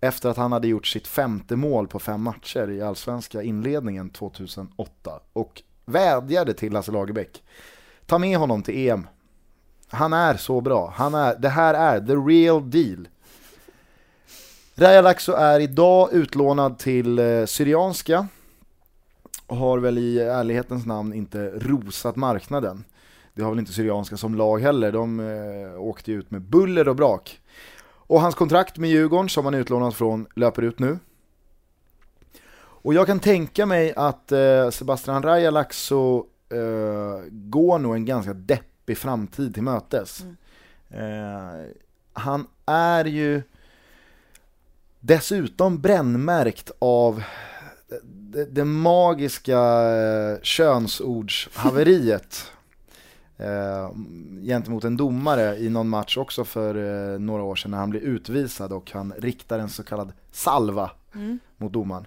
efter 0.00 0.28
att 0.28 0.36
han 0.36 0.52
hade 0.52 0.68
gjort 0.68 0.86
sitt 0.86 1.06
femte 1.06 1.56
mål 1.56 1.88
på 1.88 1.98
fem 1.98 2.22
matcher 2.22 2.70
i 2.70 2.82
allsvenska 2.82 3.42
inledningen 3.42 4.10
2008 4.10 5.20
och 5.32 5.62
vädjade 5.84 6.54
till 6.54 6.72
Lasse 6.72 6.92
Lagerbäck. 6.92 7.42
Ta 8.06 8.18
med 8.18 8.38
honom 8.38 8.62
till 8.62 8.88
EM. 8.88 9.06
Han 9.88 10.12
är 10.12 10.36
så 10.36 10.60
bra. 10.60 10.92
Han 10.96 11.14
är, 11.14 11.36
det 11.38 11.48
här 11.48 11.74
är 11.74 12.00
the 12.00 12.14
real 12.14 12.70
deal. 12.70 13.08
Rajalaxo 14.74 15.32
är 15.32 15.60
idag 15.60 16.12
utlånad 16.12 16.78
till 16.78 17.18
eh, 17.18 17.44
Syrianska 17.46 18.26
och 19.46 19.56
har 19.56 19.78
väl 19.78 19.98
i 19.98 20.18
ärlighetens 20.18 20.86
namn 20.86 21.12
inte 21.12 21.50
rosat 21.50 22.16
marknaden. 22.16 22.84
Det 23.34 23.42
har 23.42 23.50
väl 23.50 23.58
inte 23.58 23.72
Syrianska 23.72 24.16
som 24.16 24.34
lag 24.34 24.58
heller. 24.58 24.92
De 24.92 25.20
eh, 25.20 25.80
åkte 25.80 26.12
ut 26.12 26.30
med 26.30 26.42
buller 26.42 26.88
och 26.88 26.96
brak. 26.96 27.40
Och 27.84 28.20
hans 28.20 28.34
kontrakt 28.34 28.78
med 28.78 28.90
Djurgården 28.90 29.28
som 29.28 29.44
han 29.44 29.54
är 29.54 29.58
utlånad 29.58 29.94
från 29.94 30.26
löper 30.34 30.62
ut 30.62 30.78
nu. 30.78 30.98
Och 32.54 32.94
jag 32.94 33.06
kan 33.06 33.20
tänka 33.20 33.66
mig 33.66 33.92
att 33.96 34.32
eh, 34.32 34.70
Sebastian 34.70 35.22
Rajalaxo 35.22 36.26
eh, 36.48 37.24
går 37.30 37.78
nog 37.78 37.94
en 37.94 38.04
ganska 38.04 38.34
deppig 38.34 38.98
framtid 38.98 39.54
till 39.54 39.62
mötes. 39.62 40.24
Eh, 40.90 41.70
han 42.12 42.46
är 42.66 43.04
ju 43.04 43.42
dessutom 45.00 45.80
brännmärkt 45.80 46.70
av 46.78 47.22
det, 48.02 48.44
det 48.44 48.64
magiska 48.64 49.60
eh, 49.90 50.38
könsordshaveriet 50.42 52.52
eh, 53.44 53.90
gentemot 54.42 54.84
en 54.84 54.96
domare 54.96 55.56
i 55.58 55.68
någon 55.68 55.88
match 55.88 56.16
också 56.16 56.44
för 56.44 56.74
eh, 57.14 57.18
några 57.20 57.42
år 57.42 57.56
sedan 57.56 57.70
när 57.70 57.78
han 57.78 57.90
blev 57.90 58.02
utvisad 58.02 58.72
och 58.72 58.90
han 58.92 59.12
riktar 59.18 59.58
en 59.58 59.68
så 59.68 59.82
kallad 59.82 60.12
salva 60.32 60.90
Mm. 61.14 61.38
mot 61.56 61.72
domaren. 61.72 62.06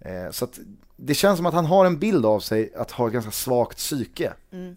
Eh, 0.00 0.30
så 0.30 0.46
det 0.96 1.14
känns 1.14 1.36
som 1.36 1.46
att 1.46 1.54
han 1.54 1.66
har 1.66 1.86
en 1.86 1.98
bild 1.98 2.26
av 2.26 2.40
sig 2.40 2.72
att 2.76 2.90
ha 2.90 3.06
ett 3.06 3.12
ganska 3.12 3.30
svagt 3.30 3.76
psyke. 3.78 4.32
Mm. 4.52 4.76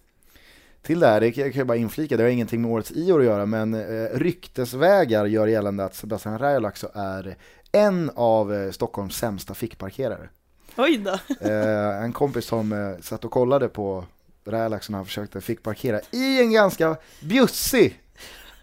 Till 0.82 1.00
det 1.00 1.08
här, 1.08 1.20
det 1.22 1.32
kan 1.32 1.52
jag 1.54 1.68
bara 1.68 1.78
inflika, 1.78 2.18
det 2.18 2.24
har 2.24 2.30
ingenting 2.30 2.62
med 2.62 2.72
årets 2.72 2.92
Ior 2.92 3.20
att 3.20 3.26
göra, 3.26 3.46
men 3.46 3.74
eh, 3.74 4.10
ryktesvägar 4.14 5.26
gör 5.26 5.48
gällande 5.48 5.86
att 5.86 5.96
Sebastian 5.96 6.40
Rajalaxo 6.40 6.88
är 6.94 7.36
en 7.72 8.12
av 8.16 8.54
eh, 8.54 8.72
Stockholms 8.72 9.18
sämsta 9.18 9.54
fickparkerare. 9.54 10.30
Oj 10.78 10.98
då. 10.98 11.20
Eh, 11.48 12.04
en 12.04 12.14
kompis 12.14 12.46
som 12.46 12.74
eh, 12.74 13.02
satt 13.02 13.26
och 13.26 13.32
kollade 13.32 13.68
på 13.68 14.06
Rajalaxo 14.46 14.91
när 14.91 15.00
han 15.00 15.06
försökte 15.06 15.41
fickparkera 15.41 16.00
i 16.12 16.41
en 16.41 16.52
ganska 16.52 16.98
bjussig 17.22 18.02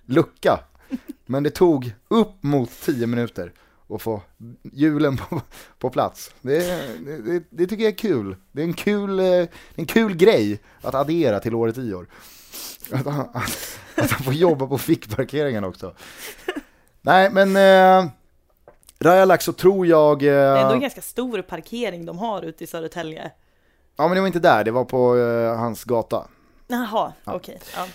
lucka. 0.07 0.61
Men 1.27 1.43
det 1.43 1.51
tog 1.51 1.93
upp 2.09 2.43
mot 2.43 2.71
10 2.81 3.07
minuter 3.07 3.53
att 3.89 4.03
få 4.03 4.23
hjulen 4.63 5.17
på, 5.17 5.41
på 5.79 5.91
plats. 5.91 6.35
Det, 6.41 6.59
det, 7.25 7.43
det, 7.51 7.67
tycker 7.67 7.85
jag 7.85 7.93
är 7.93 7.97
kul. 7.97 8.37
Det 8.53 8.63
är 8.63 8.67
en 8.67 8.75
kul, 8.75 9.19
eh, 9.19 9.49
en 9.75 9.87
kul 9.87 10.17
grej 10.17 10.61
att 10.83 10.95
addera 10.95 11.41
till 11.41 11.55
året 11.55 11.79
i 11.79 11.95
år. 11.95 12.07
Att 12.93 13.07
han, 13.07 13.21
att, 13.21 13.79
att 13.97 14.11
han 14.11 14.25
får 14.25 14.35
jobba 14.35 14.67
på 14.67 14.79
fickparkeringen 14.79 15.65
också. 15.65 15.95
Nej 17.01 17.31
men 17.31 17.57
eh, 17.57 19.39
så 19.41 19.53
tror 19.53 19.87
jag... 19.87 20.23
Eh, 20.23 20.27
det 20.27 20.33
är 20.33 20.57
ändå 20.57 20.75
en 20.75 20.81
ganska 20.81 21.03
stor 21.03 21.43
parkering 21.43 22.07
de 22.07 22.19
har 22.19 22.43
ute 22.43 22.65
i 22.65 22.67
Södertälje 22.67 23.31
ja 23.97 24.09
men 24.09 24.15
det 24.15 24.21
var 24.21 24.27
inte 24.27 24.39
där, 24.39 24.65
det 24.65 24.71
var 24.71 24.85
på 24.85 25.17
eh, 25.17 25.57
hans 25.59 25.85
gata. 25.85 26.25
Jaha, 26.67 27.13
Ja. 27.25 27.35
okej. 27.35 27.61
Ja. 27.77 27.87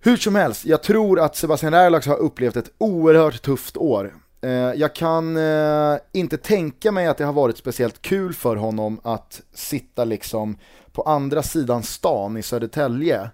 Hur 0.00 0.16
som 0.16 0.34
helst, 0.34 0.64
jag 0.64 0.82
tror 0.82 1.20
att 1.20 1.36
Sebastian 1.36 1.72
Rajalax 1.72 2.06
har 2.06 2.16
upplevt 2.16 2.56
ett 2.56 2.70
oerhört 2.78 3.42
tufft 3.42 3.76
år. 3.76 4.14
Eh, 4.40 4.50
jag 4.50 4.94
kan 4.94 5.36
eh, 5.36 5.96
inte 6.12 6.36
tänka 6.36 6.92
mig 6.92 7.06
att 7.06 7.18
det 7.18 7.24
har 7.24 7.32
varit 7.32 7.58
speciellt 7.58 8.02
kul 8.02 8.34
för 8.34 8.56
honom 8.56 9.00
att 9.04 9.40
sitta 9.54 10.04
liksom 10.04 10.56
på 10.92 11.02
andra 11.02 11.42
sidan 11.42 11.82
stan 11.82 12.36
i 12.36 12.42
Södertälje 12.42 13.30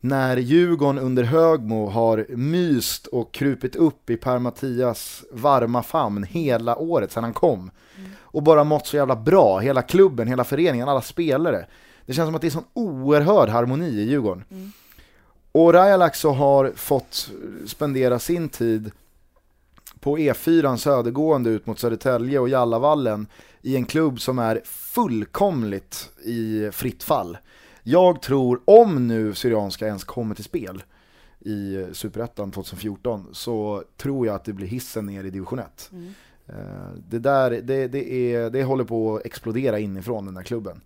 när 0.00 0.36
Djurgården 0.36 0.98
under 0.98 1.22
Högmo 1.22 1.88
har 1.88 2.26
myst 2.28 3.06
och 3.06 3.32
krupit 3.34 3.76
upp 3.76 4.10
i 4.10 4.16
Per-Mattias 4.16 5.24
varma 5.32 5.82
famn 5.82 6.24
hela 6.24 6.76
året 6.76 7.12
sedan 7.12 7.24
han 7.24 7.32
kom. 7.32 7.70
Och 8.32 8.42
bara 8.42 8.64
mått 8.64 8.86
så 8.86 8.96
jävla 8.96 9.16
bra, 9.16 9.58
hela 9.58 9.82
klubben, 9.82 10.28
hela 10.28 10.44
föreningen, 10.44 10.88
alla 10.88 11.02
spelare. 11.02 11.66
Det 12.06 12.12
känns 12.12 12.26
som 12.26 12.34
att 12.34 12.40
det 12.40 12.48
är 12.48 12.50
sån 12.50 12.64
oerhörd 12.72 13.48
harmoni 13.48 13.88
i 13.88 14.02
Djurgården. 14.02 14.44
Och 15.52 15.72
Rajalaxo 15.72 16.28
har 16.28 16.72
fått 16.76 17.30
spendera 17.66 18.18
sin 18.18 18.48
tid 18.48 18.90
på 20.00 20.18
E4 20.18 20.76
södergående 20.76 21.50
ut 21.50 21.66
mot 21.66 21.78
Södertälje 21.78 22.38
och 22.38 22.48
Jallavallen 22.48 23.26
i 23.62 23.76
en 23.76 23.84
klubb 23.84 24.20
som 24.20 24.38
är 24.38 24.60
fullkomligt 24.64 26.10
i 26.24 26.70
fritt 26.72 27.02
fall. 27.02 27.38
Jag 27.82 28.22
tror, 28.22 28.60
om 28.64 29.08
nu 29.08 29.34
Syrianska 29.34 29.86
ens 29.86 30.04
kommer 30.04 30.34
till 30.34 30.44
spel 30.44 30.82
i 31.40 31.86
Superettan 31.92 32.50
2014, 32.52 33.28
så 33.32 33.82
tror 33.96 34.26
jag 34.26 34.36
att 34.36 34.44
det 34.44 34.52
blir 34.52 34.66
hissen 34.66 35.06
ner 35.06 35.24
i 35.24 35.30
division 35.30 35.58
1. 35.58 35.88
Mm. 35.92 36.14
Eh, 36.48 36.54
Det 37.08 37.18
där, 37.18 37.50
det, 37.50 37.86
det, 37.86 38.12
är, 38.12 38.50
det 38.50 38.64
håller 38.64 38.84
på 38.84 39.16
att 39.16 39.26
explodera 39.26 39.78
inifrån 39.78 40.24
den 40.26 40.34
där 40.34 40.42
klubben. 40.42 40.80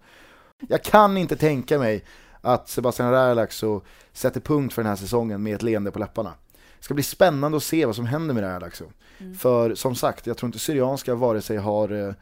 Jag 0.68 0.82
kan 0.82 1.16
inte 1.16 1.36
tänka 1.36 1.78
mig 1.78 2.04
att 2.40 2.68
Sebastian 2.68 3.10
Rärlaxo 3.10 3.80
sätter 4.12 4.40
punkt 4.40 4.74
för 4.74 4.82
den 4.82 4.88
här 4.88 4.96
säsongen 4.96 5.42
med 5.42 5.54
ett 5.54 5.62
leende 5.62 5.90
på 5.90 5.98
läpparna. 5.98 6.32
Det 6.52 6.84
ska 6.84 6.94
bli 6.94 7.02
spännande 7.02 7.56
att 7.56 7.62
se 7.62 7.86
vad 7.86 7.96
som 7.96 8.06
händer 8.06 8.34
med 8.34 8.42
Rärlaxo. 8.42 8.84
Mm. 9.18 9.34
För 9.34 9.74
som 9.74 9.94
sagt, 9.94 10.26
jag 10.26 10.36
tror 10.36 10.48
inte 10.48 10.58
Syrianska 10.58 11.14
vare 11.14 11.42
sig 11.42 11.56
har 11.56 11.92
eh, 12.08 12.14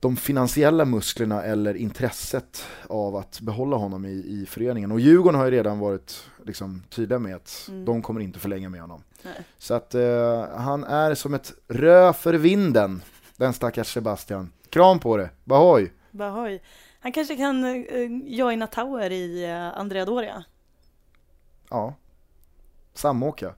de 0.00 0.16
finansiella 0.16 0.84
musklerna 0.84 1.42
eller 1.42 1.74
intresset 1.74 2.64
av 2.88 3.16
att 3.16 3.40
behålla 3.40 3.76
honom 3.76 4.04
i, 4.04 4.10
i 4.10 4.46
föreningen. 4.48 4.92
Och 4.92 5.00
Djurgården 5.00 5.38
har 5.40 5.44
ju 5.44 5.50
redan 5.50 5.78
varit 5.78 6.24
liksom, 6.46 6.82
tydliga 6.90 7.18
med 7.18 7.36
att 7.36 7.66
Mm. 7.68 7.84
de 7.84 8.02
kommer 8.02 8.20
inte 8.20 8.38
förlänga 8.38 8.68
med 8.68 8.80
honom. 8.80 9.02
Nej. 9.22 9.34
Så 9.58 9.74
att 9.74 9.94
eh, 9.94 10.46
han 10.56 10.84
är 10.84 11.14
som 11.14 11.34
ett 11.34 11.52
rö 11.68 12.12
för 12.12 12.34
vinden, 12.34 13.02
den 13.36 13.52
stackars 13.52 13.92
Sebastian. 13.94 14.52
Kram 14.70 14.98
på 14.98 15.16
det, 15.16 15.30
bahoj! 15.44 15.92
Bahoy. 16.10 16.60
Han 17.00 17.12
kanske 17.12 17.36
kan 17.36 17.64
uh, 17.64 18.22
joina 18.24 18.66
Tower 18.66 19.10
i 19.12 19.46
uh, 19.46 19.78
Andrea 19.78 20.04
Doria. 20.04 20.44
Ja, 21.70 21.94
samåka. 22.94 23.54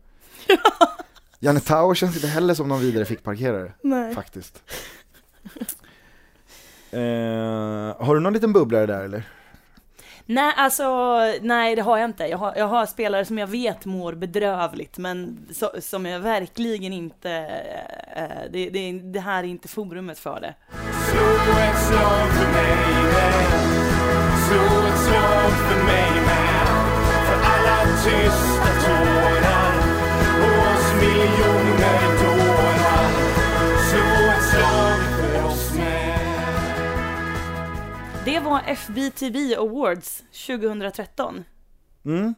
Janne 1.39 1.61
Tauer 1.61 1.95
känns 1.95 2.15
inte 2.17 2.29
heller 2.29 2.55
som 2.55 2.69
någon 2.69 2.81
vidare 2.81 3.05
fickparkerare, 3.05 3.73
Nej. 3.83 4.15
faktiskt. 4.15 4.63
Eh, 6.93 8.07
har 8.07 8.15
du 8.15 8.21
någon 8.21 8.33
liten 8.33 8.53
bubblare 8.53 8.87
där 8.87 9.05
eller? 9.05 9.23
Nej, 10.27 10.53
alltså 10.57 10.85
nej 11.43 11.77
det 11.77 11.83
har 11.83 11.99
jag 11.99 12.11
inte. 12.11 12.25
Jag 12.27 12.39
har, 12.39 12.53
jag 12.57 12.67
har 12.67 12.87
spelare 12.87 13.25
som 13.25 13.39
jag 13.39 13.47
vet 13.47 13.85
mår 13.85 14.13
bedrövligt 14.13 14.99
men 14.99 15.47
så, 15.53 15.71
som 15.81 16.07
jag 16.07 16.21
verkligen 16.21 16.93
inte, 16.93 17.31
eh, 18.17 18.51
det, 18.53 18.71
det, 18.71 18.93
det 18.93 19.21
här 19.21 19.39
är 19.45 19.49
inte 19.49 19.69
forumet 19.69 20.19
för 20.19 20.41
det. 20.41 20.55
Slå 21.11 21.53
ett 21.61 21.79
slag 21.87 22.29
för 22.29 22.53
mig 22.53 23.03
med 23.15 23.43
Slå 24.47 24.87
ett 24.89 24.99
slag 24.99 25.51
för 25.69 25.85
mig 25.85 26.11
med 26.27 26.67
För 27.27 27.39
alla 27.53 27.79
tysta 28.05 28.87
tårar 28.87 29.75
Och 30.43 30.75
oss 30.75 30.95
miljoner 31.01 31.62
Det 38.25 38.41
var 38.41 38.63
FBTB 38.67 39.59
Awards 39.59 40.23
2013. 40.47 41.45
Mm. 42.05 42.35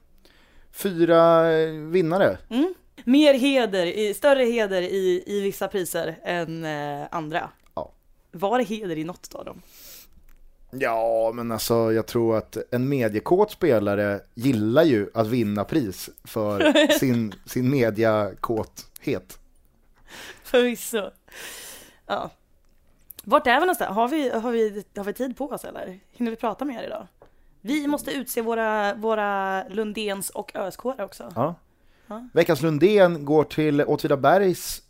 Fyra 0.72 1.52
eh, 1.52 1.72
vinnare. 1.72 2.38
Mm. 2.50 2.74
Mer 3.04 3.34
heder, 3.34 3.86
i, 3.86 4.14
större 4.14 4.44
heder 4.44 4.82
i, 4.82 5.24
i 5.26 5.40
vissa 5.40 5.68
priser 5.68 6.18
än 6.22 6.64
eh, 6.64 7.06
andra. 7.10 7.50
Ja. 7.74 7.92
Var 8.32 8.58
det 8.58 8.64
heder 8.64 8.98
i 8.98 9.04
något 9.04 9.34
av 9.34 9.44
dem? 9.44 9.62
Ja, 10.70 11.32
men 11.34 11.52
alltså 11.52 11.92
jag 11.92 12.06
tror 12.06 12.36
att 12.36 12.56
en 12.70 12.88
mediekåt 12.88 13.50
spelare 13.50 14.20
gillar 14.34 14.82
ju 14.82 15.10
att 15.14 15.26
vinna 15.26 15.64
pris 15.64 16.10
för 16.24 16.72
sin, 16.98 17.34
sin 17.46 17.70
mediakåthet. 17.70 19.38
Förvisso. 20.42 21.10
Ja. 22.06 22.30
Vart 23.24 23.46
är 23.46 23.54
vi 23.54 23.60
någonstans? 23.60 23.96
Har 23.96 24.08
vi, 24.08 24.30
har, 24.30 24.50
vi, 24.50 24.84
har 24.96 25.04
vi 25.04 25.12
tid 25.12 25.36
på 25.36 25.50
oss 25.50 25.64
eller? 25.64 26.00
Hinner 26.12 26.30
vi 26.30 26.36
prata 26.36 26.64
mer 26.64 26.82
idag? 26.82 27.06
Vi 27.60 27.86
måste 27.86 28.12
utse 28.12 28.42
våra, 28.42 28.94
våra 28.94 29.64
Lundens 29.68 30.30
och 30.30 30.56
ÖSK 30.56 30.84
också. 30.84 31.32
Ja. 31.34 31.54
Ja. 32.06 32.28
Veckans 32.32 32.62
Lundén 32.62 33.24
går 33.24 33.44
till 33.44 33.80
Åtvidabergs 33.80 34.82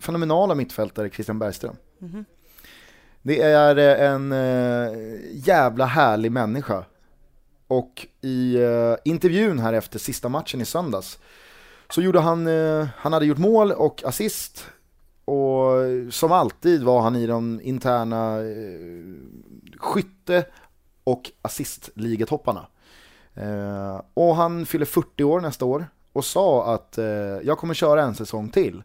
fenomenala 0.00 0.54
mittfältare 0.54 1.10
Christian 1.10 1.38
Bergström. 1.38 1.76
Mhm. 1.98 2.24
Det 3.22 3.42
är 3.42 3.76
eh, 3.76 4.10
en 4.10 4.32
eh, 4.32 4.90
jävla 5.32 5.86
härlig 5.86 6.32
människa. 6.32 6.84
Och 7.66 8.06
i 8.20 8.56
eh, 8.56 8.94
intervjun 9.04 9.58
här 9.58 9.72
efter 9.72 9.98
sista 9.98 10.28
matchen 10.28 10.60
i 10.60 10.64
söndags 10.64 11.18
så 11.90 12.02
gjorde 12.02 12.20
han, 12.20 12.46
han 12.96 13.12
hade 13.12 13.26
gjort 13.26 13.38
mål 13.38 13.72
och 13.72 14.04
assist 14.04 14.66
och 15.28 16.12
som 16.12 16.32
alltid 16.32 16.82
var 16.82 17.00
han 17.00 17.16
i 17.16 17.26
de 17.26 17.60
interna 17.62 18.38
eh, 18.38 19.14
skytte 19.78 20.44
och 21.04 21.30
assistligatopparna. 21.42 22.66
Eh, 23.34 24.00
och 24.14 24.36
han 24.36 24.66
fyller 24.66 24.86
40 24.86 25.24
år 25.24 25.40
nästa 25.40 25.64
år 25.64 25.86
och 26.12 26.24
sa 26.24 26.74
att 26.74 26.98
eh, 26.98 27.06
jag 27.42 27.58
kommer 27.58 27.74
köra 27.74 28.02
en 28.02 28.14
säsong 28.14 28.48
till. 28.48 28.82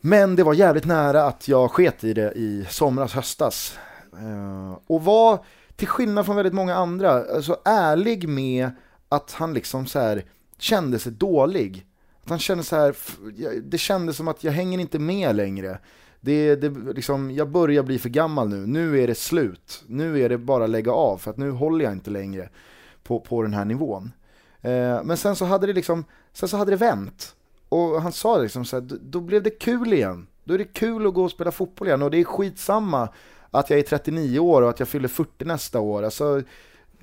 Men 0.00 0.36
det 0.36 0.42
var 0.42 0.54
jävligt 0.54 0.86
nära 0.86 1.24
att 1.24 1.48
jag 1.48 1.70
sket 1.70 2.04
i 2.04 2.12
det 2.12 2.32
i 2.32 2.66
somras, 2.70 3.12
höstas. 3.12 3.78
Eh, 4.12 4.78
och 4.86 5.04
var, 5.04 5.44
till 5.76 5.88
skillnad 5.88 6.26
från 6.26 6.36
väldigt 6.36 6.54
många 6.54 6.74
andra, 6.74 7.10
alltså 7.10 7.56
ärlig 7.64 8.28
med 8.28 8.70
att 9.08 9.32
han 9.32 9.54
liksom 9.54 9.86
så 9.86 9.98
här 9.98 10.24
kände 10.58 10.98
sig 10.98 11.12
dålig. 11.12 11.86
Att 12.28 12.30
han 12.30 12.38
kände 12.38 12.64
så 12.64 12.76
här, 12.76 12.96
det 13.62 13.78
kändes 13.78 14.16
som 14.16 14.28
att 14.28 14.44
jag 14.44 14.52
hänger 14.52 14.78
inte 14.78 14.98
med 14.98 15.36
längre. 15.36 15.78
Det, 16.20 16.56
det, 16.56 16.68
liksom, 16.94 17.30
jag 17.30 17.48
börjar 17.50 17.82
bli 17.82 17.98
för 17.98 18.08
gammal 18.08 18.48
nu, 18.48 18.66
nu 18.66 19.00
är 19.02 19.06
det 19.06 19.14
slut. 19.14 19.84
Nu 19.86 20.20
är 20.20 20.28
det 20.28 20.38
bara 20.38 20.64
att 20.64 20.70
lägga 20.70 20.92
av 20.92 21.18
för 21.18 21.30
att 21.30 21.36
nu 21.36 21.50
håller 21.50 21.84
jag 21.84 21.92
inte 21.92 22.10
längre 22.10 22.48
på, 23.02 23.20
på 23.20 23.42
den 23.42 23.54
här 23.54 23.64
nivån. 23.64 24.12
Eh, 24.60 25.02
men 25.04 25.16
sen 25.16 25.36
så 25.36 25.44
hade 25.44 25.66
det 25.66 25.72
liksom, 25.72 26.04
sen 26.32 26.48
så 26.48 26.56
hade 26.56 26.70
det 26.70 26.76
vänt. 26.76 27.34
Och 27.68 28.02
han 28.02 28.12
sa 28.12 28.38
liksom 28.38 28.64
så 28.64 28.76
här, 28.76 28.80
"Då- 28.80 28.96
då 29.02 29.20
blev 29.20 29.42
det 29.42 29.50
kul 29.50 29.92
igen. 29.92 30.26
Då 30.44 30.54
är 30.54 30.58
det 30.58 30.64
kul 30.72 31.06
att 31.06 31.14
gå 31.14 31.24
och 31.24 31.30
spela 31.30 31.50
fotboll 31.50 31.88
igen 31.88 32.02
och 32.02 32.10
det 32.10 32.18
är 32.20 32.24
skitsamma 32.24 33.08
att 33.50 33.70
jag 33.70 33.78
är 33.78 33.82
39 33.82 34.38
år 34.38 34.62
och 34.62 34.70
att 34.70 34.78
jag 34.78 34.88
fyller 34.88 35.08
40 35.08 35.44
nästa 35.44 35.80
år. 35.80 36.02
Alltså, 36.02 36.42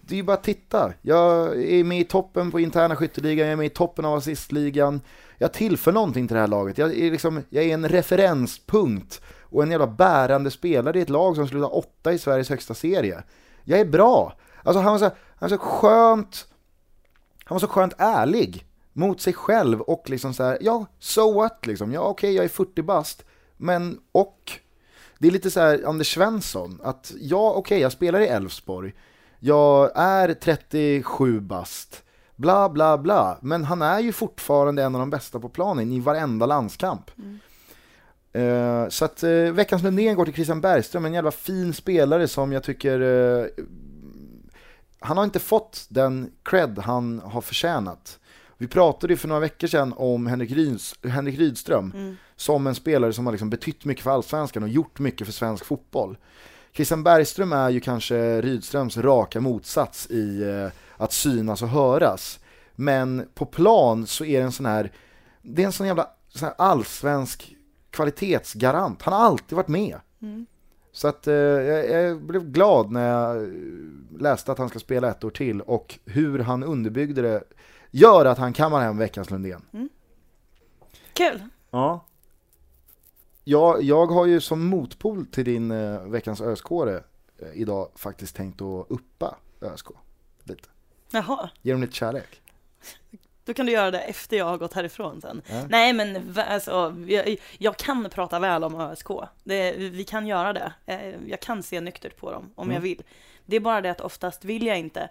det 0.08 0.16
är 0.16 0.18
ju 0.18 0.24
bara 0.24 0.38
att 0.38 0.44
titta. 0.44 0.94
Jag 1.02 1.62
är 1.64 1.84
med 1.84 2.00
i 2.00 2.04
toppen 2.04 2.52
på 2.52 2.60
interna 2.60 2.96
skytteligan, 2.96 3.46
jag 3.46 3.54
är 3.54 3.58
med 3.58 3.66
i 3.66 3.70
toppen 3.70 4.06
av 4.06 4.14
assistligan. 4.14 5.02
Jag 5.38 5.54
tillför 5.54 5.92
någonting 5.92 6.28
till 6.28 6.36
det 6.36 6.42
här 6.42 6.48
laget. 6.48 6.78
Jag 6.78 6.98
är, 6.98 7.12
liksom, 7.12 7.42
jag 7.50 7.64
är 7.64 7.74
en 7.74 7.90
referenspunkt 7.90 9.22
och 9.42 9.64
en 9.64 9.72
jävla 9.72 9.88
bärande 9.88 10.52
spelare 10.52 11.00
i 11.00 11.02
ett 11.02 11.10
lag 11.10 11.36
som 11.36 11.48
slutar 11.48 11.76
åtta 11.76 12.14
i 12.14 12.20
Sveriges 12.20 12.50
högsta 12.50 12.74
serie. 12.74 13.24
Jag 13.64 13.80
är 13.80 13.86
bra. 13.86 14.34
Alltså 14.64 14.82
han 14.82 14.92
var 14.92 15.00
så, 15.00 15.06
han 15.06 15.50
var 15.50 15.58
så 15.58 15.58
skönt, 15.58 16.48
han 17.46 17.56
var 17.56 17.60
så 17.60 17.68
skönt 17.68 17.94
ärlig 17.98 18.66
mot 18.94 19.22
sig 19.22 19.34
själv 19.34 19.82
och 19.82 20.10
liksom 20.10 20.34
så 20.34 20.44
här, 20.44 20.58
ja, 20.62 20.86
so 21.00 21.34
what 21.34 21.66
liksom. 21.66 21.92
Ja, 21.92 22.02
okej, 22.02 22.36
jag 22.36 22.46
är 22.46 22.50
40 22.50 22.82
bast, 22.82 23.26
men 23.58 24.00
och 24.12 24.52
det 25.20 25.28
är 25.28 25.32
lite 25.32 25.52
så 25.52 25.60
här 25.60 25.84
Anders 25.86 26.14
Svensson, 26.14 26.80
att 26.84 27.14
ja, 27.20 27.54
okej, 27.54 27.80
jag 27.80 27.92
spelar 27.92 28.20
i 28.20 28.28
Elfsborg. 28.28 28.94
Jag 29.46 29.92
är 29.96 30.34
37 30.34 31.40
bast, 31.40 32.04
bla 32.36 32.70
bla 32.70 32.98
bla. 32.98 33.38
Men 33.42 33.64
han 33.64 33.82
är 33.82 34.00
ju 34.00 34.12
fortfarande 34.12 34.84
en 34.84 34.96
av 34.96 35.00
de 35.00 35.10
bästa 35.10 35.40
på 35.40 35.50
planen 35.50 35.92
i 35.92 36.00
varenda 36.00 36.46
landskamp. 36.46 37.12
Eh, 38.34 38.88
så 38.90 39.06
att 39.06 39.24
eh, 39.24 39.32
veckans 39.32 39.84
Lundén 39.84 40.16
går 40.16 40.26
till 40.26 40.34
Christian 40.34 40.62
Bergström, 40.62 41.06
en 41.06 41.14
jävla 41.14 41.32
fin 41.32 41.74
spelare 41.74 42.28
som 42.28 42.52
jag 42.52 42.64
tycker 42.64 43.00
eh, 43.02 43.46
han 45.00 45.18
har 45.18 45.24
inte 45.24 45.40
fått 45.40 45.86
den 45.90 46.32
cred 46.44 46.80
han 46.80 47.20
har 47.20 47.42
förtjänat. 47.42 48.20
Vi 48.58 48.68
pratade 48.68 49.14
ju 49.14 49.18
för 49.18 49.28
några 49.28 49.42
veckor 49.42 49.68
sedan 49.68 49.94
om 49.98 50.28
Henrik, 50.28 50.52
Ryds, 50.52 50.96
Henrik 51.04 51.40
Rydström 51.40 51.92
Mm. 51.96 52.16
som 52.36 52.68
en 52.68 52.76
spelare 52.76 53.14
som 53.14 53.26
har 53.26 53.34
liksom 53.34 53.50
betytt 53.50 53.86
mycket 53.86 54.04
för 54.04 54.12
allsvenskan 54.12 54.64
och 54.64 54.70
gjort 54.70 55.00
mycket 55.00 55.28
för 55.28 55.34
svensk 55.34 55.66
fotboll. 55.66 56.18
Christian 56.76 57.04
Bergström 57.04 57.54
är 57.54 57.70
ju 57.70 57.80
kanske 57.80 58.42
Rydströms 58.42 58.98
raka 58.98 59.42
motsats 59.42 60.08
i 60.08 60.44
eh, 60.44 60.68
att 60.98 61.14
synas 61.14 61.62
och 61.62 61.68
höras. 61.68 62.40
Men 62.76 63.28
på 63.34 63.46
plan 63.46 64.08
så 64.08 64.26
är 64.26 64.40
det 64.40 64.46
en 64.46 64.52
sån 64.52 64.66
här, 64.66 64.92
det 65.42 65.62
är 65.62 65.66
en 65.66 65.72
sån 65.72 65.88
jävla 65.88 66.10
sån 66.30 66.46
här 66.46 66.56
allsvensk 66.58 67.56
kvalitetsgarant. 67.90 69.02
Han 69.02 69.14
har 69.14 69.20
alltid 69.20 69.56
varit 69.56 69.68
med. 69.68 70.00
Mm. 70.22 70.46
Så 70.92 71.08
att 71.08 71.28
eh, 71.28 71.34
jag, 71.34 71.90
jag 71.90 72.22
blev 72.22 72.52
glad 72.52 72.92
när 72.92 73.08
jag 73.10 73.54
läste 74.20 74.52
att 74.52 74.58
han 74.58 74.70
ska 74.70 74.80
spela 74.80 75.10
ett 75.10 75.24
år 75.24 75.30
till 75.30 75.62
och 75.62 76.00
hur 76.06 76.40
han 76.40 76.64
underbyggde 76.64 77.22
det 77.22 77.44
gör 77.92 78.26
att 78.26 78.38
han 78.38 78.54
kammar 78.54 78.82
hem 78.82 78.98
veckans 78.98 79.30
Lundén. 79.30 79.62
Kul! 81.14 81.44
Ja. 81.72 82.06
Jag, 83.48 83.82
jag 83.84 84.08
har 84.08 84.26
ju 84.26 84.42
som 84.42 84.66
motpol 84.66 85.26
till 85.26 85.46
din 85.46 85.72
eh, 85.72 86.02
veckans 86.02 86.42
ösk 86.42 86.72
eh, 86.72 86.98
idag 87.54 87.90
faktiskt 87.96 88.36
tänkt 88.36 88.62
att 88.62 88.86
uppa 88.90 89.36
ÖSK 89.62 89.88
lite. 90.44 90.70
Jaha, 91.12 91.50
Ge 91.62 91.72
dem 91.72 91.82
lite 91.82 91.94
kärlek. 91.96 92.42
då 93.46 93.54
kan 93.54 93.66
du 93.66 93.72
göra 93.72 93.92
det 93.92 94.00
efter 94.00 94.38
jag 94.38 94.46
har 94.46 94.58
gått 94.58 94.74
härifrån 94.74 95.22
sen. 95.22 95.42
Ja. 95.48 95.66
Nej 95.70 95.94
men 95.94 96.36
alltså, 96.50 96.96
jag, 97.08 97.38
jag 97.58 97.78
kan 97.78 98.10
prata 98.10 98.40
väl 98.40 98.64
om 98.64 98.76
ÖSK. 98.80 99.08
Det, 99.44 99.72
vi 99.78 100.04
kan 100.04 100.28
göra 100.28 100.54
det. 100.54 100.74
Eh, 100.86 101.30
Jag 101.30 101.40
kan 101.40 101.64
se 101.64 101.82
nyktert 101.82 102.18
på 102.18 102.32
dem 102.32 102.52
om 102.56 102.64
Mm. 102.68 102.74
jag 102.76 102.82
vill. 102.82 103.04
Det 103.46 103.56
är 103.56 103.60
bara 103.60 103.82
det 103.82 103.90
att 103.92 104.02
oftast 104.02 104.46
vill 104.46 104.66
jag 104.66 104.80
inte. 104.80 105.10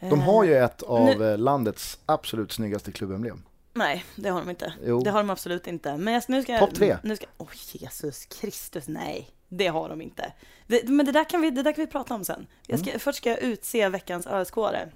De 0.00 0.20
har 0.20 0.44
ju 0.44 0.54
ett 0.56 0.82
av 0.82 1.04
nu- 1.04 1.30
eh, 1.32 1.38
landets 1.38 1.98
absolut 2.06 2.52
snyggaste 2.52 2.92
klubbemblem. 2.92 3.42
Nej, 3.72 4.04
det 4.16 4.28
har 4.28 4.40
de 4.40 4.50
inte. 4.50 4.72
Jo. 4.84 5.00
Det 5.00 5.10
har 5.10 5.18
de 5.18 5.30
absolut 5.30 5.66
inte. 5.66 5.96
Men 5.96 6.14
jag, 6.14 6.22
nu 6.28 6.42
ska 6.42 6.52
jag... 6.52 6.60
Topp 6.60 6.74
tre. 6.74 6.96
Nu 7.02 7.16
ska... 7.16 7.26
Åh 7.38 7.48
Jesus 7.72 8.26
Kristus, 8.26 8.88
nej. 8.88 9.30
Det 9.48 9.66
har 9.66 9.88
de 9.88 10.00
inte. 10.00 10.32
Det, 10.66 10.88
men 10.88 11.06
det 11.06 11.12
där, 11.12 11.24
kan 11.24 11.40
vi, 11.40 11.50
det 11.50 11.62
där 11.62 11.72
kan 11.72 11.84
vi 11.84 11.90
prata 11.90 12.14
om 12.14 12.24
sen. 12.24 12.46
Jag 12.66 12.78
ska, 12.78 12.98
Först 12.98 13.18
ska 13.18 13.30
jag 13.30 13.38
utse 13.38 13.88
veckans 13.88 14.26
öskåre. 14.26 14.88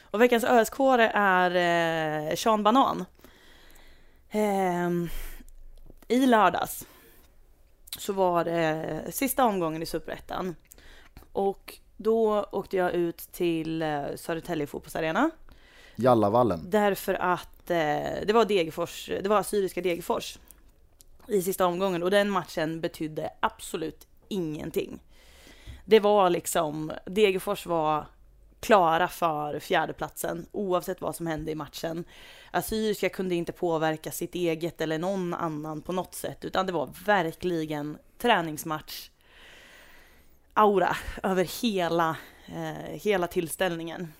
Och 0.00 0.20
veckans 0.20 0.44
öskåre 0.44 1.10
är 1.14 1.50
eh, 2.30 2.36
Sean 2.36 2.62
Banan. 2.62 3.04
Ehm, 4.30 5.08
I 6.08 6.26
lördags 6.26 6.86
så 7.98 8.12
var 8.12 8.44
det 8.44 9.04
sista 9.10 9.44
omgången 9.44 9.82
i 9.82 9.86
Superettan. 9.86 10.56
Och 11.32 11.78
då 11.96 12.42
åkte 12.52 12.76
jag 12.76 12.92
ut 12.92 13.18
till 13.18 13.82
eh, 13.82 14.04
Södertälje 14.16 14.66
fotbollsarena. 14.66 15.30
Jallavallen. 15.96 16.70
Därför 16.70 17.14
att 17.14 17.70
eh, 17.70 17.76
det 18.26 18.32
var 18.32 18.44
Degerfors, 18.44 19.10
det 19.22 19.28
var 19.28 19.38
Assyriska 19.38 19.80
Degerfors 19.80 20.38
i 21.28 21.42
sista 21.42 21.66
omgången 21.66 22.02
och 22.02 22.10
den 22.10 22.30
matchen 22.30 22.80
betydde 22.80 23.30
absolut 23.40 24.06
ingenting. 24.28 25.00
Det 25.84 26.00
var 26.00 26.30
liksom, 26.30 26.92
Degerfors 27.06 27.66
var 27.66 28.06
klara 28.60 29.08
för 29.08 29.58
fjärdeplatsen 29.58 30.46
oavsett 30.52 31.00
vad 31.00 31.16
som 31.16 31.26
hände 31.26 31.50
i 31.50 31.54
matchen. 31.54 32.04
Assyriska 32.50 33.08
kunde 33.08 33.34
inte 33.34 33.52
påverka 33.52 34.10
sitt 34.10 34.34
eget 34.34 34.80
eller 34.80 34.98
någon 34.98 35.34
annan 35.34 35.82
på 35.82 35.92
något 35.92 36.14
sätt 36.14 36.44
utan 36.44 36.66
det 36.66 36.72
var 36.72 36.88
verkligen 37.06 37.98
träningsmatch 38.18 39.10
aura 40.54 40.96
över 41.22 41.62
hela, 41.62 42.16
eh, 42.46 42.92
hela 42.92 43.26
tillställningen. 43.26 44.12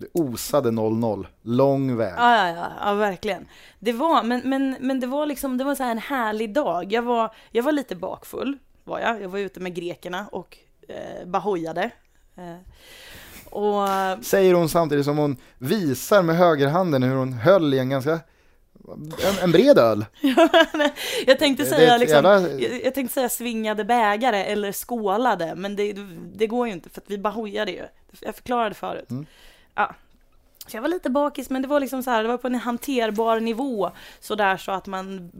Det 0.00 0.06
osade 0.12 0.70
0-0, 0.70 1.26
lång 1.42 1.96
väg. 1.96 2.14
Ja, 2.16 2.48
ja, 2.48 2.54
ja, 2.56 2.70
ja, 2.80 2.94
verkligen. 2.94 3.48
Det 3.78 3.92
var, 3.92 4.22
men, 4.22 4.40
men, 4.44 4.76
men 4.80 5.00
det 5.00 5.06
var 5.06 5.26
liksom, 5.26 5.58
det 5.58 5.64
var 5.64 5.74
så 5.74 5.82
här 5.82 5.90
en 5.90 5.98
härlig 5.98 6.52
dag. 6.54 6.92
Jag 6.92 7.02
var, 7.02 7.34
jag 7.50 7.62
var 7.62 7.72
lite 7.72 7.96
bakfull, 7.96 8.58
var 8.84 9.00
jag. 9.00 9.22
Jag 9.22 9.28
var 9.28 9.38
ute 9.38 9.60
med 9.60 9.74
grekerna 9.74 10.26
och 10.32 10.56
eh, 10.88 11.26
bara 11.26 11.38
hojade. 11.38 11.90
Eh, 12.36 12.54
och 13.50 13.88
Säger 14.24 14.54
hon 14.54 14.68
samtidigt 14.68 15.04
som 15.04 15.18
hon 15.18 15.36
visar 15.58 16.22
med 16.22 16.36
högerhanden 16.36 17.02
hur 17.02 17.14
hon 17.16 17.32
höll 17.32 17.74
i 17.74 17.78
en 17.78 17.90
ganska, 17.90 18.12
en, 18.92 19.38
en 19.42 19.52
bred 19.52 19.78
öl. 19.78 20.04
jag 21.26 21.38
tänkte 21.38 21.64
säga 21.66 21.96
liksom, 21.96 22.14
jävla- 22.24 22.48
jag, 22.48 22.84
jag 22.84 22.94
tänkte 22.94 23.14
säga 23.14 23.28
svingade 23.28 23.84
bägare 23.84 24.44
eller 24.44 24.72
skålade, 24.72 25.54
men 25.54 25.76
det, 25.76 25.92
det 26.34 26.46
går 26.46 26.66
ju 26.66 26.72
inte 26.72 26.88
för 26.90 27.00
att 27.00 27.10
vi 27.10 27.18
bara 27.18 27.32
hojade 27.32 27.70
ju. 27.72 27.82
Jag 28.20 28.34
förklarade 28.34 28.74
förut. 28.74 29.10
Mm. 29.10 29.26
Ja. 29.74 29.94
Så 30.66 30.76
jag 30.76 30.82
var 30.82 30.88
lite 30.88 31.10
bakis, 31.10 31.50
men 31.50 31.62
det 31.62 31.68
var 31.68 31.80
liksom 31.80 32.02
så 32.02 32.10
här, 32.10 32.22
det 32.22 32.28
var 32.28 32.36
på 32.36 32.46
en 32.46 32.54
hanterbar 32.54 33.40
nivå, 33.40 33.90
så 34.20 34.34
där 34.34 34.56
så 34.56 34.72
att 34.72 34.86
man 34.86 35.30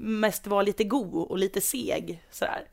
mest 0.00 0.46
var 0.46 0.62
lite 0.62 0.84
god 0.84 1.30
och 1.30 1.38
lite 1.38 1.60
seg 1.60 2.22
sådär. 2.30 2.64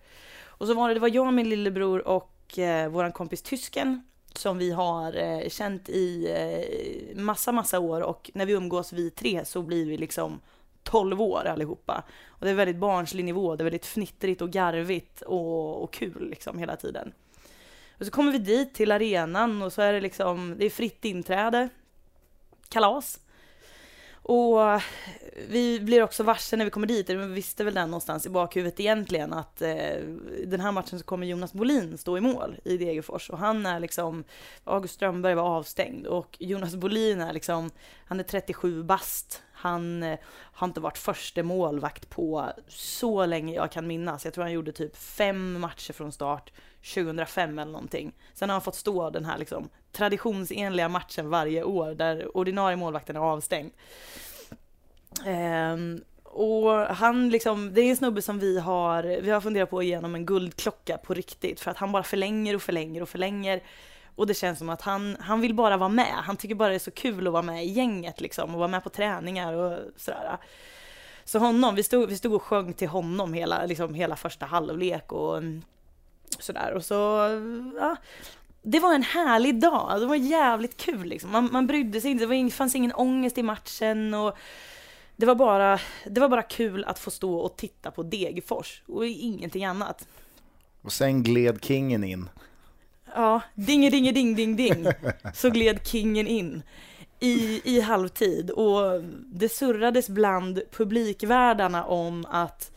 Och 0.45 0.68
så 0.68 0.74
var 0.74 0.88
det, 0.88 0.93
det 0.93 0.99
var 0.99 1.16
jag, 1.16 1.34
min 1.34 1.49
lillebror 1.49 2.07
och 2.07 2.59
eh, 2.59 2.89
våran 2.89 3.11
kompis 3.11 3.41
tysken 3.41 4.03
som 4.34 4.57
vi 4.57 4.72
har 4.72 5.16
eh, 5.18 5.49
känt 5.49 5.89
i 5.89 6.32
eh, 6.32 7.18
massa, 7.18 7.51
massa 7.51 7.80
år 7.80 8.01
och 8.01 8.32
när 8.34 8.45
vi 8.45 8.53
umgås 8.53 8.93
vi 8.93 9.09
tre 9.09 9.45
så 9.45 9.61
blir 9.61 9.86
vi 9.86 9.97
liksom 9.97 10.41
12 10.84 11.22
år 11.22 11.45
allihopa. 11.45 12.03
Och 12.28 12.45
det 12.45 12.49
är 12.49 12.55
väldigt 12.55 12.78
barnslig 12.78 13.26
nivå, 13.26 13.55
det 13.55 13.61
är 13.61 13.64
väldigt 13.64 13.86
fnittrigt 13.86 14.41
och 14.41 14.51
garvigt 14.51 15.22
och, 15.22 15.84
och 15.84 15.93
kul 15.93 16.30
liksom 16.30 16.59
hela 16.59 16.76
tiden. 16.76 17.14
Och 17.99 18.05
så 18.05 18.11
kommer 18.11 18.31
vi 18.31 18.37
dit 18.37 18.73
till 18.73 18.91
arenan 18.91 19.61
och 19.61 19.73
så 19.73 19.81
är 19.81 19.93
det 19.93 20.01
liksom, 20.01 20.55
det 20.57 20.65
är 20.65 20.69
fritt 20.69 21.05
inträde, 21.05 21.69
kalas. 22.69 23.19
Och 24.23 24.81
vi 25.47 25.79
blir 25.79 26.03
också 26.03 26.23
varse 26.23 26.55
när 26.55 26.65
vi 26.65 26.71
kommer 26.71 26.87
dit, 26.87 27.09
vi 27.09 27.15
visste 27.15 27.63
väl 27.63 27.73
den 27.73 27.89
någonstans 27.89 28.25
i 28.25 28.29
bakhuvudet 28.29 28.79
egentligen, 28.79 29.33
att 29.33 29.61
eh, 29.61 29.97
den 30.45 30.59
här 30.59 30.71
matchen 30.71 30.99
så 30.99 31.05
kommer 31.05 31.27
Jonas 31.27 31.53
Bolin 31.53 31.97
stå 31.97 32.17
i 32.17 32.21
mål 32.21 32.55
i 32.63 32.77
Degerfors. 32.77 33.29
Och 33.29 33.37
han 33.37 33.65
är 33.65 33.79
liksom, 33.79 34.23
August 34.63 34.93
Strömberg 34.93 35.35
var 35.35 35.43
avstängd 35.43 36.07
och 36.07 36.37
Jonas 36.39 36.75
Bolin 36.75 37.21
är 37.21 37.33
liksom, 37.33 37.71
han 38.05 38.19
är 38.19 38.23
37 38.23 38.83
bast. 38.83 39.41
Han 39.64 40.03
eh, 40.03 40.20
har 40.34 40.68
inte 40.68 40.80
varit 40.80 40.97
första 40.97 41.43
målvakt 41.43 42.09
på 42.09 42.51
så 42.68 43.26
länge 43.26 43.55
jag 43.55 43.72
kan 43.72 43.88
minnas. 43.88 44.26
Jag 44.26 44.34
tror 44.34 44.43
han 44.43 44.53
gjorde 44.53 44.72
typ 44.72 44.97
fem 44.97 45.59
matcher 45.59 45.93
från 45.93 46.11
start 46.11 46.51
2005 46.93 47.59
eller 47.59 47.72
någonting. 47.72 48.14
Sen 48.34 48.49
har 48.49 48.53
han 48.53 48.61
fått 48.61 48.76
stå 48.76 49.09
den 49.09 49.26
här 49.26 49.38
liksom 49.38 49.70
traditionsenliga 49.91 50.89
matchen 50.89 51.30
varje 51.30 51.64
år 51.64 51.95
där 51.95 52.38
ordinarie 52.38 52.76
målvakten 52.76 53.16
är 53.16 53.20
avstängd. 53.20 53.72
Ehm, 55.26 56.03
och 56.24 56.70
han 56.72 57.30
liksom, 57.30 57.74
det 57.74 57.82
är 57.82 57.89
en 57.89 57.97
snubbe 57.97 58.22
som 58.22 58.39
vi 58.39 58.59
har, 58.59 59.03
vi 59.03 59.30
har 59.30 59.41
funderat 59.41 59.70
på 59.70 59.80
att 59.80 59.86
ge 59.86 59.95
honom 59.95 60.16
en 60.16 60.26
guldklocka 60.26 60.97
på 60.97 61.14
riktigt 61.14 61.59
för 61.59 61.72
att 61.72 61.78
han 61.78 61.91
bara 61.91 62.03
förlänger 62.03 62.55
och 62.55 62.61
förlänger 62.61 63.01
och 63.01 63.09
förlänger. 63.09 63.61
Och 64.16 64.28
det 64.28 64.34
känns 64.34 64.59
som 64.59 64.70
att 64.70 64.82
han, 64.82 65.18
han 65.20 65.41
vill 65.41 65.53
bara 65.53 65.78
vara 65.78 65.89
med. 65.89 66.14
Han 66.14 66.38
tycker 66.38 66.55
bara 66.55 66.70
det 66.70 66.76
är 66.76 66.80
så 66.80 66.91
kul 66.91 67.28
att 67.28 67.34
vara 67.34 67.43
med 67.43 67.66
i 67.66 67.70
gänget 67.70 68.22
liksom 68.22 68.53
och 68.53 68.59
vara 68.59 68.68
med 68.68 68.84
på 68.84 68.89
träningar 68.89 69.53
och 69.53 69.80
sådär. 69.95 70.38
Så 71.24 71.39
honom, 71.39 71.76
vi 71.76 71.84
stod, 71.84 72.09
vi 72.09 72.18
stod 72.18 72.34
och 72.34 72.43
sjöng 72.43 72.74
till 72.74 72.88
honom 72.88 73.34
hela, 73.34 73.66
liksom 73.66 73.93
hela 73.93 74.16
första 74.16 74.45
halvlek 74.45 75.11
och 75.11 75.38
mm, 75.38 75.61
sådär. 76.39 76.74
Och 76.74 76.86
så, 76.86 76.95
ja, 77.80 77.95
det 78.61 78.80
var 78.80 78.93
en 78.93 79.03
härlig 79.03 79.59
dag. 79.59 79.99
Det 79.99 80.05
var 80.05 80.16
jävligt 80.16 80.78
kul 80.78 81.05
liksom. 81.05 81.32
Man, 81.32 81.49
man 81.51 81.68
brydde 81.68 82.01
sig 82.01 82.11
inte, 82.11 82.24
det 82.24 82.28
var 82.28 82.36
ing, 82.36 82.51
fanns 82.51 82.76
ingen 82.76 82.93
ångest 82.93 83.38
i 83.38 83.43
matchen 83.43 84.14
och 84.14 84.38
det 85.16 85.26
var, 85.26 85.36
bara, 85.36 85.80
det 86.05 86.22
var 86.22 86.30
bara 86.30 86.41
kul 86.41 86.84
att 86.84 86.99
få 86.99 87.11
stå 87.11 87.36
och 87.36 87.57
titta 87.57 87.91
på 87.91 88.03
Degerfors 88.03 88.84
och 88.88 89.05
ingenting 89.05 89.66
annat. 89.66 90.07
Och 90.82 90.93
sen 90.93 91.24
gled 91.24 91.64
kingen 91.64 92.03
in. 92.03 92.30
Ja, 93.16 93.41
ding 93.55 93.89
ding 93.91 94.14
ding 94.14 94.36
ding 94.36 94.55
ding 94.55 94.88
så 95.34 95.49
gled 95.49 95.88
kingen 95.88 96.28
in 96.28 96.64
i, 97.20 97.61
i 97.64 97.80
halvtid 97.82 98.49
och 98.51 99.03
det 99.28 99.49
surrades 99.49 100.09
bland 100.09 100.61
publikvärdarna 100.72 101.86
om 101.86 102.26
att 102.30 102.72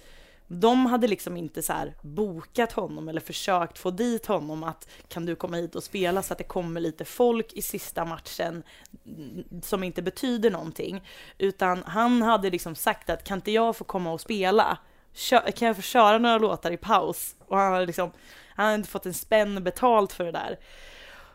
de 0.48 0.86
hade 0.86 1.06
liksom 1.08 1.36
inte 1.36 1.62
så 1.62 1.72
här 1.72 1.94
bokat 2.02 2.72
honom 2.72 3.08
eller 3.08 3.20
försökt 3.20 3.78
få 3.78 3.90
dit 3.90 4.26
honom 4.26 4.64
att 4.64 4.88
kan 5.08 5.26
du 5.26 5.36
komma 5.36 5.56
hit 5.56 5.74
och 5.74 5.82
spela 5.82 6.22
så 6.22 6.32
att 6.32 6.38
det 6.38 6.44
kommer 6.44 6.80
lite 6.80 7.04
folk 7.04 7.52
i 7.52 7.62
sista 7.62 8.04
matchen 8.04 8.62
som 9.62 9.84
inte 9.84 10.02
betyder 10.02 10.50
någonting. 10.50 11.08
Utan 11.38 11.82
han 11.86 12.22
hade 12.22 12.50
liksom 12.50 12.74
sagt 12.74 13.10
att 13.10 13.24
kan 13.24 13.38
inte 13.38 13.50
jag 13.50 13.76
få 13.76 13.84
komma 13.84 14.12
och 14.12 14.20
spela? 14.20 14.78
Kan 15.54 15.68
jag 15.68 15.76
få 15.76 15.82
köra 15.82 16.18
några 16.18 16.38
låtar 16.38 16.70
i 16.70 16.76
paus? 16.76 17.36
Och 17.46 17.58
han 17.58 17.72
hade 17.72 17.86
liksom, 17.86 18.10
han 18.56 18.66
hade 18.66 18.76
inte 18.76 18.88
fått 18.88 19.06
en 19.06 19.14
spänn 19.14 19.64
betalt 19.64 20.12
för 20.12 20.24
det 20.24 20.32
där. 20.32 20.58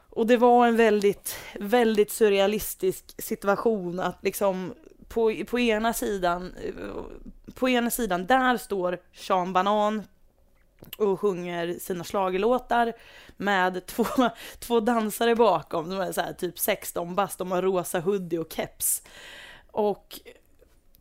Och 0.10 0.28
det 0.28 0.38
var 0.38 0.68
en 0.68 0.78
väldigt, 0.78 1.38
väldigt 1.60 2.12
surrealistisk 2.12 3.24
situation 3.24 4.00
att 4.00 4.24
liksom 4.24 4.74
på, 5.08 5.36
på 5.48 5.60
ena 5.60 5.94
sidan, 5.94 6.56
på 7.56 7.70
ena 7.70 7.90
sidan 7.90 8.26
där 8.26 8.58
står 8.58 9.00
Sean 9.14 9.54
Banan 9.54 10.04
och 10.98 11.20
sjunger 11.20 11.80
sina 11.80 12.04
schlagerlåtar 12.04 12.94
med 13.38 13.86
två, 13.86 14.06
två 14.60 14.80
dansare 14.80 15.36
bakom, 15.36 15.90
de 15.90 16.00
är 16.00 16.12
så 16.12 16.22
här 16.22 16.34
typ 16.34 16.60
16 16.60 17.16
bast, 17.16 17.38
de 17.38 17.52
har 17.52 17.62
rosa 17.62 18.00
hoodie 18.00 18.38
och 18.38 18.54
keps. 18.54 19.04
Och 19.72 20.20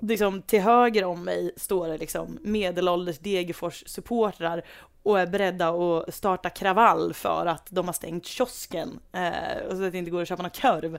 liksom 0.01 0.43
till 0.43 0.61
höger 0.61 1.05
om 1.05 1.25
mig 1.25 1.53
står 1.57 1.89
det 1.89 1.99
liksom 1.99 2.39
medelålders 2.43 3.19
Degerfors 3.19 3.85
supportrar 3.87 4.65
och 5.03 5.21
är 5.21 5.27
beredda 5.27 5.69
att 5.69 6.15
starta 6.15 6.51
kravall 6.51 7.15
för 7.15 7.47
att 7.47 7.67
de 7.71 7.87
har 7.87 7.93
stängt 7.93 8.27
kiosken 8.27 8.99
eh, 9.13 9.67
och 9.69 9.77
så 9.77 9.85
att 9.85 9.93
det 9.93 9.99
inte 9.99 10.11
går 10.11 10.23
att 10.23 10.29
köpa 10.29 10.43
någon 10.43 10.51
korv. 10.51 10.99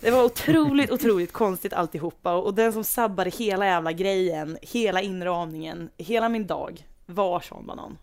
Det 0.00 0.10
var 0.10 0.24
otroligt, 0.24 0.90
otroligt 0.90 1.32
konstigt 1.32 1.72
alltihopa 1.72 2.34
och, 2.34 2.46
och 2.46 2.54
den 2.54 2.72
som 2.72 2.84
sabbade 2.84 3.30
hela 3.30 3.66
jävla 3.66 3.92
grejen, 3.92 4.58
hela 4.62 5.00
inramningen, 5.00 5.90
hela 5.96 6.28
min 6.28 6.46
dag 6.46 6.86
var 7.06 7.40
Sean 7.40 7.66
Banan. 7.66 7.98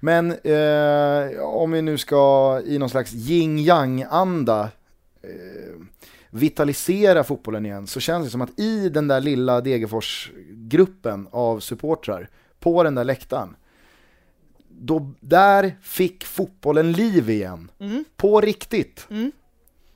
Men 0.00 0.30
eh, 0.30 1.40
om 1.40 1.70
vi 1.70 1.82
nu 1.82 1.98
ska 1.98 2.60
i 2.64 2.78
någon 2.78 2.90
slags 2.90 3.12
yin 3.14 3.58
yang 3.58 4.02
anda 4.10 4.70
eh, 5.22 5.82
vitalisera 6.30 7.24
fotbollen 7.24 7.66
igen 7.66 7.86
så 7.86 8.00
känns 8.00 8.24
det 8.26 8.30
som 8.30 8.40
att 8.40 8.60
i 8.60 8.88
den 8.88 9.08
där 9.08 9.20
lilla 9.20 9.60
Degerfors-gruppen 9.60 11.28
av 11.30 11.60
supportrar 11.60 12.28
på 12.60 12.82
den 12.82 12.94
där 12.94 13.04
läktaren 13.04 13.56
då, 14.80 15.12
där 15.20 15.76
fick 15.82 16.24
fotbollen 16.24 16.92
liv 16.92 17.30
igen. 17.30 17.70
Mm. 17.78 18.04
På 18.16 18.40
riktigt. 18.40 19.06
Mm. 19.10 19.32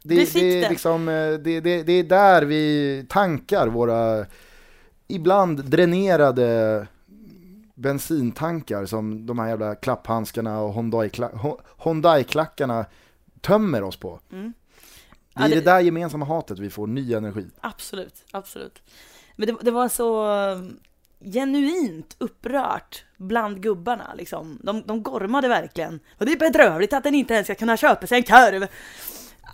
Det, 0.02 0.34
det, 0.34 0.40
är 0.58 0.62
det. 0.62 0.68
liksom, 0.68 1.08
eh, 1.08 1.32
det, 1.32 1.60
det, 1.60 1.82
det 1.82 1.92
är 1.92 2.04
där 2.04 2.42
vi 2.42 3.06
tankar 3.08 3.66
våra 3.68 4.26
ibland 5.08 5.64
dränerade 5.64 6.86
bensintankar 7.74 8.86
som 8.86 9.26
de 9.26 9.38
här 9.38 9.48
jävla 9.48 9.74
klapphandskarna 9.74 10.60
och 10.60 10.74
Hyundai-klackarna 11.84 12.84
tömmer 13.40 13.82
oss 13.82 13.96
på. 13.96 14.20
Mm. 14.32 14.52
Det 15.34 15.42
är 15.42 15.48
det, 15.48 15.54
det- 15.54 15.60
där 15.60 15.80
gemensamma 15.80 16.24
hatet 16.24 16.58
vi 16.58 16.70
får 16.70 16.86
ny 16.86 17.14
energi. 17.14 17.46
Absolut, 17.60 18.24
absolut. 18.30 18.82
Men 19.36 19.48
det, 19.48 19.56
det 19.62 19.70
var 19.70 19.88
så... 19.88 20.26
genuint 21.24 22.16
upprört 22.18 23.04
bland 23.16 23.62
gubbarna 23.62 24.14
liksom. 24.14 24.58
De, 24.62 24.82
de 24.86 25.02
gormade 25.02 25.48
verkligen. 25.48 26.00
Och 26.18 26.26
det 26.26 26.32
är 26.32 26.38
bedrövligt 26.38 26.92
att 26.92 27.04
den 27.04 27.14
inte 27.14 27.34
ens 27.34 27.46
ska 27.46 27.54
kunna 27.54 27.76
köpa 27.76 28.06
sig 28.06 28.18
en 28.18 28.24
korv. 28.24 28.66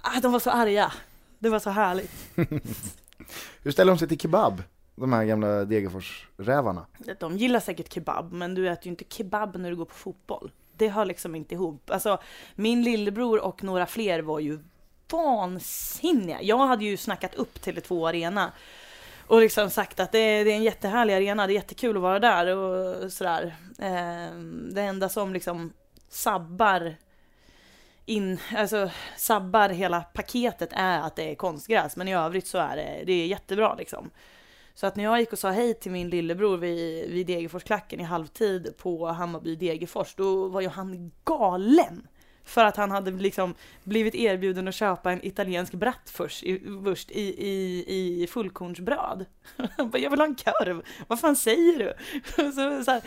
Ah, 0.02 0.20
de 0.20 0.32
var 0.32 0.40
så 0.40 0.50
arga. 0.50 0.92
Det 1.38 1.48
var 1.48 1.58
så 1.58 1.70
härligt. 1.70 2.12
Hur 3.62 3.70
ställer 3.70 3.92
de 3.92 3.98
sig 3.98 4.08
till 4.08 4.18
kebab? 4.18 4.62
De 4.96 5.12
här 5.12 5.24
gamla 5.24 5.64
Degerfors-rävarna. 5.64 6.86
De 7.20 7.36
gillar 7.36 7.60
säkert 7.60 7.92
kebab, 7.92 8.32
men 8.32 8.54
du 8.54 8.68
äter 8.68 8.84
ju 8.84 8.90
inte 8.90 9.04
kebab 9.08 9.56
när 9.56 9.70
du 9.70 9.76
går 9.76 9.84
på 9.84 9.94
fotboll. 9.94 10.50
Det 10.76 10.88
hör 10.88 11.04
liksom 11.04 11.34
inte 11.34 11.54
ihop. 11.54 11.90
Alltså, 11.90 12.18
min 12.54 12.82
lillebror 12.82 13.40
och 13.40 13.64
några 13.64 13.86
fler 13.86 14.22
var 14.22 14.40
ju 14.40 14.58
vansinniga. 15.10 16.42
Jag 16.42 16.66
hade 16.66 16.84
ju 16.84 16.96
snackat 16.96 17.34
upp 17.34 17.58
Tele2 17.58 18.08
Arena 18.08 18.52
och 19.28 19.40
liksom 19.40 19.70
sagt 19.70 20.00
att 20.00 20.12
det 20.12 20.18
är, 20.18 20.44
det 20.44 20.50
är 20.50 20.56
en 20.56 20.62
jättehärlig 20.62 21.14
arena, 21.14 21.46
det 21.46 21.52
är 21.52 21.54
jättekul 21.54 21.96
att 21.96 22.02
vara 22.02 22.18
där 22.18 22.56
och 22.56 23.12
sådär. 23.12 23.56
Eh, 23.78 24.34
det 24.72 24.82
enda 24.82 25.08
som 25.08 25.32
liksom 25.32 25.72
sabbar 26.08 26.94
in, 28.06 28.38
alltså 28.56 28.90
sabbar 29.16 29.68
hela 29.68 30.00
paketet 30.00 30.70
är 30.72 31.00
att 31.00 31.16
det 31.16 31.30
är 31.30 31.34
konstgräs, 31.34 31.96
men 31.96 32.08
i 32.08 32.14
övrigt 32.14 32.46
så 32.46 32.58
är 32.58 32.76
det, 32.76 33.02
det 33.06 33.12
är 33.12 33.26
jättebra 33.26 33.74
liksom. 33.74 34.10
Så 34.74 34.86
att 34.86 34.96
när 34.96 35.04
jag 35.04 35.20
gick 35.20 35.32
och 35.32 35.38
sa 35.38 35.50
hej 35.50 35.74
till 35.74 35.92
min 35.92 36.10
lillebror 36.10 36.56
vid, 36.56 37.10
vid 37.10 37.26
Degerforsklacken 37.26 38.00
i 38.00 38.02
halvtid 38.02 38.74
på 38.76 39.06
Hammarby 39.06 39.56
Degerfors, 39.56 40.14
då 40.14 40.48
var 40.48 40.60
ju 40.60 40.68
han 40.68 41.12
galen. 41.24 42.08
För 42.48 42.64
att 42.64 42.76
han 42.76 42.90
hade 42.90 43.10
liksom 43.10 43.54
blivit 43.84 44.14
erbjuden 44.14 44.68
att 44.68 44.74
köpa 44.74 45.12
en 45.12 45.26
italiensk 45.26 45.72
bratwurst 45.72 47.10
i, 47.10 47.18
i, 47.18 48.22
i, 48.22 48.26
fullkornsbröd. 48.26 49.26
Han 49.76 49.90
bara, 49.90 49.98
jag 49.98 50.10
vill 50.10 50.20
ha 50.20 50.26
en 50.26 50.34
korv, 50.34 50.82
vad 51.06 51.20
fan 51.20 51.36
säger 51.36 51.78
du? 51.78 51.92
Så, 52.52 52.84
så 52.84 52.90
här, 52.90 53.02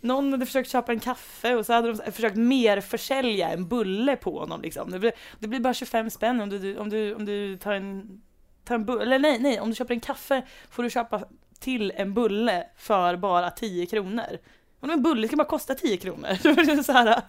någon 0.00 0.32
hade 0.32 0.46
försökt 0.46 0.70
köpa 0.70 0.92
en 0.92 1.00
kaffe 1.00 1.54
och 1.54 1.66
så 1.66 1.72
hade 1.72 1.92
de 1.92 2.12
försökt 2.12 2.36
mer 2.36 2.80
försälja 2.80 3.48
en 3.48 3.68
bulle 3.68 4.16
på 4.16 4.38
honom 4.38 4.62
liksom. 4.62 4.90
Det 4.90 4.98
blir, 4.98 5.12
det 5.38 5.48
blir 5.48 5.60
bara 5.60 5.74
25 5.74 6.10
spänn 6.10 6.40
om 6.40 6.48
du, 6.50 6.78
om 6.78 6.88
du, 6.88 7.14
om 7.14 7.24
du 7.24 7.56
tar 7.56 7.72
en, 7.72 8.22
tar 8.64 8.74
en 8.74 8.84
bulle, 8.84 9.02
eller 9.02 9.18
nej, 9.18 9.38
nej, 9.38 9.60
om 9.60 9.70
du 9.70 9.76
köper 9.76 9.94
en 9.94 10.00
kaffe 10.00 10.42
får 10.70 10.82
du 10.82 10.90
köpa 10.90 11.24
till 11.58 11.92
en 11.96 12.14
bulle 12.14 12.66
för 12.76 13.16
bara 13.16 13.50
10 13.50 13.86
kronor. 13.86 14.38
Om 14.80 14.90
en 14.90 15.02
bulle 15.02 15.26
ska 15.26 15.36
bara 15.36 15.48
kosta 15.48 15.74
10 15.74 15.96
kronor. 15.96 16.82
så 16.82 16.92
här, 16.92 17.22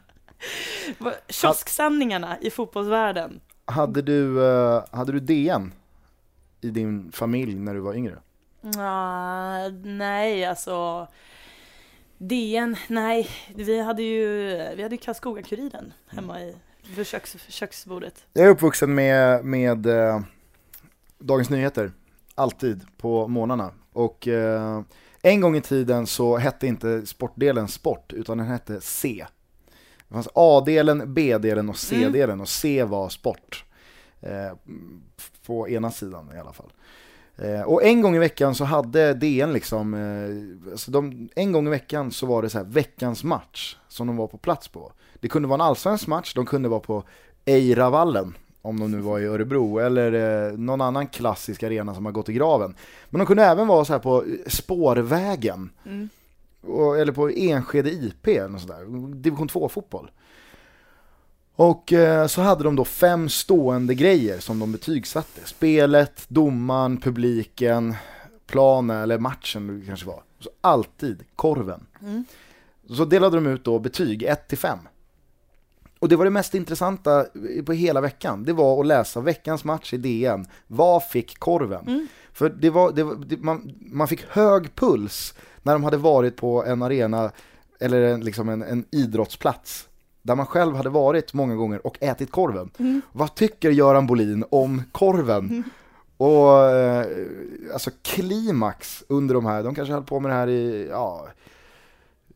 Kiosksanningarna 1.29 2.37
i 2.41 2.49
fotbollsvärlden. 2.49 3.39
Hade 3.65 4.01
du, 4.01 4.47
eh, 4.47 4.83
hade 4.91 5.11
du 5.11 5.19
DN 5.19 5.73
i 6.61 6.69
din 6.69 7.11
familj 7.11 7.55
när 7.55 7.73
du 7.73 7.79
var 7.79 7.93
yngre? 7.93 8.17
Uh, 8.65 9.73
nej, 9.83 10.45
alltså 10.45 11.07
DN, 12.17 12.75
nej. 12.87 13.29
Vi 13.55 13.81
hade 13.81 14.03
ju, 14.03 14.47
vi 14.75 14.83
hade 14.83 14.95
ju 14.95 15.01
Karlskoga-Kuriren 15.01 15.93
hemma 16.07 16.41
i 16.41 16.55
vid 16.95 17.07
köks, 17.07 17.37
köksbordet. 17.47 18.25
Jag 18.33 18.45
är 18.45 18.49
uppvuxen 18.49 18.95
med, 18.95 19.45
med 19.45 19.85
eh, 19.85 20.21
Dagens 21.19 21.49
Nyheter, 21.49 21.91
alltid 22.35 22.85
på 22.97 23.27
morgnarna. 23.27 23.71
Och 23.93 24.27
eh, 24.27 24.81
en 25.21 25.41
gång 25.41 25.55
i 25.55 25.61
tiden 25.61 26.07
så 26.07 26.37
hette 26.37 26.67
inte 26.67 27.05
sportdelen 27.05 27.67
sport, 27.67 28.13
utan 28.13 28.37
den 28.37 28.47
hette 28.47 28.81
C. 28.81 29.25
Det 30.15 30.17
fanns 30.17 30.29
A-delen, 30.33 31.13
B-delen 31.13 31.69
och 31.69 31.77
C-delen 31.77 32.41
och 32.41 32.49
C 32.49 32.83
var 32.83 33.09
sport. 33.09 33.65
Eh, 34.21 34.57
på 35.45 35.69
ena 35.69 35.91
sidan 35.91 36.31
i 36.35 36.39
alla 36.39 36.53
fall. 36.53 36.71
Eh, 37.37 37.61
och 37.61 37.83
en 37.83 38.01
gång 38.01 38.15
i 38.15 38.19
veckan 38.19 38.55
så 38.55 38.63
hade 38.63 39.13
DN 39.13 39.53
liksom, 39.53 39.93
eh, 39.93 40.71
alltså 40.71 40.91
de, 40.91 41.29
en 41.35 41.51
gång 41.51 41.67
i 41.67 41.69
veckan 41.69 42.11
så 42.11 42.25
var 42.25 42.41
det 42.41 42.49
så 42.49 42.57
här 42.57 42.65
veckans 42.65 43.23
match 43.23 43.77
som 43.87 44.07
de 44.07 44.17
var 44.17 44.27
på 44.27 44.37
plats 44.37 44.67
på. 44.67 44.91
Det 45.19 45.27
kunde 45.27 45.47
vara 45.47 45.55
en 45.63 45.67
allsvensk 45.67 46.07
match, 46.07 46.33
de 46.33 46.45
kunde 46.45 46.69
vara 46.69 46.79
på 46.79 47.03
Eiravallen, 47.45 48.37
om 48.61 48.79
de 48.79 48.91
nu 48.91 48.97
var 48.97 49.19
i 49.19 49.25
Örebro, 49.25 49.79
eller 49.79 50.13
eh, 50.47 50.57
någon 50.57 50.81
annan 50.81 51.07
klassisk 51.07 51.63
arena 51.63 51.95
som 51.95 52.05
har 52.05 52.11
gått 52.11 52.29
i 52.29 52.33
graven. 52.33 52.75
Men 53.09 53.19
de 53.19 53.25
kunde 53.25 53.43
även 53.43 53.67
vara 53.67 53.85
så 53.85 53.93
här 53.93 53.99
på 53.99 54.23
Spårvägen. 54.47 55.69
Mm. 55.85 56.09
Eller 56.99 57.11
på 57.11 57.29
Enskede 57.29 57.91
IP, 57.91 58.27
eller 58.27 58.57
sådär. 58.57 59.15
division 59.15 59.49
2-fotboll. 59.49 60.09
Och 61.55 61.93
eh, 61.93 62.27
så 62.27 62.41
hade 62.41 62.63
de 62.63 62.75
då 62.75 62.85
fem 62.85 63.29
stående 63.29 63.95
grejer 63.95 64.39
som 64.39 64.59
de 64.59 64.71
betygsatte. 64.71 65.41
Spelet, 65.45 66.25
domaren, 66.27 66.97
publiken, 66.97 67.95
planen 68.47 69.01
eller 69.01 69.17
matchen 69.17 69.79
det 69.79 69.85
kanske 69.85 70.07
var. 70.07 70.23
Så 70.39 70.49
alltid 70.61 71.23
korven. 71.35 71.85
Mm. 72.01 72.25
Så 72.89 73.05
delade 73.05 73.37
de 73.37 73.47
ut 73.47 73.63
då 73.63 73.79
betyg 73.79 74.23
1 74.23 74.47
till 74.47 74.57
5. 74.57 74.79
Och 75.99 76.09
det 76.09 76.15
var 76.15 76.25
det 76.25 76.31
mest 76.31 76.55
intressanta 76.55 77.25
på 77.65 77.73
hela 77.73 78.01
veckan. 78.01 78.43
Det 78.43 78.53
var 78.53 78.79
att 78.79 78.87
läsa 78.87 79.21
veckans 79.21 79.63
match 79.63 79.93
i 79.93 79.97
DN. 79.97 80.45
Vad 80.67 81.03
fick 81.03 81.39
korven? 81.39 81.87
Mm. 81.87 82.07
För 82.33 82.49
det 82.49 82.69
var, 82.69 82.91
det 82.91 83.03
var 83.03 83.15
det, 83.15 83.37
man, 83.37 83.71
man 83.79 84.07
fick 84.07 84.25
hög 84.29 84.75
puls 84.75 85.33
när 85.63 85.73
de 85.73 85.83
hade 85.83 85.97
varit 85.97 86.37
på 86.37 86.65
en 86.65 86.81
arena 86.81 87.31
eller 87.79 88.01
en, 88.01 88.21
liksom 88.21 88.49
en, 88.49 88.61
en 88.61 88.85
idrottsplats 88.91 89.87
där 90.21 90.35
man 90.35 90.45
själv 90.45 90.75
hade 90.75 90.89
varit 90.89 91.33
många 91.33 91.55
gånger 91.55 91.87
och 91.87 91.97
ätit 92.01 92.31
korven. 92.31 92.69
Mm. 92.77 93.01
Vad 93.11 93.35
tycker 93.35 93.71
Göran 93.71 94.07
Bolin 94.07 94.45
om 94.49 94.83
korven? 94.91 95.49
Mm. 95.49 95.63
Och 96.17 96.69
eh, 96.69 97.05
alltså 97.73 97.91
klimax 98.01 99.03
under 99.09 99.35
de 99.35 99.45
här, 99.45 99.63
de 99.63 99.75
kanske 99.75 99.93
höll 99.93 100.03
på 100.03 100.19
med 100.19 100.31
det 100.31 100.35
här 100.35 100.49
i, 100.49 100.87
ja, 100.91 101.27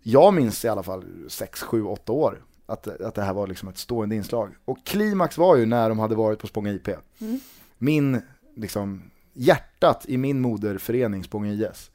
jag 0.02 0.34
minns 0.34 0.66
i 0.66 0.68
alla 0.68 0.84
fall 0.84 1.04
6, 1.28 1.62
7, 1.62 1.84
8 1.84 2.12
år. 2.12 2.42
Att, 2.70 3.02
att 3.02 3.16
det 3.16 3.22
här 3.22 3.34
var 3.34 3.48
liksom 3.48 3.70
ett 3.70 3.78
stående 3.78 4.16
inslag. 4.16 4.56
Och 4.66 4.86
klimax 4.86 5.38
var 5.38 5.56
ju 5.56 5.66
när 5.66 5.90
de 5.90 6.00
hade 6.00 6.16
varit 6.16 6.40
på 6.40 6.48
Spånga 6.48 6.72
IP. 6.72 6.88
Mm. 7.20 7.40
Min, 7.78 8.22
liksom, 8.56 9.04
hjärtat 9.34 10.06
i 10.08 10.18
min 10.18 10.40
moderförening 10.42 11.24
Spånga 11.24 11.52
IS. 11.52 11.92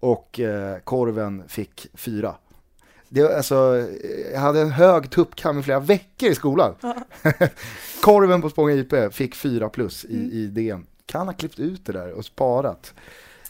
Och 0.00 0.40
eh, 0.40 0.78
korven 0.78 1.42
fick 1.48 1.86
fyra. 1.94 2.34
Det, 3.08 3.36
alltså, 3.36 3.88
jag 4.32 4.40
hade 4.40 4.60
en 4.60 4.70
hög 4.70 5.10
tuppkam 5.10 5.58
i 5.58 5.62
flera 5.62 5.80
veckor 5.80 6.28
i 6.30 6.34
skolan. 6.34 6.74
Korven 8.02 8.42
på 8.42 8.50
Spånga 8.50 8.72
IP 8.72 8.94
fick 9.12 9.34
fyra 9.34 9.68
plus 9.68 10.04
i, 10.04 10.16
Mm. 10.16 10.30
i 10.32 10.46
DN. 10.46 10.86
Kan 11.06 11.26
ha 11.26 11.34
klippt 11.34 11.58
ut 11.58 11.86
det 11.86 11.92
där 11.92 12.12
och 12.12 12.24
sparat. 12.24 12.94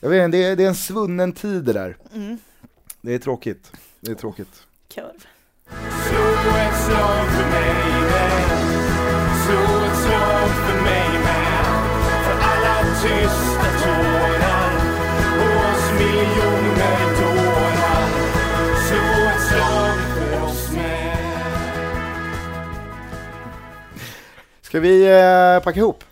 Jag 0.00 0.10
vet 0.10 0.24
inte, 0.24 0.38
det, 0.38 0.54
det 0.54 0.64
är 0.64 0.68
en 0.68 0.74
svunnen 0.74 1.32
tid 1.32 1.64
det 1.64 1.72
där. 1.72 1.96
Mm. 2.14 2.38
Det 3.00 3.14
är 3.14 3.18
tråkigt. 3.18 3.72
Det 4.00 4.10
är 4.10 4.14
tråkigt. 4.14 4.66
Korv. 4.94 5.26
Slå 5.70 6.56
ett 6.56 6.76
slag 6.86 7.26
för 7.36 7.50
mig 7.50 8.02
med 8.10 8.58
Slå 9.44 9.84
ett 9.86 9.98
slag 9.98 10.48
för 10.66 10.82
mig 10.82 11.08
med 11.24 11.64
För 12.24 12.36
alla 12.50 12.94
tysta 13.02 13.68
tårar 13.84 14.72
Och 15.38 15.70
oss 15.70 15.92
miljoner 15.98 17.00
dårar 17.20 18.08
Slå 18.88 19.28
ett 19.28 19.42
slag 19.48 19.96
för 20.14 20.44
oss 20.44 20.72
med 20.72 21.16
Ska 24.62 24.80
vi 24.80 25.06
eh, 25.06 25.62
packa 25.64 25.80
ihop? 25.80 26.04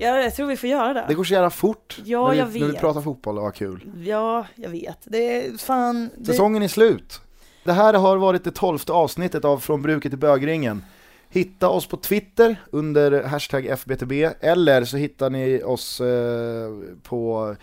Ja, 0.00 0.18
jag 0.20 0.34
tror 0.34 0.46
vi 0.46 0.56
får 0.56 0.68
göra 0.70 0.92
det. 0.94 1.04
Det 1.08 1.14
går 1.14 1.24
så 1.24 1.32
jävla 1.34 1.50
fort 1.50 1.98
Ja, 2.04 2.26
när, 2.26 2.32
vi, 2.32 2.38
jag 2.38 2.46
när 2.46 2.52
vi 2.52 2.72
vet. 2.72 2.80
pratar 2.80 3.00
fotboll 3.00 3.38
och 3.38 3.44
har 3.44 3.50
kul. 3.50 3.92
Ja, 4.04 4.46
jag 4.54 4.70
vet. 4.70 4.98
Det 5.04 5.46
är 5.46 5.58
fan... 5.58 6.10
Det... 6.16 6.26
Säsongen 6.26 6.62
är 6.62 6.68
slut. 6.68 7.20
Det 7.68 7.74
här 7.74 7.94
har 7.94 8.16
varit 8.16 8.44
det 8.44 8.50
tolfte 8.50 8.92
avsnittet 8.92 9.44
av 9.44 9.58
Från 9.58 9.82
bruket 9.82 10.12
till 10.12 10.18
bögringen. 10.18 10.84
Hitta 11.28 11.68
oss 11.68 11.86
på 11.86 11.96
Twitter 11.96 12.56
under 12.70 13.22
hashtag 13.22 13.66
FBTB 13.66 14.12
eller 14.40 14.84
så 14.84 14.96
hittar 14.96 15.30
ni 15.30 15.62
oss 15.62 16.00
eh, 16.00 16.70
på 17.02 17.56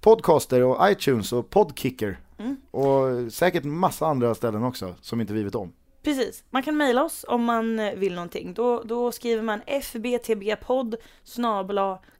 Podcaster 0.00 0.62
och 0.62 0.90
iTunes 0.90 1.32
och 1.32 1.50
Podkicker. 1.50 2.18
Mm. 2.38 2.56
Och 2.70 3.32
säkert 3.32 3.64
massa 3.64 4.06
andra 4.06 4.34
ställen 4.34 4.64
också 4.64 4.94
som 5.00 5.20
inte 5.20 5.32
vi 5.32 5.42
vet 5.42 5.54
om. 5.54 5.72
Precis, 6.02 6.44
man 6.50 6.62
kan 6.62 6.76
mejla 6.76 7.04
oss 7.04 7.24
om 7.28 7.44
man 7.44 7.78
eh, 7.78 7.94
vill 7.94 8.14
någonting. 8.14 8.54
Då, 8.54 8.82
då 8.82 9.12
skriver 9.12 9.42
man 9.42 9.60
fbtbpodd 9.82 10.96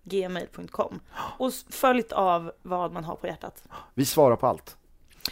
gmail.com 0.05 1.01
och 1.15 1.53
följt 1.71 2.13
av 2.13 2.53
vad 2.63 2.93
man 2.93 3.05
har 3.05 3.17
på 3.17 3.27
hjärtat. 3.27 3.65
Vi 3.95 4.05
svarar 4.05 4.37
på 4.37 4.47
allt. 4.47 4.77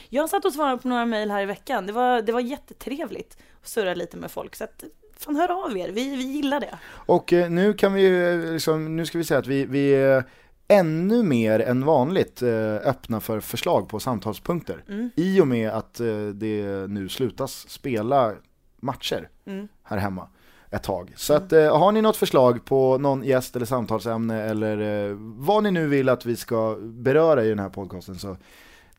Jag 0.08 0.28
satt 0.28 0.44
och 0.44 0.52
svarade 0.52 0.78
på 0.78 0.88
några 0.88 1.06
mejl 1.06 1.30
här 1.30 1.42
i 1.42 1.46
veckan. 1.46 1.86
Det 1.86 1.92
var, 1.92 2.22
det 2.22 2.32
var 2.32 2.40
jättetrevligt 2.40 3.36
att 3.62 3.68
surra 3.68 3.94
lite 3.94 4.16
med 4.16 4.30
folk. 4.30 4.56
Så 4.56 4.64
att, 4.64 4.84
fan 5.18 5.36
hör 5.36 5.64
av 5.64 5.78
er, 5.78 5.88
vi, 5.88 6.16
vi 6.16 6.24
gillar 6.24 6.60
det. 6.60 6.78
Och 6.90 7.32
eh, 7.32 7.50
nu 7.50 7.72
kan 7.72 7.92
vi 7.92 8.00
ju, 8.02 8.44
eh, 8.46 8.52
liksom, 8.52 8.96
nu 8.96 9.06
ska 9.06 9.18
vi 9.18 9.24
säga 9.24 9.38
att 9.38 9.46
vi, 9.46 9.64
vi 9.64 9.94
är 9.94 10.24
ännu 10.68 11.22
mer 11.22 11.60
än 11.60 11.84
vanligt 11.84 12.42
eh, 12.42 12.74
öppna 12.74 13.20
för 13.20 13.40
förslag 13.40 13.88
på 13.88 14.00
samtalspunkter. 14.00 14.84
Mm. 14.88 15.10
I 15.16 15.40
och 15.40 15.48
med 15.48 15.70
att 15.70 16.00
eh, 16.00 16.26
det 16.34 16.86
nu 16.88 17.08
slutas 17.08 17.68
spela 17.68 18.32
matcher 18.80 19.28
Mm. 19.46 19.68
här 19.82 19.96
hemma 19.96 20.28
ett 20.70 20.82
tag. 20.82 21.12
Så 21.16 21.34
att 21.34 21.52
eh, 21.52 21.78
har 21.78 21.92
ni 21.92 22.02
något 22.02 22.16
förslag 22.16 22.64
på 22.64 22.98
någon 22.98 23.24
gäst 23.24 23.56
eller 23.56 23.66
samtalsämne 23.66 24.42
eller 24.42 25.08
eh, 25.10 25.16
vad 25.20 25.62
ni 25.62 25.70
nu 25.70 25.86
vill 25.88 26.08
att 26.08 26.26
vi 26.26 26.36
ska 26.36 26.76
beröra 26.80 27.44
i 27.44 27.48
den 27.48 27.58
här 27.58 27.68
podcasten 27.68 28.18
så 28.18 28.36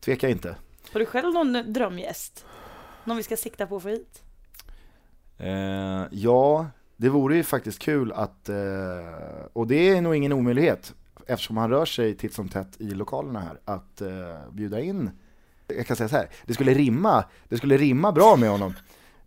tveka 0.00 0.28
inte. 0.28 0.56
Har 0.92 1.00
du 1.00 1.06
själv 1.06 1.34
någon 1.34 1.72
drömgäst? 1.72 2.44
Någon 3.04 3.16
vi 3.16 3.22
ska 3.22 3.36
sikta 3.36 3.66
på 3.66 3.76
att 3.76 3.82
få 3.82 3.88
hit? 3.88 4.22
Eh, 5.38 6.06
ja, 6.10 6.66
det 6.96 7.08
vore 7.08 7.36
ju 7.36 7.42
faktiskt 7.42 7.78
kul 7.78 8.12
att, 8.12 8.48
eh, 8.48 8.56
och 9.52 9.66
det 9.66 9.88
är 9.88 10.00
nog 10.00 10.16
ingen 10.16 10.32
omöjlighet, 10.32 10.94
eftersom 11.26 11.56
han 11.56 11.70
rör 11.70 11.84
sig 11.84 12.14
titt 12.14 12.34
som 12.34 12.48
tätt 12.48 12.80
i 12.80 12.90
lokalerna 12.90 13.40
här, 13.40 13.60
att 13.64 14.00
eh, 14.00 14.50
bjuda 14.52 14.80
in, 14.80 15.10
jag 15.66 15.86
kan 15.86 15.96
säga 15.96 16.08
så 16.08 16.16
här, 16.16 16.28
det 16.44 16.54
skulle 16.54 16.74
rimma, 16.74 17.24
det 17.48 17.56
skulle 17.56 17.76
rimma 17.76 18.12
bra 18.12 18.36
med 18.36 18.50
honom, 18.50 18.74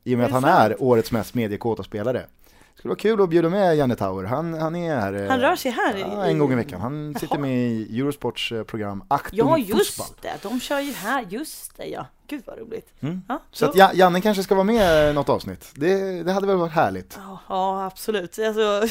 i 0.03 0.15
och 0.15 0.17
med 0.17 0.25
att 0.25 0.31
han 0.31 0.41
sant? 0.41 0.55
är 0.55 0.83
årets 0.83 1.11
mest 1.11 1.33
mediekåta 1.33 1.83
spelare. 1.83 2.25
Det 2.73 2.77
skulle 2.79 2.89
vara 2.89 2.99
kul 2.99 3.21
att 3.21 3.29
bjuda 3.29 3.49
med 3.49 3.75
Janne 3.77 3.95
Tauer, 3.95 4.23
han, 4.23 4.53
han 4.53 4.75
är 4.75 4.95
här. 4.99 5.13
eh, 5.13 5.29
Han 5.29 5.39
rör 5.39 5.55
sig 5.55 5.71
här 5.71 5.97
ja, 5.97 6.25
en 6.25 6.39
gång 6.39 6.51
i 6.51 6.55
veckan. 6.55 6.81
Han 6.81 7.13
sitter 7.19 7.35
Jaha. 7.35 7.41
med 7.41 7.57
i 7.71 7.99
Eurosports 7.99 8.51
eh, 8.51 8.63
program 8.63 9.03
Achtung 9.07 9.39
Ja, 9.39 9.57
just 9.57 10.21
det. 10.21 10.33
De 10.41 10.59
kör 10.59 10.79
ju 10.79 10.91
här. 10.91 11.25
Just 11.29 11.77
det, 11.77 11.85
ja. 11.85 12.05
Gud 12.27 12.43
vad 12.45 12.57
roligt. 12.59 12.93
Mm. 12.99 13.21
Ja, 13.27 13.41
Så 13.51 13.65
att 13.65 13.75
Ja- 13.75 13.91
Janne 13.93 14.21
kanske 14.21 14.43
ska 14.43 14.55
vara 14.55 14.63
med 14.63 15.09
i 15.09 15.13
något 15.13 15.29
avsnitt. 15.29 15.71
Det, 15.75 16.23
det 16.23 16.31
hade 16.31 16.47
väl 16.47 16.57
varit 16.57 16.71
härligt. 16.71 17.19
Ja, 17.27 17.39
Ja, 17.49 17.85
absolut. 17.85 18.39
Alltså, 18.39 18.83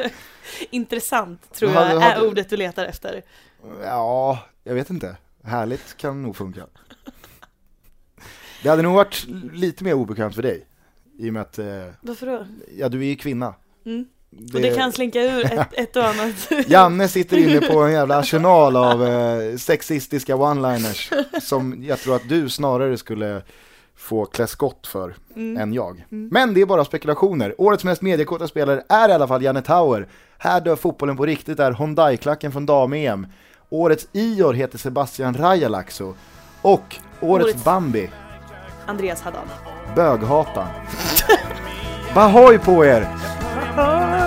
intressant 0.70 1.52
tror 1.52 1.68
Hade- 1.70 1.92
jag 1.92 2.00
hade- 2.00 2.14
är 2.14 2.28
ordet 2.28 2.50
du 2.50 2.56
letar 2.56 2.84
efter. 2.84 3.22
Ja, 3.84 4.38
jag 4.64 4.74
vet 4.74 4.90
inte. 4.90 5.16
Härligt 5.44 5.96
kan 5.96 6.22
nog 6.22 6.36
funka. 6.36 6.66
Det 8.62 8.68
hade 8.68 8.82
nog 8.82 8.94
varit 8.94 9.26
lite 9.52 9.84
mer 9.84 9.94
obekvämt 9.94 10.34
för 10.34 10.42
dig. 10.42 10.66
I 11.18 11.28
och 11.28 11.32
med 11.32 11.42
att, 11.42 11.58
eh, 11.58 11.66
Varför 12.00 12.26
då? 12.26 12.46
ja 12.78 12.88
du 12.88 13.00
är 13.00 13.04
ju 13.06 13.16
kvinna. 13.16 13.54
Mm. 13.86 14.04
Och 14.54 14.60
det 14.60 14.74
kan 14.76 14.92
slinka 14.92 15.22
ur 15.22 15.44
ett, 15.44 15.68
ett 15.72 15.96
och 15.96 16.04
annat. 16.04 16.48
Janne 16.66 17.08
sitter 17.08 17.36
inne 17.36 17.60
på 17.60 17.78
en 17.82 17.92
jävla 17.92 18.18
arsenal 18.18 18.76
av 18.76 19.04
eh, 19.06 19.56
sexistiska 19.56 20.34
one-liners 20.36 21.12
som 21.40 21.84
jag 21.84 21.98
tror 21.98 22.16
att 22.16 22.28
du 22.28 22.48
snarare 22.48 22.96
skulle 22.98 23.42
få 23.96 24.24
klä 24.24 24.46
skott 24.46 24.86
för 24.86 25.14
Mm. 25.36 25.56
än 25.62 25.72
jag. 25.72 26.04
Men 26.08 26.54
det 26.54 26.60
är 26.60 26.66
bara 26.66 26.84
spekulationer. 26.84 27.54
Årets 27.60 27.84
mest 27.84 28.02
mediekåta 28.02 28.48
spelare 28.48 28.82
är 28.88 29.08
i 29.08 29.12
alla 29.12 29.28
fall 29.28 29.42
Janne 29.42 29.62
Tauer. 29.62 30.08
Här 30.38 30.60
dör 30.60 30.76
fotbollen 30.76 31.16
på 31.16 31.26
riktigt 31.26 31.58
är 31.60 31.72
Hyundai-klacken 31.72 32.52
från 32.52 32.66
dam-EM. 32.66 33.26
Årets 33.70 34.08
Ior 34.12 34.52
heter 34.52 34.78
Sebastian 34.78 35.34
Rajalaxo. 35.34 36.14
Och 36.62 36.96
årets, 37.20 37.48
Årets- 37.54 37.64
Bambi, 37.64 38.10
Andreas 38.86 39.22
Haddad. 39.22 39.48
Böghatan. 39.94 40.68
Bahoj 42.14 42.58
på 42.58 42.84
er! 42.84 43.06